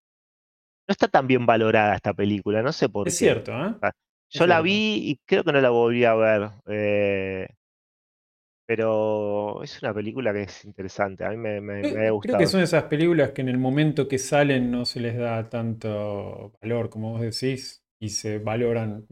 no 0.87 0.91
está 0.93 1.07
tan 1.07 1.27
bien 1.27 1.45
valorada 1.45 1.95
esta 1.95 2.13
película, 2.13 2.61
no 2.61 2.71
sé 2.73 2.89
por 2.89 3.07
Es 3.07 3.17
qué. 3.17 3.17
cierto, 3.17 3.51
¿eh? 3.53 3.75
Ah, 3.81 3.91
Es 4.33 4.39
Yo 4.39 4.47
la 4.47 4.55
cierto. 4.55 4.63
vi 4.63 5.09
y 5.11 5.17
creo 5.25 5.43
que 5.43 5.51
no 5.53 5.61
la 5.61 5.69
volví 5.69 6.05
a 6.05 6.15
ver, 6.15 6.51
eh, 6.67 7.47
pero 8.69 9.63
es 9.63 9.81
una 9.81 9.93
película 9.93 10.33
que 10.33 10.43
es 10.43 10.65
interesante, 10.65 11.25
a 11.25 11.29
mí 11.31 11.37
me, 11.37 11.61
me- 11.61 11.85
me 11.85 11.91
Creo 11.91 11.99
había 11.99 12.11
creo 12.21 12.35
que 12.37 12.45
gustado. 12.45 12.47
son 12.47 12.61
esas 12.61 12.83
películas 12.85 13.31
que 13.31 13.41
en 13.41 13.49
el 13.49 13.57
momento 13.57 14.07
que 14.07 14.17
salen 14.17 14.69
no 14.71 14.85
se 14.85 14.99
les 14.99 15.17
da 15.17 15.49
tanto 15.49 16.51
valor, 16.61 16.89
como 16.89 17.11
vos 17.13 17.21
decís, 17.21 17.83
y 18.01 18.09
se 18.09 18.39
valoran 18.39 19.07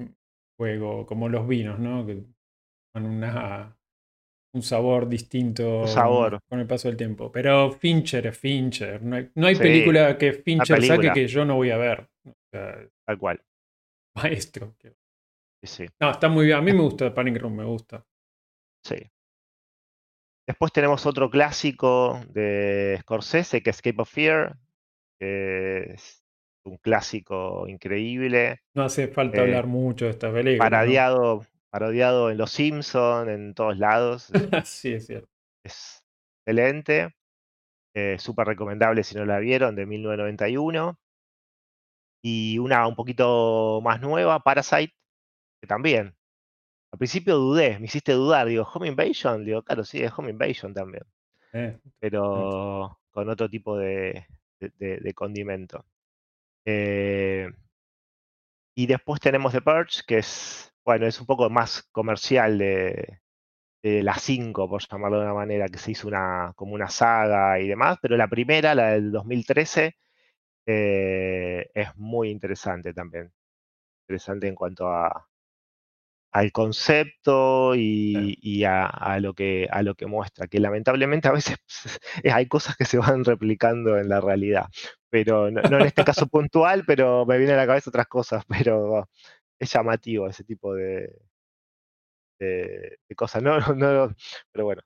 luego, 0.60 1.05
como 1.05 1.30
los 1.30 1.47
vinos, 1.47 1.80
¿no? 1.80 2.05
Que 2.05 2.24
con 2.93 3.05
una, 3.05 3.78
un 4.53 4.62
sabor 4.64 5.10
Un 5.82 5.88
distinto 5.88 5.88
sabor, 5.88 6.39
con 6.49 6.60
el 6.60 6.68
paso 6.68 6.89
del 6.89 6.97
tiempo. 6.97 7.32
Pero 7.32 7.72
Fincher 7.74 8.28
es 8.28 8.38
Fincher. 8.38 9.01
No 9.03 9.18
hay, 9.18 9.32
no 9.36 9.47
hay 9.47 9.55
sí, 9.55 9.62
película 9.62 10.18
que 10.18 10.34
Fincher 10.34 10.84
saque 10.84 11.12
que 11.14 11.28
yo 11.28 11.45
no 11.45 11.55
voy 11.58 11.72
a 11.72 11.78
ver. 11.78 12.10
O 12.26 12.34
sea, 12.51 12.88
tal 13.05 13.18
cual. 13.20 13.43
maestro. 14.16 14.76
Sí, 15.62 15.68
sí. 15.68 15.88
No, 15.99 16.10
está 16.12 16.28
muy 16.28 16.45
bien. 16.47 16.58
A 16.58 16.62
mí 16.62 16.74
me 16.74 16.82
gusta 16.82 17.14
Panic 17.14 17.38
Room, 17.41 17.55
me 17.58 17.64
gusta. 17.66 18.03
Sí. 18.84 19.12
Después 20.48 20.72
tenemos 20.72 21.06
otro 21.06 21.30
clásico 21.30 22.22
de 22.30 22.98
Scorsese, 23.02 23.62
que 23.62 23.70
es 23.70 23.76
Escape 23.76 24.02
of 24.02 24.10
Fear, 24.10 24.56
que 25.20 25.93
es 25.93 26.24
un 26.64 26.78
clásico 26.78 27.68
increíble. 27.68 28.62
No 28.74 28.84
hace 28.84 29.10
falta 29.10 29.39
Eh, 29.39 29.41
hablar 29.41 29.68
mucho 29.68 30.06
de 30.06 30.12
esta 30.12 30.32
película. 30.32 30.70
¿no? 30.70 30.72
Parodiado, 30.72 31.45
parodiado 31.70 32.32
en 32.32 32.38
Los 32.38 32.52
Simpsons, 32.52 33.30
en 33.30 33.54
todos 33.54 33.78
lados. 33.78 34.32
sí, 34.66 34.93
es 34.93 35.06
cierto. 35.08 35.30
Es 35.66 36.02
excelente. 36.45 37.14
Eh, 37.93 38.18
Súper 38.18 38.48
recomendable 38.48 39.04
si 39.04 39.16
no 39.16 39.26
la 39.26 39.39
vieron, 39.39 39.76
de 39.76 39.86
1991. 39.86 40.98
Y 42.24 42.58
una 42.60 42.88
un 42.88 42.95
poquito 42.95 43.82
más 43.84 44.00
nueva, 44.02 44.39
Parasite, 44.39 44.93
que 45.62 45.68
también. 45.68 46.16
Al 46.92 46.98
principio 47.00 47.36
dudé, 47.38 47.80
me 47.80 47.86
hiciste 47.86 48.14
dudar. 48.14 48.48
Digo, 48.48 48.64
Home 48.74 48.88
Invasion. 48.88 49.46
Digo, 49.46 49.64
claro, 49.64 49.84
sí, 49.84 50.02
es 50.04 50.12
Home 50.18 50.32
Invasion 50.32 50.74
también. 50.74 51.04
Eh, 51.54 51.80
Pero 52.00 53.00
con 53.12 53.30
otro 53.30 53.50
tipo 53.50 53.78
de, 53.78 54.28
de- 54.60 54.72
de- 54.80 54.98
de 55.00 55.14
condimento. 55.14 55.86
Eh, 56.66 57.50
y 58.76 58.86
después 58.88 59.20
tenemos 59.20 59.54
The 59.54 59.62
Purge, 59.62 60.02
que 60.06 60.20
es, 60.20 60.74
bueno, 60.86 61.08
es 61.08 61.20
un 61.20 61.26
poco 61.26 61.50
más 61.50 61.84
comercial 61.92 62.58
de, 62.58 63.22
de 63.84 64.04
las 64.04 64.22
5, 64.24 64.70
por 64.70 64.82
llamarlo 64.88 65.20
de 65.20 65.26
una 65.26 65.36
manera, 65.36 65.70
que 65.70 65.80
se 65.80 65.92
hizo 65.92 66.08
una, 66.10 66.54
como 66.56 66.74
una 66.76 66.90
saga 66.90 67.60
y 67.60 67.68
demás, 67.68 68.00
pero 68.02 68.18
la 68.18 68.28
primera, 68.30 68.76
la 68.76 68.92
del 68.94 69.12
2013, 69.12 69.98
eh, 70.68 71.70
es 71.74 71.96
muy 71.98 72.30
interesante 72.32 72.94
también. 72.94 73.34
Interesante 74.08 74.48
en 74.48 74.56
cuanto 74.56 74.90
a 74.90 75.27
al 76.32 76.52
concepto 76.52 77.76
y, 77.76 78.38
y 78.42 78.64
a, 78.64 78.86
a 78.86 79.20
lo 79.20 79.34
que, 79.34 79.68
a 79.72 79.82
lo 79.82 79.96
que 79.96 80.06
muestra, 80.06 80.48
que 80.48 80.60
lamentablemente 80.60 81.28
a 81.28 81.32
veces 81.32 81.58
hay 82.32 82.48
cosas 82.48 82.76
que 82.76 82.86
se 82.86 82.98
van 82.98 83.24
replicando 83.24 83.98
en 83.98 84.10
la 84.10 84.22
realidad, 84.22 84.66
pero 85.10 85.50
no, 85.50 85.62
no 85.62 85.80
en 85.80 85.86
este 85.88 86.04
caso 86.04 86.28
puntual, 86.30 86.84
pero 86.86 87.26
me 87.26 87.38
viene 87.38 87.54
a 87.54 87.58
la 87.58 87.68
cabeza 87.68 87.90
otras 87.90 88.08
cosas, 88.08 88.44
pero 88.48 89.10
es 89.60 89.72
llamativo 89.72 90.28
ese 90.28 90.44
tipo 90.44 90.74
de, 90.74 91.12
de, 92.40 93.00
de 93.08 93.16
cosas, 93.16 93.42
no, 93.42 93.60
no, 93.60 93.76
no, 93.76 94.16
pero 94.52 94.66
bueno. 94.66 94.82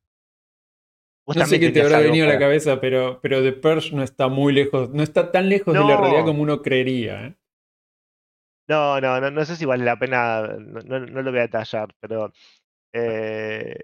No 1.27 1.45
sé 1.45 1.59
qué 1.59 1.69
te 1.69 1.81
habrá 1.81 1.99
venido 1.99 2.25
a 2.25 2.33
la 2.33 2.39
cabeza, 2.39 2.81
pero, 2.81 3.19
pero 3.21 3.41
The 3.41 3.53
Purge 3.53 3.95
no 3.95 4.03
está 4.03 4.27
muy 4.27 4.51
lejos, 4.53 4.89
no 4.89 5.01
está 5.03 5.31
tan 5.31 5.49
lejos 5.49 5.73
de 5.73 5.79
la 5.79 5.95
realidad 5.95 6.25
como 6.25 6.41
uno 6.41 6.61
creería. 6.61 7.27
¿eh? 7.27 7.35
No, 8.67 9.01
no, 9.01 9.19
no, 9.19 9.31
no 9.31 9.45
sé 9.45 9.55
si 9.55 9.65
vale 9.65 9.83
la 9.85 9.97
pena, 9.99 10.43
no, 10.59 10.81
no- 10.81 10.99
no 11.05 11.21
lo 11.21 11.31
voy 11.31 11.39
a 11.39 11.43
detallar, 11.43 11.93
pero, 11.99 12.31
eh, 12.93 13.75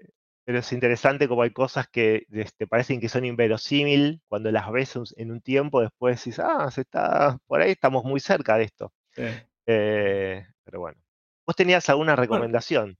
pero 0.44 0.58
es 0.60 0.72
interesante 0.72 1.28
como 1.28 1.42
hay 1.42 1.50
cosas 1.50 1.88
que 1.88 2.26
este, 2.32 2.66
parecen 2.66 3.00
que 3.00 3.08
son 3.08 3.24
inverosímil 3.24 4.22
cuando 4.28 4.50
las 4.50 4.70
ves 4.72 4.94
en 5.16 5.30
un 5.32 5.40
tiempo, 5.42 5.80
después 5.82 6.24
dices, 6.24 6.44
ah, 6.44 6.70
se 6.70 6.82
está, 6.82 7.38
por 7.46 7.60
ahí 7.60 7.72
estamos 7.72 8.04
muy 8.04 8.20
cerca 8.20 8.56
de 8.56 8.64
esto. 8.64 8.92
Sí. 9.14 9.24
Eh, 9.66 10.46
pero 10.64 10.80
bueno. 10.80 10.98
¿Vos 11.46 11.56
tenías 11.56 11.88
alguna 11.88 12.14
recomendación 12.16 12.96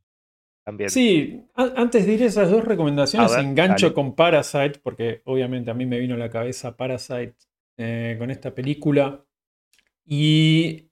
también? 0.65 0.91
Sí, 0.91 1.47
antes 1.55 2.07
de 2.07 2.13
ir 2.15 2.23
a 2.23 2.27
esas 2.27 2.51
dos 2.51 2.65
recomendaciones, 2.65 3.31
ver, 3.31 3.41
engancho 3.45 3.87
dale. 3.87 3.95
con 3.95 4.15
Parasite, 4.15 4.81
porque 4.83 5.23
obviamente 5.25 5.71
a 5.71 5.75
mí 5.75 5.87
me 5.87 5.99
vino 5.99 6.15
a 6.15 6.19
la 6.19 6.31
cabeza 6.31 6.77
Parasite 6.77 7.35
eh, 7.77 8.17
con 8.19 8.31
esta 8.31 8.55
película. 8.55 9.23
Y 10.07 10.88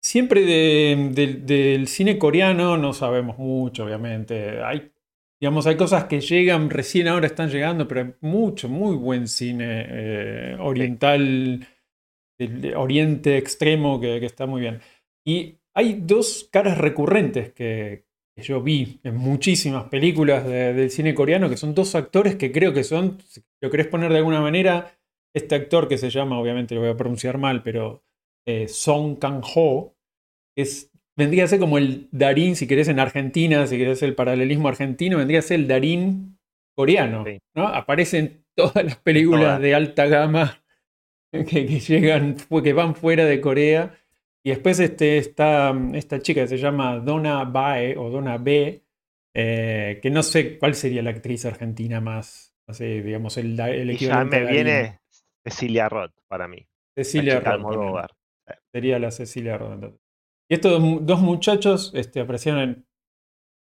siempre 0.00 0.42
de- 0.44 1.10
del- 1.12 1.46
del 1.46 1.88
cine 1.88 2.18
coreano 2.18 2.76
no 2.76 2.92
sabemos 2.92 3.38
mucho, 3.38 3.84
obviamente. 3.84 4.62
Hay, 4.62 4.90
digamos, 5.40 5.66
hay 5.66 5.76
cosas 5.76 6.04
que 6.04 6.20
llegan, 6.20 6.70
recién 6.70 7.08
ahora 7.08 7.26
están 7.26 7.50
llegando, 7.50 7.86
pero 7.88 8.00
hay 8.02 8.14
mucho, 8.20 8.68
muy 8.68 8.96
buen 8.96 9.28
cine 9.28 9.86
eh, 9.88 10.56
oriental, 10.60 11.66
del 12.38 12.60
de 12.60 12.76
Oriente 12.76 13.36
Extremo, 13.38 14.00
que, 14.00 14.20
que 14.20 14.26
está 14.26 14.46
muy 14.46 14.60
bien. 14.62 14.80
Y 15.24 15.56
hay 15.74 16.00
dos 16.02 16.48
caras 16.52 16.78
recurrentes 16.78 17.52
que, 17.52 18.04
que 18.36 18.42
yo 18.42 18.62
vi 18.62 19.00
en 19.04 19.16
muchísimas 19.16 19.84
películas 19.84 20.46
de- 20.46 20.74
del 20.74 20.90
cine 20.90 21.14
coreano, 21.14 21.48
que 21.50 21.56
son 21.56 21.74
dos 21.74 21.94
actores 21.94 22.36
que 22.36 22.52
creo 22.52 22.72
que 22.72 22.84
son, 22.84 23.18
si 23.26 23.42
lo 23.60 23.70
querés 23.70 23.88
poner 23.88 24.12
de 24.12 24.18
alguna 24.18 24.40
manera, 24.40 24.92
este 25.34 25.54
actor 25.56 25.88
que 25.88 25.98
se 25.98 26.10
llama, 26.10 26.38
obviamente 26.40 26.74
lo 26.74 26.80
voy 26.82 26.90
a 26.90 26.96
pronunciar 26.96 27.38
mal, 27.38 27.62
pero 27.62 28.02
eh, 28.48 28.66
Song 28.66 29.18
Kang-ho, 29.18 29.94
es, 30.56 30.90
vendría 31.14 31.44
a 31.44 31.48
ser 31.48 31.60
como 31.60 31.76
el 31.76 32.08
Darín, 32.12 32.56
si 32.56 32.66
querés, 32.66 32.88
en 32.88 32.98
Argentina, 32.98 33.66
si 33.66 33.76
querés 33.76 34.02
el 34.02 34.14
paralelismo 34.14 34.68
argentino, 34.68 35.18
vendría 35.18 35.40
a 35.40 35.42
ser 35.42 35.60
el 35.60 35.68
Darín 35.68 36.38
coreano. 36.74 37.24
Sí. 37.26 37.38
¿no? 37.54 37.68
Aparece 37.68 38.18
en 38.18 38.44
todas 38.56 38.82
las 38.82 38.96
películas 38.96 39.60
de 39.60 39.74
alta 39.74 40.06
gama 40.06 40.62
que, 41.30 41.44
que 41.44 41.78
llegan, 41.78 42.36
que 42.36 42.72
van 42.72 42.94
fuera 42.94 43.26
de 43.26 43.38
Corea. 43.42 43.94
Y 44.42 44.48
después 44.48 44.80
este, 44.80 45.18
está 45.18 45.78
esta 45.92 46.20
chica 46.22 46.40
que 46.40 46.48
se 46.48 46.56
llama 46.56 47.00
Donna 47.00 47.44
Bae 47.44 47.98
o 47.98 48.08
Donna 48.08 48.38
B, 48.38 48.82
eh, 49.34 49.98
que 50.00 50.10
no 50.10 50.22
sé 50.22 50.58
cuál 50.58 50.74
sería 50.74 51.02
la 51.02 51.10
actriz 51.10 51.44
argentina 51.44 52.00
más, 52.00 52.54
así, 52.66 53.02
digamos, 53.02 53.36
el, 53.36 53.60
el 53.60 53.90
Y 53.90 53.98
ya 53.98 54.22
equivalente 54.22 54.40
me 54.40 54.50
viene 54.50 55.00
Cecilia 55.44 55.90
Roth 55.90 56.14
para 56.28 56.48
mí. 56.48 56.66
Cecilia 56.96 57.40
Roth. 57.40 58.17
Sería 58.72 58.98
la 58.98 59.10
Cecilia 59.10 59.54
entonces. 59.56 60.00
Y 60.50 60.54
estos 60.54 60.72
dos 60.72 60.80
mu- 60.80 61.00
dos 61.00 61.20
muchachos 61.20 61.92
este, 61.94 62.20
aparecieron 62.20 62.60
en 62.62 62.86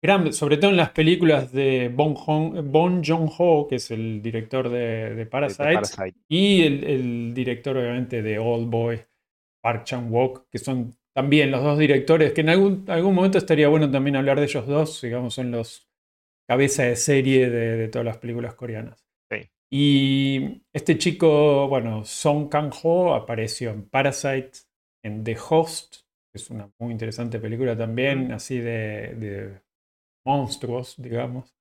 gran- 0.03 0.33
sobre 0.33 0.57
todo 0.57 0.71
en 0.71 0.77
las 0.77 0.91
películas 0.91 1.51
de 1.51 1.89
Bong, 1.93 2.15
Joon- 2.17 2.71
Bong 2.71 3.03
Joon-ho, 3.05 3.67
que 3.67 3.75
es 3.75 3.91
el 3.91 4.21
director 4.21 4.69
de, 4.69 5.15
de 5.15 5.15
de 5.15 5.25
Parasite, 5.25 5.65
Parasite. 5.71 6.17
y 6.29 6.63
el, 6.63 6.83
el 6.83 7.33
director, 7.33 7.77
obviamente, 7.77 8.21
de 8.21 8.39
Old 8.39 8.69
Boy, 8.69 9.01
Park 9.61 9.85
Chan-wook, 9.85 10.47
que 10.51 10.59
son 10.59 10.95
también 11.15 11.51
los 11.51 11.63
dos 11.63 11.77
directores, 11.79 12.33
que 12.33 12.41
en 12.41 12.49
algún, 12.49 12.85
algún 12.89 13.15
momento 13.15 13.37
estaría 13.37 13.67
bueno 13.69 13.89
también 13.91 14.15
hablar 14.15 14.39
de 14.39 14.45
ellos 14.45 14.67
dos, 14.67 15.01
digamos, 15.01 15.33
son 15.35 15.51
los 15.51 15.87
cabeza 16.49 16.83
de 16.83 16.95
serie 16.95 17.49
de, 17.49 17.77
de 17.77 17.87
todas 17.89 18.05
las 18.05 18.17
películas 18.17 18.55
coreanas. 18.55 19.05
Sí. 19.29 19.49
Y 19.71 20.63
este 20.73 20.97
chico, 20.97 21.67
bueno, 21.67 22.05
Song 22.05 22.49
Kang-ho 22.49 23.15
apareció 23.15 23.71
en 23.71 23.89
Parasite, 23.89 24.51
en 25.03 25.23
The 25.23 25.37
Host, 25.49 25.97
que 26.31 26.39
es 26.41 26.49
una 26.49 26.71
muy 26.79 26.91
interesante 26.93 27.39
película 27.39 27.77
también, 27.77 28.31
así 28.31 28.59
de, 28.59 29.15
de 29.15 29.61
monstruos, 30.25 30.95
digamos. 30.97 31.55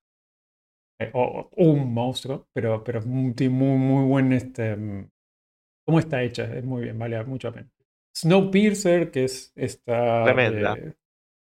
Eh, 1.00 1.10
o 1.14 1.48
o 1.56 1.64
un 1.72 1.92
monstruo, 1.94 2.46
pero, 2.52 2.82
pero 2.84 3.02
muy, 3.02 3.34
muy, 3.48 3.76
muy 3.78 4.04
buen 4.06 4.32
este. 4.32 4.76
mm, 4.76 5.08
¿Cómo 5.86 5.98
está 6.00 6.22
hecha? 6.22 6.44
Es 6.56 6.64
muy 6.64 6.82
bien, 6.84 6.98
vale 6.98 7.22
mucho 7.24 7.48
la 7.48 7.54
pena. 7.54 7.70
Snowpiercer, 8.16 9.10
que 9.10 9.24
es 9.24 9.52
esta. 9.56 9.92
Tremenda. 10.24 10.72
de- 10.74 10.96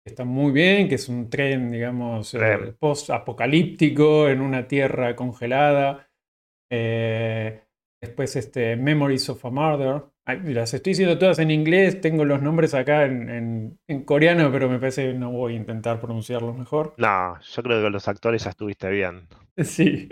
está 0.06 0.26
muy 0.26 0.52
bien, 0.54 0.90
que 0.90 0.96
es 0.96 1.10
un 1.10 1.30
tren, 1.30 1.72
digamos, 1.72 2.34
eh, 2.36 2.76
post-apocalíptico 2.80 4.30
en 4.30 4.42
una 4.42 4.68
tierra 4.68 5.16
congelada. 5.16 6.10
Eh, 6.72 7.64
después, 8.02 8.36
este, 8.38 8.76
Memories 8.78 9.30
of 9.30 9.46
a 9.46 9.52
Murder. 9.52 10.04
Las 10.28 10.74
estoy 10.74 10.92
diciendo 10.92 11.18
todas 11.20 11.40
en 11.40 11.52
inglés, 11.52 12.02
tengo 12.02 12.26
los 12.26 12.42
nombres 12.42 12.74
acá 12.74 13.06
en, 13.06 13.30
en- 13.30 13.80
en 13.88 14.04
coreano, 14.04 14.52
pero 14.52 14.70
me 14.70 14.80
parece 14.80 15.08
que 15.12 15.14
no 15.14 15.32
voy 15.32 15.54
a 15.54 15.58
intentar 15.58 16.00
pronunciarlos 16.02 16.58
mejor. 16.58 16.96
No, 16.98 17.40
yo 17.42 17.64
creo 17.64 17.78
que 17.78 17.84
con 17.84 17.94
los 17.94 18.08
actores 18.08 18.44
ya 18.44 18.50
estuviste 18.50 18.90
bien. 18.90 19.28
Sí. 19.64 20.10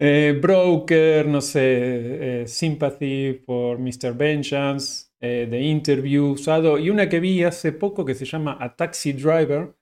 Eh, 0.00 0.38
Broker, 0.40 1.26
no 1.26 1.40
sé, 1.40 2.42
eh, 2.42 2.46
Sympathy 2.48 3.42
for 3.46 3.78
Mr. 3.78 4.12
Vengeance, 4.12 5.10
eh, 5.20 5.46
The 5.48 5.60
Interview, 5.60 6.32
usado, 6.32 6.78
y 6.78 6.90
una 6.90 7.08
que 7.08 7.20
vi 7.20 7.44
hace 7.44 7.72
poco 7.72 8.04
que 8.04 8.14
se 8.14 8.24
llama 8.24 8.58
A 8.60 8.74
Taxi 8.76 9.12
Driver, 9.12 9.74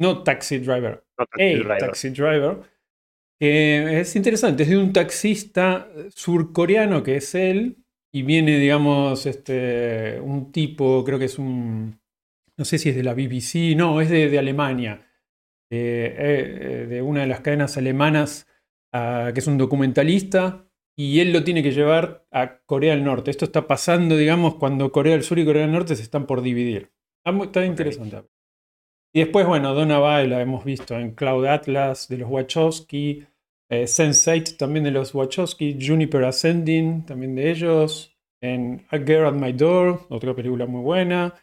no 0.00 0.22
Taxi 0.24 0.58
Driver, 0.58 1.04
No, 1.18 1.24
a 1.24 1.26
Taxi 1.26 1.54
Driver. 1.60 1.78
Taxi 1.78 2.10
Driver, 2.10 2.58
que 3.40 4.00
es 4.00 4.16
interesante, 4.16 4.64
es 4.64 4.70
de 4.70 4.78
un 4.78 4.92
taxista 4.92 5.88
surcoreano 6.10 7.02
que 7.02 7.16
es 7.16 7.34
él, 7.34 7.81
y 8.12 8.22
viene, 8.22 8.58
digamos, 8.58 9.26
este, 9.26 10.20
un 10.20 10.52
tipo, 10.52 11.02
creo 11.04 11.18
que 11.18 11.24
es 11.26 11.38
un, 11.38 12.00
no 12.56 12.64
sé 12.64 12.78
si 12.78 12.90
es 12.90 12.96
de 12.96 13.02
la 13.02 13.14
BBC, 13.14 13.74
no, 13.76 14.00
es 14.00 14.10
de, 14.10 14.28
de 14.28 14.38
Alemania, 14.38 15.06
de, 15.70 16.14
eh, 16.18 16.86
de 16.86 17.02
una 17.02 17.22
de 17.22 17.26
las 17.26 17.40
cadenas 17.40 17.76
alemanas, 17.78 18.46
ah, 18.92 19.30
que 19.32 19.40
es 19.40 19.46
un 19.46 19.58
documentalista, 19.58 20.66
y 20.96 21.20
él 21.20 21.32
lo 21.32 21.42
tiene 21.42 21.62
que 21.62 21.72
llevar 21.72 22.26
a 22.30 22.58
Corea 22.66 22.94
del 22.94 23.04
Norte. 23.04 23.30
Esto 23.30 23.46
está 23.46 23.66
pasando, 23.66 24.16
digamos, 24.16 24.56
cuando 24.56 24.92
Corea 24.92 25.14
del 25.14 25.22
Sur 25.22 25.38
y 25.38 25.44
Corea 25.46 25.62
del 25.62 25.72
Norte 25.72 25.96
se 25.96 26.02
están 26.02 26.26
por 26.26 26.42
dividir. 26.42 26.92
Está, 27.24 27.32
muy- 27.32 27.46
está 27.46 27.64
interesante. 27.64 28.24
Y 29.14 29.20
después, 29.20 29.46
bueno, 29.46 29.74
Donna 29.74 29.98
Bae 29.98 30.26
la 30.26 30.40
hemos 30.40 30.64
visto 30.64 30.98
en 30.98 31.14
Cloud 31.14 31.46
Atlas 31.46 32.08
de 32.08 32.18
los 32.18 32.30
Wachowski, 32.30 33.26
eh, 33.72 33.84
Sense8 33.84 34.58
también 34.58 34.84
de 34.84 34.90
los 34.90 35.14
Wachowski, 35.14 35.78
Juniper 35.80 36.24
Ascending 36.24 37.06
también 37.06 37.34
de 37.34 37.50
ellos, 37.50 38.14
en 38.42 38.84
A 38.90 38.98
Girl 38.98 39.26
at 39.26 39.32
My 39.32 39.52
Door, 39.52 40.06
otra 40.10 40.34
película 40.34 40.66
muy 40.66 40.82
buena. 40.82 41.34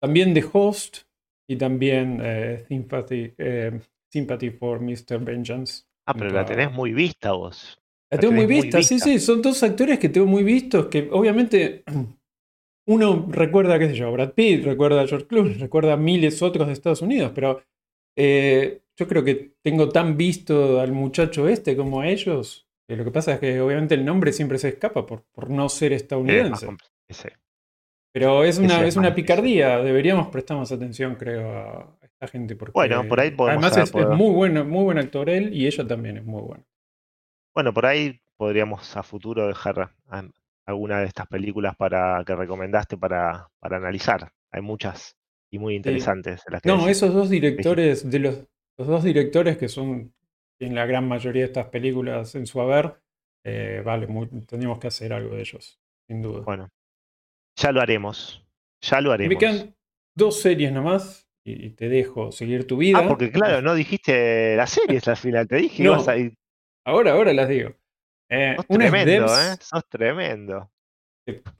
También 0.00 0.32
The 0.32 0.44
Host, 0.50 1.08
y 1.46 1.56
también 1.56 2.20
eh, 2.22 2.64
Sympathy, 2.68 3.34
eh, 3.36 3.80
Sympathy 4.10 4.50
for 4.50 4.80
Mr. 4.80 5.18
Vengeance. 5.18 5.84
Ah, 6.06 6.14
pero 6.14 6.30
la 6.30 6.46
tenés 6.46 6.72
muy 6.72 6.92
vista 6.92 7.32
vos. 7.32 7.78
La 8.10 8.18
tengo 8.18 8.32
muy 8.32 8.46
vista, 8.46 8.82
sí, 8.82 8.98
sí, 8.98 9.18
son 9.18 9.42
dos 9.42 9.62
actores 9.62 9.98
que 9.98 10.08
tengo 10.08 10.26
muy 10.26 10.42
vistos, 10.42 10.86
que 10.86 11.10
obviamente 11.12 11.84
uno 12.86 13.26
recuerda, 13.30 13.78
qué 13.78 13.88
sé 13.88 13.94
yo, 13.94 14.10
Brad 14.10 14.32
Pitt, 14.32 14.64
recuerda 14.64 15.02
a 15.02 15.06
George 15.06 15.26
Clooney, 15.26 15.54
recuerda 15.54 15.92
a 15.92 15.96
miles 15.98 16.40
otros 16.40 16.66
de 16.66 16.72
Estados 16.72 17.02
Unidos, 17.02 17.32
pero 17.34 17.62
eh, 18.16 18.80
yo 18.98 19.06
creo 19.06 19.22
que 19.22 19.54
tengo 19.62 19.88
tan 19.88 20.16
visto 20.16 20.80
al 20.80 20.92
muchacho 20.92 21.48
este 21.48 21.76
como 21.76 22.00
a 22.00 22.08
ellos. 22.08 22.68
Que 22.88 22.96
lo 22.96 23.04
que 23.04 23.10
pasa 23.10 23.34
es 23.34 23.40
que 23.40 23.60
obviamente 23.60 23.94
el 23.94 24.04
nombre 24.04 24.32
siempre 24.32 24.58
se 24.58 24.70
escapa 24.70 25.06
por, 25.06 25.22
por 25.30 25.50
no 25.50 25.68
ser 25.68 25.92
estadounidense. 25.92 26.66
Pero 28.12 28.42
es 28.42 28.58
una, 28.58 28.84
es 28.84 28.96
una 28.96 29.14
picardía, 29.14 29.78
deberíamos 29.78 30.28
prestar 30.28 30.56
más 30.56 30.72
atención, 30.72 31.14
creo, 31.14 31.48
a 31.48 31.98
esta 32.02 32.26
gente. 32.26 32.56
Porque 32.56 32.72
bueno, 32.72 33.06
por 33.06 33.20
ahí 33.20 33.30
podemos. 33.30 33.64
Además, 33.64 33.94
es, 33.94 34.16
muy, 34.16 34.34
bueno, 34.34 34.64
muy 34.64 34.84
buen 34.84 34.98
actor 34.98 35.30
él 35.30 35.54
y 35.54 35.66
ella 35.66 35.86
también 35.86 36.16
es 36.16 36.24
muy 36.24 36.42
buena. 36.42 36.64
Bueno, 37.54 37.72
por 37.72 37.86
ahí 37.86 38.20
podríamos 38.36 38.96
a 38.96 39.02
futuro 39.02 39.46
dejar 39.46 39.92
alguna 40.64 41.00
de 41.00 41.06
estas 41.06 41.26
películas 41.28 41.76
para 41.76 42.24
que 42.24 42.34
recomendaste 42.34 42.96
para, 42.96 43.50
para 43.60 43.76
analizar. 43.76 44.32
Hay 44.50 44.62
muchas 44.62 45.16
y 45.50 45.58
muy 45.58 45.76
interesantes. 45.76 46.42
no, 46.64 46.88
esos 46.88 47.12
dos 47.14 47.30
directores, 47.30 48.10
de 48.10 48.18
los, 48.18 48.48
dos 48.86 49.02
directores 49.04 49.56
que 49.56 49.68
son 49.68 50.14
en 50.60 50.74
la 50.74 50.86
gran 50.86 51.06
mayoría 51.06 51.42
de 51.42 51.48
estas 51.48 51.66
películas 51.66 52.34
en 52.34 52.46
su 52.46 52.60
haber, 52.60 53.00
eh, 53.44 53.82
vale, 53.84 54.06
tendríamos 54.46 54.78
que 54.78 54.88
hacer 54.88 55.12
algo 55.12 55.34
de 55.34 55.40
ellos, 55.40 55.80
sin 56.06 56.22
duda. 56.22 56.40
Bueno, 56.40 56.68
ya 57.56 57.72
lo 57.72 57.80
haremos. 57.80 58.44
Ya 58.80 59.00
lo 59.00 59.12
haremos. 59.12 59.34
me 59.34 59.38
quedan 59.38 59.74
dos 60.14 60.40
series 60.40 60.72
nomás 60.72 61.28
y 61.44 61.70
te 61.70 61.88
dejo 61.88 62.30
seguir 62.30 62.66
tu 62.66 62.76
vida. 62.76 62.98
Ah, 62.98 63.08
porque 63.08 63.30
claro, 63.30 63.62
no 63.62 63.74
dijiste 63.74 64.54
las 64.56 64.70
series 64.70 65.08
al 65.08 65.16
final, 65.16 65.48
te 65.48 65.56
dije 65.56 65.82
no, 65.82 65.94
a 65.94 66.16
ir. 66.16 66.34
Ahora, 66.84 67.12
ahora 67.12 67.32
las 67.32 67.48
digo. 67.48 67.74
Eh, 68.28 68.54
Sos 68.56 68.66
tremendo, 68.66 69.26
¿eh? 69.26 69.56
Sos 69.60 69.88
tremendo. 69.88 70.70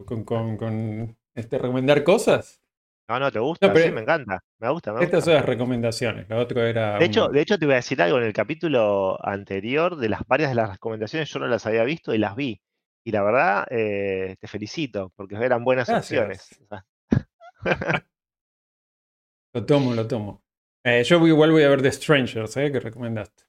Con, 0.04 0.24
con, 0.24 0.56
con 0.56 1.16
este, 1.34 1.58
recomendar 1.58 2.04
cosas. 2.04 2.62
No, 3.08 3.18
no, 3.18 3.32
te 3.32 3.38
gusta, 3.38 3.74
sí, 3.74 3.90
me 3.90 4.02
encanta. 4.02 4.42
Me 4.58 4.68
gusta, 4.70 4.92
me 4.92 5.02
Estas 5.02 5.24
son 5.24 5.32
las 5.34 5.44
recomendaciones. 5.46 6.28
Lo 6.28 6.38
otro 6.38 6.62
era. 6.62 6.98
De 6.98 7.06
hecho, 7.06 7.28
de 7.28 7.40
hecho, 7.40 7.58
te 7.58 7.64
voy 7.64 7.72
a 7.72 7.76
decir 7.76 8.02
algo. 8.02 8.18
En 8.18 8.24
el 8.24 8.34
capítulo 8.34 9.18
anterior, 9.26 9.96
de 9.96 10.10
las 10.10 10.26
varias 10.26 10.50
de 10.50 10.56
las 10.56 10.70
recomendaciones, 10.70 11.30
yo 11.30 11.38
no 11.38 11.46
las 11.46 11.64
había 11.64 11.84
visto 11.84 12.12
y 12.12 12.18
las 12.18 12.36
vi. 12.36 12.60
Y 13.04 13.10
la 13.10 13.22
verdad, 13.22 13.66
eh, 13.70 14.36
te 14.38 14.46
felicito, 14.46 15.10
porque 15.16 15.36
eran 15.36 15.64
buenas 15.64 15.88
opciones. 15.88 16.50
lo 19.54 19.64
tomo, 19.64 19.94
lo 19.94 20.06
tomo. 20.06 20.42
Eh, 20.84 21.02
yo 21.04 21.26
igual 21.26 21.50
voy 21.50 21.62
a 21.62 21.70
ver 21.70 21.80
The 21.80 21.92
Strangers, 21.92 22.58
¿eh? 22.58 22.70
que 22.70 22.80
recomendaste. 22.80 23.44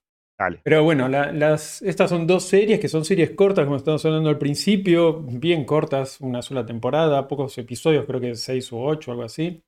Pero 0.64 0.84
bueno, 0.84 1.10
las, 1.10 1.82
estas 1.82 2.10
son 2.10 2.26
dos 2.26 2.46
series 2.46 2.80
que 2.80 2.88
son 2.88 3.04
series 3.04 3.32
cortas, 3.32 3.66
como 3.66 3.76
estamos 3.76 4.06
hablando 4.06 4.30
al 4.30 4.38
principio, 4.38 5.22
bien 5.22 5.66
cortas, 5.66 6.22
una 6.22 6.42
sola 6.42 6.66
temporada, 6.66 7.28
pocos 7.28 7.58
episodios, 7.58 8.06
creo 8.06 8.22
que 8.22 8.36
seis 8.36 8.72
u 8.72 8.80
ocho, 8.80 9.12
algo 9.12 9.24
así. 9.24 9.62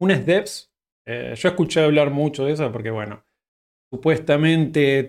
Una 0.00 0.14
es 0.14 0.26
Devs. 0.26 0.70
Eh, 1.06 1.34
yo 1.36 1.48
escuché 1.48 1.82
hablar 1.82 2.10
mucho 2.10 2.44
de 2.44 2.52
eso 2.52 2.70
porque, 2.70 2.90
bueno, 2.90 3.24
supuestamente 3.90 5.08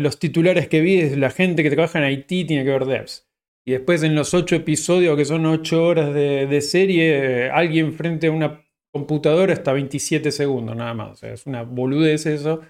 los 0.00 0.18
titulares 0.18 0.68
que 0.68 0.80
vi 0.80 1.00
es 1.00 1.16
la 1.16 1.30
gente 1.30 1.62
que 1.62 1.70
trabaja 1.70 1.98
en 1.98 2.04
Haití 2.04 2.44
tiene 2.44 2.64
que 2.64 2.70
ver 2.70 2.86
Devs. 2.86 3.28
Y 3.64 3.72
después 3.72 4.02
en 4.02 4.16
los 4.16 4.34
ocho 4.34 4.56
episodios, 4.56 5.16
que 5.16 5.24
son 5.24 5.46
ocho 5.46 5.84
horas 5.84 6.12
de, 6.12 6.60
serie, 6.62 7.44
eh, 7.46 7.50
alguien 7.50 7.92
frente 7.92 8.26
a 8.26 8.32
una 8.32 8.66
computadora 8.92 9.52
está 9.52 9.72
27 9.72 10.32
segundos 10.32 10.74
nada 10.74 10.94
más. 10.94 11.12
O 11.12 11.14
sea, 11.14 11.32
es 11.32 11.46
una 11.46 11.62
boludez 11.62 12.26
eso 12.26 12.60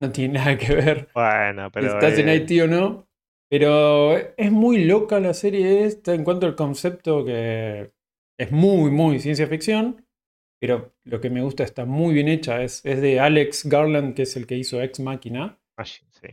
no 0.00 0.12
tiene 0.12 0.34
nada 0.34 0.56
que 0.56 0.74
ver. 0.74 1.08
Bueno, 1.14 1.70
pero. 1.72 1.88
estás 1.88 2.18
en 2.18 2.28
Haití 2.28 2.60
o 2.60 2.66
no. 2.66 3.06
Pero 3.50 4.16
es 4.16 4.52
muy 4.52 4.84
loca 4.84 5.18
la 5.18 5.34
serie 5.34 5.84
esta 5.84 6.14
en 6.14 6.22
cuanto 6.22 6.46
al 6.46 6.54
concepto 6.54 7.24
que 7.24 7.90
es 8.38 8.52
muy, 8.52 8.92
muy 8.92 9.18
ciencia 9.18 9.48
ficción. 9.48 10.06
Pero 10.60 10.94
lo 11.04 11.20
que 11.20 11.30
me 11.30 11.42
gusta 11.42 11.64
está 11.64 11.84
muy 11.84 12.14
bien 12.14 12.28
hecha. 12.28 12.62
Es, 12.62 12.84
es 12.84 13.00
de 13.00 13.18
Alex 13.18 13.66
Garland, 13.66 14.14
que 14.14 14.22
es 14.22 14.36
el 14.36 14.46
que 14.46 14.56
hizo 14.56 14.80
Ex 14.80 15.00
Machina. 15.00 15.58
sí. 15.84 16.28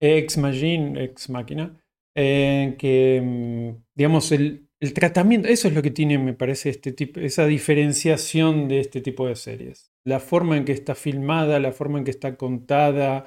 Ex 0.00 0.38
Machine, 0.38 1.02
Ex 1.02 1.28
Machina. 1.30 1.76
Eh, 2.16 2.76
que, 2.78 3.20
mm, 3.22 3.82
digamos, 3.94 4.30
el, 4.32 4.68
el 4.80 4.94
tratamiento, 4.94 5.48
eso 5.48 5.68
es 5.68 5.74
lo 5.74 5.82
que 5.82 5.90
tiene, 5.90 6.18
me 6.18 6.32
parece, 6.32 6.70
este 6.70 6.92
tipo, 6.92 7.20
esa 7.20 7.46
diferenciación 7.46 8.66
de 8.66 8.80
este 8.80 9.02
tipo 9.02 9.26
de 9.26 9.36
series. 9.36 9.92
La 10.04 10.20
forma 10.20 10.56
en 10.56 10.64
que 10.64 10.72
está 10.72 10.94
filmada, 10.94 11.60
la 11.60 11.72
forma 11.72 11.98
en 11.98 12.04
que 12.04 12.10
está 12.10 12.36
contada, 12.36 13.26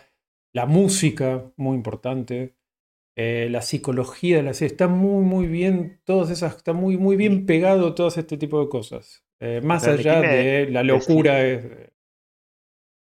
la 0.51 0.65
música, 0.65 1.51
muy 1.55 1.75
importante, 1.75 2.55
eh, 3.15 3.47
la 3.51 3.61
psicología 3.61 4.37
de 4.37 4.43
la 4.43 4.53
serie, 4.55 4.71
está 4.71 4.87
muy, 4.87 5.23
muy 5.23 5.45
bien, 5.45 6.01
todas 6.05 6.31
esas, 6.31 6.57
está 6.57 6.73
muy, 6.73 6.97
muy 6.97 7.15
bien 7.15 7.45
pegado 7.45 7.93
todo 7.93 8.07
este 8.07 8.37
tipo 8.37 8.59
de 8.59 8.69
cosas. 8.69 9.23
Eh, 9.39 9.61
más 9.61 9.85
allá 9.87 10.21
de 10.21 10.69
la 10.71 10.83
locura. 10.83 11.39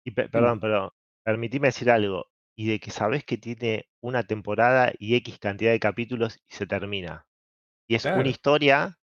y 0.03 0.11
perdón, 0.11 0.59
pero 0.59 0.93
permitime 1.23 1.69
decir 1.69 1.89
algo. 1.89 2.27
Y 2.57 2.67
de 2.67 2.79
que 2.79 2.91
sabes 2.91 3.23
que 3.23 3.37
tiene 3.37 3.87
una 4.01 4.23
temporada 4.23 4.91
y 4.97 5.15
X 5.15 5.39
cantidad 5.39 5.71
de 5.71 5.79
capítulos 5.79 6.39
y 6.49 6.55
se 6.55 6.65
termina. 6.65 7.27
Y 7.87 7.95
es 7.95 8.05
una 8.05 8.27
historia 8.27 8.97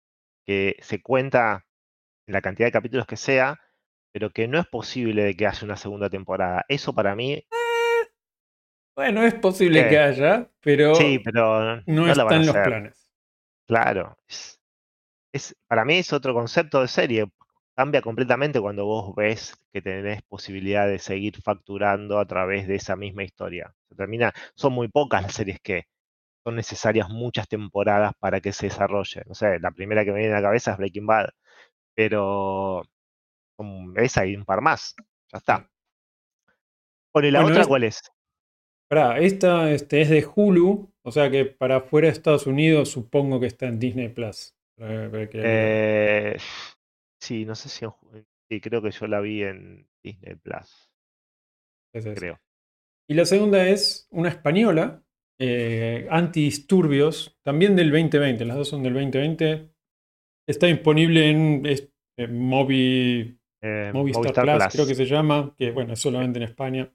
que 0.45 0.77
se 0.81 1.01
cuenta 1.01 1.65
en 2.27 2.33
la 2.33 2.41
cantidad 2.41 2.67
de 2.67 2.71
capítulos 2.71 3.05
que 3.05 3.17
sea, 3.17 3.59
pero 4.11 4.31
que 4.31 4.47
no 4.47 4.59
es 4.59 4.67
posible 4.67 5.23
de 5.23 5.35
que 5.35 5.47
haya 5.47 5.63
una 5.63 5.77
segunda 5.77 6.09
temporada. 6.09 6.65
Eso 6.67 6.93
para 6.93 7.15
mí. 7.15 7.33
Eh, 7.33 7.47
bueno, 8.95 9.23
es 9.23 9.35
posible 9.35 9.87
que 9.87 9.99
haya, 9.99 10.49
pero, 10.61 10.95
sí, 10.95 11.19
pero 11.23 11.77
no, 11.77 11.83
no 11.85 12.11
está 12.11 12.35
en 12.35 12.45
los 12.45 12.55
planes. 12.55 13.11
Claro. 13.67 14.17
Es, 14.27 15.55
para 15.67 15.85
mí 15.85 15.97
es 15.97 16.11
otro 16.11 16.33
concepto 16.33 16.81
de 16.81 16.87
serie. 16.87 17.25
Cambia 17.75 18.01
completamente 18.01 18.59
cuando 18.59 18.85
vos 18.85 19.15
ves 19.15 19.55
que 19.71 19.81
tenés 19.81 20.21
posibilidad 20.23 20.87
de 20.87 20.99
seguir 20.99 21.41
facturando 21.41 22.19
a 22.19 22.25
través 22.25 22.67
de 22.67 22.75
esa 22.75 22.95
misma 22.95 23.23
historia. 23.23 23.73
Se 23.87 23.95
termina, 23.95 24.33
son 24.55 24.73
muy 24.73 24.89
pocas 24.89 25.21
las 25.21 25.33
series 25.33 25.59
que 25.61 25.85
son 26.43 26.55
necesarias 26.55 27.09
muchas 27.09 27.47
temporadas 27.47 28.13
para 28.19 28.39
que 28.41 28.51
se 28.51 28.67
desarrolle. 28.67 29.23
No 29.27 29.33
sé, 29.33 29.59
la 29.59 29.71
primera 29.71 30.05
que 30.05 30.11
me 30.11 30.19
viene 30.19 30.33
a 30.33 30.37
la 30.37 30.47
cabeza 30.47 30.71
es 30.71 30.77
Breaking 30.77 31.05
Bad, 31.05 31.29
pero 31.95 32.83
esa 33.95 34.25
y 34.25 34.35
un 34.35 34.45
par 34.45 34.61
más. 34.61 34.95
Ya 35.31 35.37
está. 35.37 35.69
Bueno, 37.13 37.27
¿y 37.27 37.31
la 37.31 37.45
otra 37.45 37.65
cuál 37.65 37.83
es? 37.83 38.01
esta 39.19 39.71
este, 39.71 40.01
es 40.01 40.09
de 40.09 40.27
Hulu, 40.35 40.91
o 41.03 41.11
sea 41.11 41.29
que 41.29 41.45
para 41.45 41.77
afuera 41.77 42.07
de 42.07 42.13
Estados 42.13 42.47
Unidos 42.47 42.89
supongo 42.89 43.39
que 43.39 43.47
está 43.47 43.67
en 43.67 43.79
Disney 43.79 44.09
Plus. 44.09 44.55
Eh, 44.77 46.37
sí, 47.19 47.45
no 47.45 47.53
sé 47.55 47.69
si 47.69 47.85
sí, 48.49 48.61
creo 48.61 48.81
que 48.81 48.91
yo 48.91 49.07
la 49.07 49.19
vi 49.19 49.43
en 49.43 49.87
Disney 50.01 50.35
Plus. 50.35 50.91
creo. 51.91 52.39
Y 53.07 53.15
la 53.15 53.25
segunda 53.25 53.67
es 53.67 54.07
una 54.11 54.29
española 54.29 55.03
eh, 55.41 56.05
antidisturbios, 56.11 57.39
también 57.43 57.75
del 57.75 57.91
2020, 57.91 58.43
las 58.43 58.57
dos 58.57 58.67
son 58.67 58.83
del 58.83 58.93
2020. 58.93 59.73
Está 60.45 60.67
disponible 60.67 61.29
en, 61.29 61.65
eh, 61.65 62.27
Movistar, 63.93 64.33
Plus, 64.33 64.73
creo 64.73 64.87
que 64.87 64.95
se 64.95 65.05
llama, 65.05 65.55
que 65.57 65.71
bueno, 65.71 65.93
es 65.93 65.99
solamente 65.99 66.39
en 66.39 66.43
España. 66.43 66.93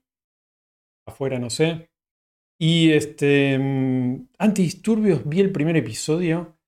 Afuera 1.06 1.38
no 1.38 1.48
sé. 1.48 1.90
Y 2.60 2.92
este, 2.92 3.58
mm, 3.58 4.28
antidisturbios, 4.38 5.26
vi 5.26 5.40
el 5.40 5.50
primer 5.50 5.76
episodio 5.76 6.58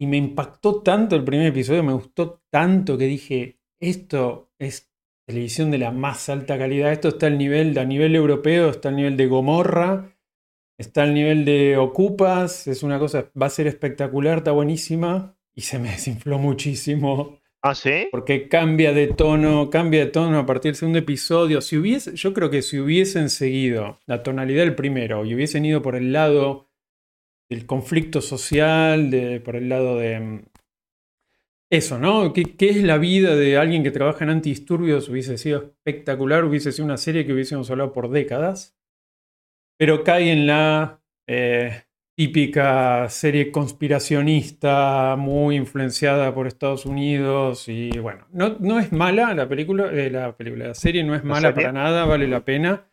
y 0.00 0.06
me 0.06 0.16
impactó 0.16 0.82
tanto 0.82 1.14
el 1.14 1.24
primer 1.24 1.48
episodio, 1.48 1.82
me 1.82 1.92
gustó 1.92 2.42
tanto 2.50 2.96
que 2.96 3.04
dije, 3.04 3.60
esto 3.80 4.50
es 4.58 4.90
televisión 5.26 5.70
de 5.70 5.78
la 5.78 5.92
más 5.92 6.28
alta 6.28 6.58
calidad, 6.58 6.92
esto 6.92 7.08
está 7.08 7.26
al 7.26 7.38
nivel, 7.38 7.76
a 7.78 7.84
nivel 7.84 8.16
europeo, 8.16 8.70
está 8.70 8.88
al 8.88 8.96
nivel 8.96 9.16
de 9.16 9.26
Gomorra 9.26 10.11
Está 10.82 11.04
al 11.04 11.14
nivel 11.14 11.44
de 11.44 11.76
Ocupas, 11.76 12.66
es 12.66 12.82
una 12.82 12.98
cosa, 12.98 13.30
va 13.40 13.46
a 13.46 13.50
ser 13.50 13.68
espectacular, 13.68 14.38
está 14.38 14.50
buenísima. 14.50 15.36
Y 15.54 15.60
se 15.60 15.78
me 15.78 15.90
desinfló 15.92 16.38
muchísimo. 16.38 17.38
¿Ah, 17.62 17.76
sí? 17.76 18.08
Porque 18.10 18.48
cambia 18.48 18.92
de 18.92 19.06
tono, 19.06 19.70
cambia 19.70 20.00
de 20.00 20.10
tono 20.10 20.40
a 20.40 20.44
partir 20.44 20.70
del 20.70 20.76
segundo 20.76 20.98
episodio. 20.98 21.60
Si 21.60 21.76
hubiese, 21.76 22.16
yo 22.16 22.34
creo 22.34 22.50
que 22.50 22.62
si 22.62 22.80
hubiesen 22.80 23.30
seguido 23.30 24.00
la 24.06 24.24
tonalidad 24.24 24.64
del 24.64 24.74
primero 24.74 25.24
y 25.24 25.36
hubiesen 25.36 25.64
ido 25.64 25.82
por 25.82 25.94
el 25.94 26.12
lado 26.12 26.68
del 27.48 27.64
conflicto 27.64 28.20
social, 28.20 29.08
de, 29.12 29.38
por 29.38 29.54
el 29.54 29.68
lado 29.68 29.98
de. 29.98 30.18
Mm, 30.18 30.42
eso, 31.70 32.00
¿no? 32.00 32.32
¿Qué, 32.32 32.56
¿Qué, 32.56 32.70
es 32.70 32.82
la 32.82 32.98
vida 32.98 33.36
de 33.36 33.56
alguien 33.56 33.84
que 33.84 33.92
trabaja 33.92 34.24
en 34.24 34.30
antidisturbios? 34.30 35.08
Hubiese 35.08 35.38
sido 35.38 35.62
espectacular, 35.62 36.44
hubiese 36.44 36.72
sido 36.72 36.86
una 36.86 36.96
serie 36.96 37.24
que 37.24 37.32
hubiésemos 37.32 37.70
hablado 37.70 37.92
por 37.92 38.10
décadas 38.10 38.76
pero 39.78 40.04
cae 40.04 40.32
en 40.32 40.46
la, 40.46 41.00
eh, 41.26 41.82
típica 42.14 43.08
serie 43.08 43.50
conspiracionista 43.50 45.16
muy 45.18 45.56
influenciada 45.56 46.34
por 46.34 46.46
Estados 46.46 46.84
Unidos 46.84 47.68
y 47.68 47.90
bueno, 47.98 48.26
no, 48.32 48.56
no 48.60 48.78
es 48.78 48.92
mala 48.92 49.34
la 49.34 49.48
película, 49.48 49.90
eh, 49.90 50.10
la 50.10 50.36
película, 50.36 50.68
la 50.68 50.74
serie 50.74 51.02
no 51.04 51.14
es 51.14 51.24
mala 51.24 51.54
para 51.54 51.72
nada, 51.72 52.04
vale 52.04 52.28
la 52.28 52.44
pena, 52.44 52.86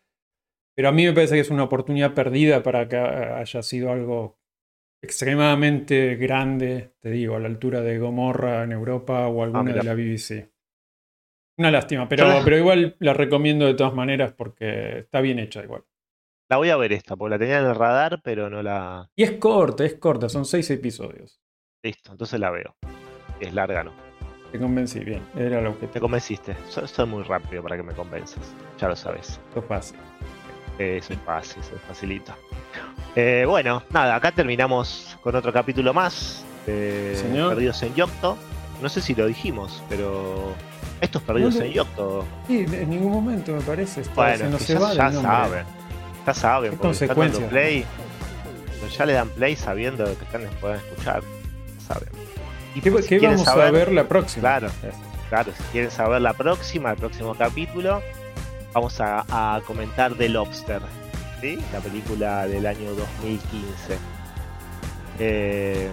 pero 0.75 0.89
a 0.89 0.91
mí 0.91 1.05
me 1.05 1.13
parece 1.13 1.36
que 1.36 1.41
es 1.41 1.49
una 1.49 1.63
oportunidad 1.63 2.13
perdida 2.13 2.63
para 2.63 2.88
que 2.88 2.97
haya 2.97 3.61
sido 3.61 3.91
algo 3.91 4.39
extremadamente 5.01 6.15
grande, 6.15 6.93
te 6.99 7.09
digo, 7.11 7.36
a 7.36 7.39
la 7.39 7.47
altura 7.47 7.82
de 7.82 7.99
Gomorra 7.99 8.63
en 8.63 8.71
Europa 8.71 9.27
o 9.27 9.43
alguna 9.43 9.71
ah, 9.71 9.75
de 9.75 9.84
la 9.84 9.93
BBC. 9.93 10.49
Una 11.57 11.71
lástima, 11.71 12.07
pero, 12.07 12.25
pero 12.43 12.57
igual 12.57 12.95
la 12.99 13.13
recomiendo 13.13 13.65
de 13.65 13.73
todas 13.73 13.93
maneras 13.93 14.32
porque 14.32 14.99
está 14.99 15.19
bien 15.19 15.39
hecha 15.39 15.61
igual. 15.61 15.84
La 16.49 16.57
voy 16.57 16.71
a 16.71 16.77
ver 16.77 16.91
esta, 16.93 17.15
porque 17.15 17.29
la 17.29 17.37
tenía 17.37 17.59
en 17.59 17.65
el 17.67 17.75
radar, 17.75 18.21
pero 18.23 18.49
no 18.49 18.63
la. 18.63 19.07
Y 19.15 19.21
es 19.21 19.33
corta, 19.33 19.85
es 19.85 19.93
corta, 19.95 20.29
son 20.29 20.45
seis 20.45 20.67
episodios. 20.71 21.39
Listo, 21.83 22.11
entonces 22.11 22.39
la 22.39 22.49
veo. 22.49 22.75
Es 23.39 23.53
larga, 23.53 23.83
¿no? 23.83 23.91
Te 24.51 24.57
convencí, 24.57 24.99
bien, 25.01 25.21
era 25.37 25.61
lo 25.61 25.79
que 25.79 25.85
te. 25.85 25.99
convenciste. 25.99 26.55
Soy, 26.67 27.05
muy 27.05 27.21
rápido 27.21 27.61
para 27.61 27.77
que 27.77 27.83
me 27.83 27.93
convenzas. 27.93 28.55
Ya 28.79 28.87
lo 28.87 28.95
sabes. 28.95 29.39
Eso 29.51 29.59
es 29.59 29.65
fácil. 29.65 29.99
Eso 30.79 31.13
es 31.13 31.19
fácil, 31.19 31.61
eso 31.61 31.75
es 31.75 31.81
facilito. 31.83 32.33
Eh, 33.15 33.45
bueno, 33.47 33.83
nada, 33.91 34.15
acá 34.15 34.31
terminamos 34.31 35.19
con 35.21 35.35
otro 35.35 35.53
capítulo 35.53 35.93
más 35.93 36.43
de 36.65 37.15
Perdidos 37.31 37.83
en 37.83 37.93
Yocto. 37.93 38.39
No 38.81 38.89
sé 38.89 39.01
si 39.01 39.13
lo 39.13 39.27
dijimos, 39.27 39.83
pero 39.87 40.55
estos 40.99 41.21
Perdidos 41.21 41.57
en 41.57 41.73
Yocto. 41.73 42.25
Sí, 42.47 42.65
en 42.71 42.89
ningún 42.89 43.11
momento 43.11 43.53
me 43.53 43.61
parece. 43.61 44.01
bueno, 44.15 44.57
ya 44.57 45.11
saben 45.11 45.79
ya 46.26 46.34
saben, 46.34 46.78
porque 46.78 47.05
están 47.05 47.17
dando 47.17 47.47
play. 47.47 47.86
Ya 48.97 49.05
le 49.05 49.13
dan 49.13 49.30
play 49.30 49.55
sabiendo 49.55 50.05
que 50.05 50.26
están 50.26 50.41
pueden 50.59 50.78
escuchar. 50.78 51.22
saben. 51.88 52.09
Y 52.76 52.82
¿Qué, 52.82 53.01
si 53.01 53.17
vamos 53.20 53.47
a 53.47 53.72
ver 53.72 53.91
la 53.91 54.07
próxima? 54.07 54.41
Claro, 54.41 54.70
claro, 55.30 55.51
si 55.55 55.63
quieren 55.72 55.91
saber 55.91 56.22
la 56.22 56.34
próxima, 56.34 56.91
el 56.91 56.97
próximo 56.97 57.36
capítulo, 57.36 58.01
vamos 58.74 58.97
a, 58.99 59.61
comentar 59.65 60.13
The 60.15 60.30
Lobster, 60.30 60.82
¿sí? 61.41 61.59
la 61.74 61.80
película 61.80 62.47
del 62.47 62.65
año 62.65 62.93
2015. 62.93 63.97
Eh, 65.20 65.89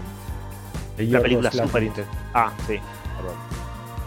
la 0.98 1.20
película 1.20 1.50
súper 1.50 1.82
interesante. 1.84 2.22
Ah, 2.34 2.52
sí, 2.66 2.78
perdón. 3.16 3.36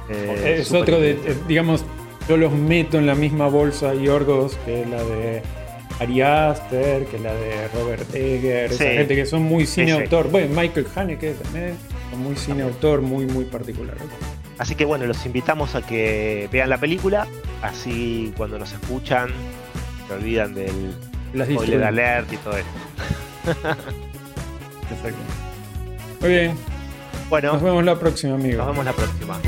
Eh, 0.09 0.57
es 0.59 0.71
otro 0.71 0.99
de, 0.99 1.11
eh, 1.11 1.37
digamos, 1.47 1.83
yo 2.27 2.37
los 2.37 2.51
meto 2.51 2.97
en 2.97 3.05
la 3.05 3.15
misma 3.15 3.47
bolsa 3.47 3.93
Yorgos 3.93 4.55
que 4.65 4.85
la 4.85 5.03
de 5.03 5.41
Ari 5.99 6.21
Aster, 6.21 7.05
que 7.05 7.19
la 7.19 7.33
de 7.33 7.67
Robert 7.69 8.15
Egger, 8.15 8.71
esa 8.71 8.85
gente 8.85 9.15
que 9.15 9.25
son 9.25 9.43
muy 9.43 9.65
cine 9.65 9.91
autor. 9.91 10.29
Bueno, 10.29 10.53
Michael 10.55 10.87
Haneke 10.95 11.33
también, 11.33 11.75
son 12.09 12.23
muy 12.23 12.35
cine 12.35 12.63
autor, 12.63 13.01
muy, 13.01 13.25
muy 13.25 13.45
particular. 13.45 13.95
Así 14.57 14.75
que 14.75 14.85
bueno, 14.85 15.05
los 15.05 15.25
invitamos 15.25 15.75
a 15.75 15.81
que 15.81 16.49
vean 16.51 16.69
la 16.69 16.77
película, 16.77 17.27
así 17.61 18.33
cuando 18.37 18.59
nos 18.59 18.71
escuchan 18.73 19.29
se 20.07 20.13
olvidan 20.13 20.53
del 20.55 20.93
spoiler 21.45 21.83
alert 21.83 22.31
y 22.33 22.37
todo 22.37 22.57
esto. 22.57 22.69
Exacto. 24.91 25.19
Muy 26.21 26.29
bien. 26.29 26.57
Bueno. 27.29 27.53
Nos 27.53 27.61
vemos 27.61 27.83
la 27.83 27.99
próxima, 27.99 28.33
amigo. 28.35 28.57
Nos 28.57 28.67
vemos 28.67 28.85
la 28.85 28.93
próxima. 28.93 29.39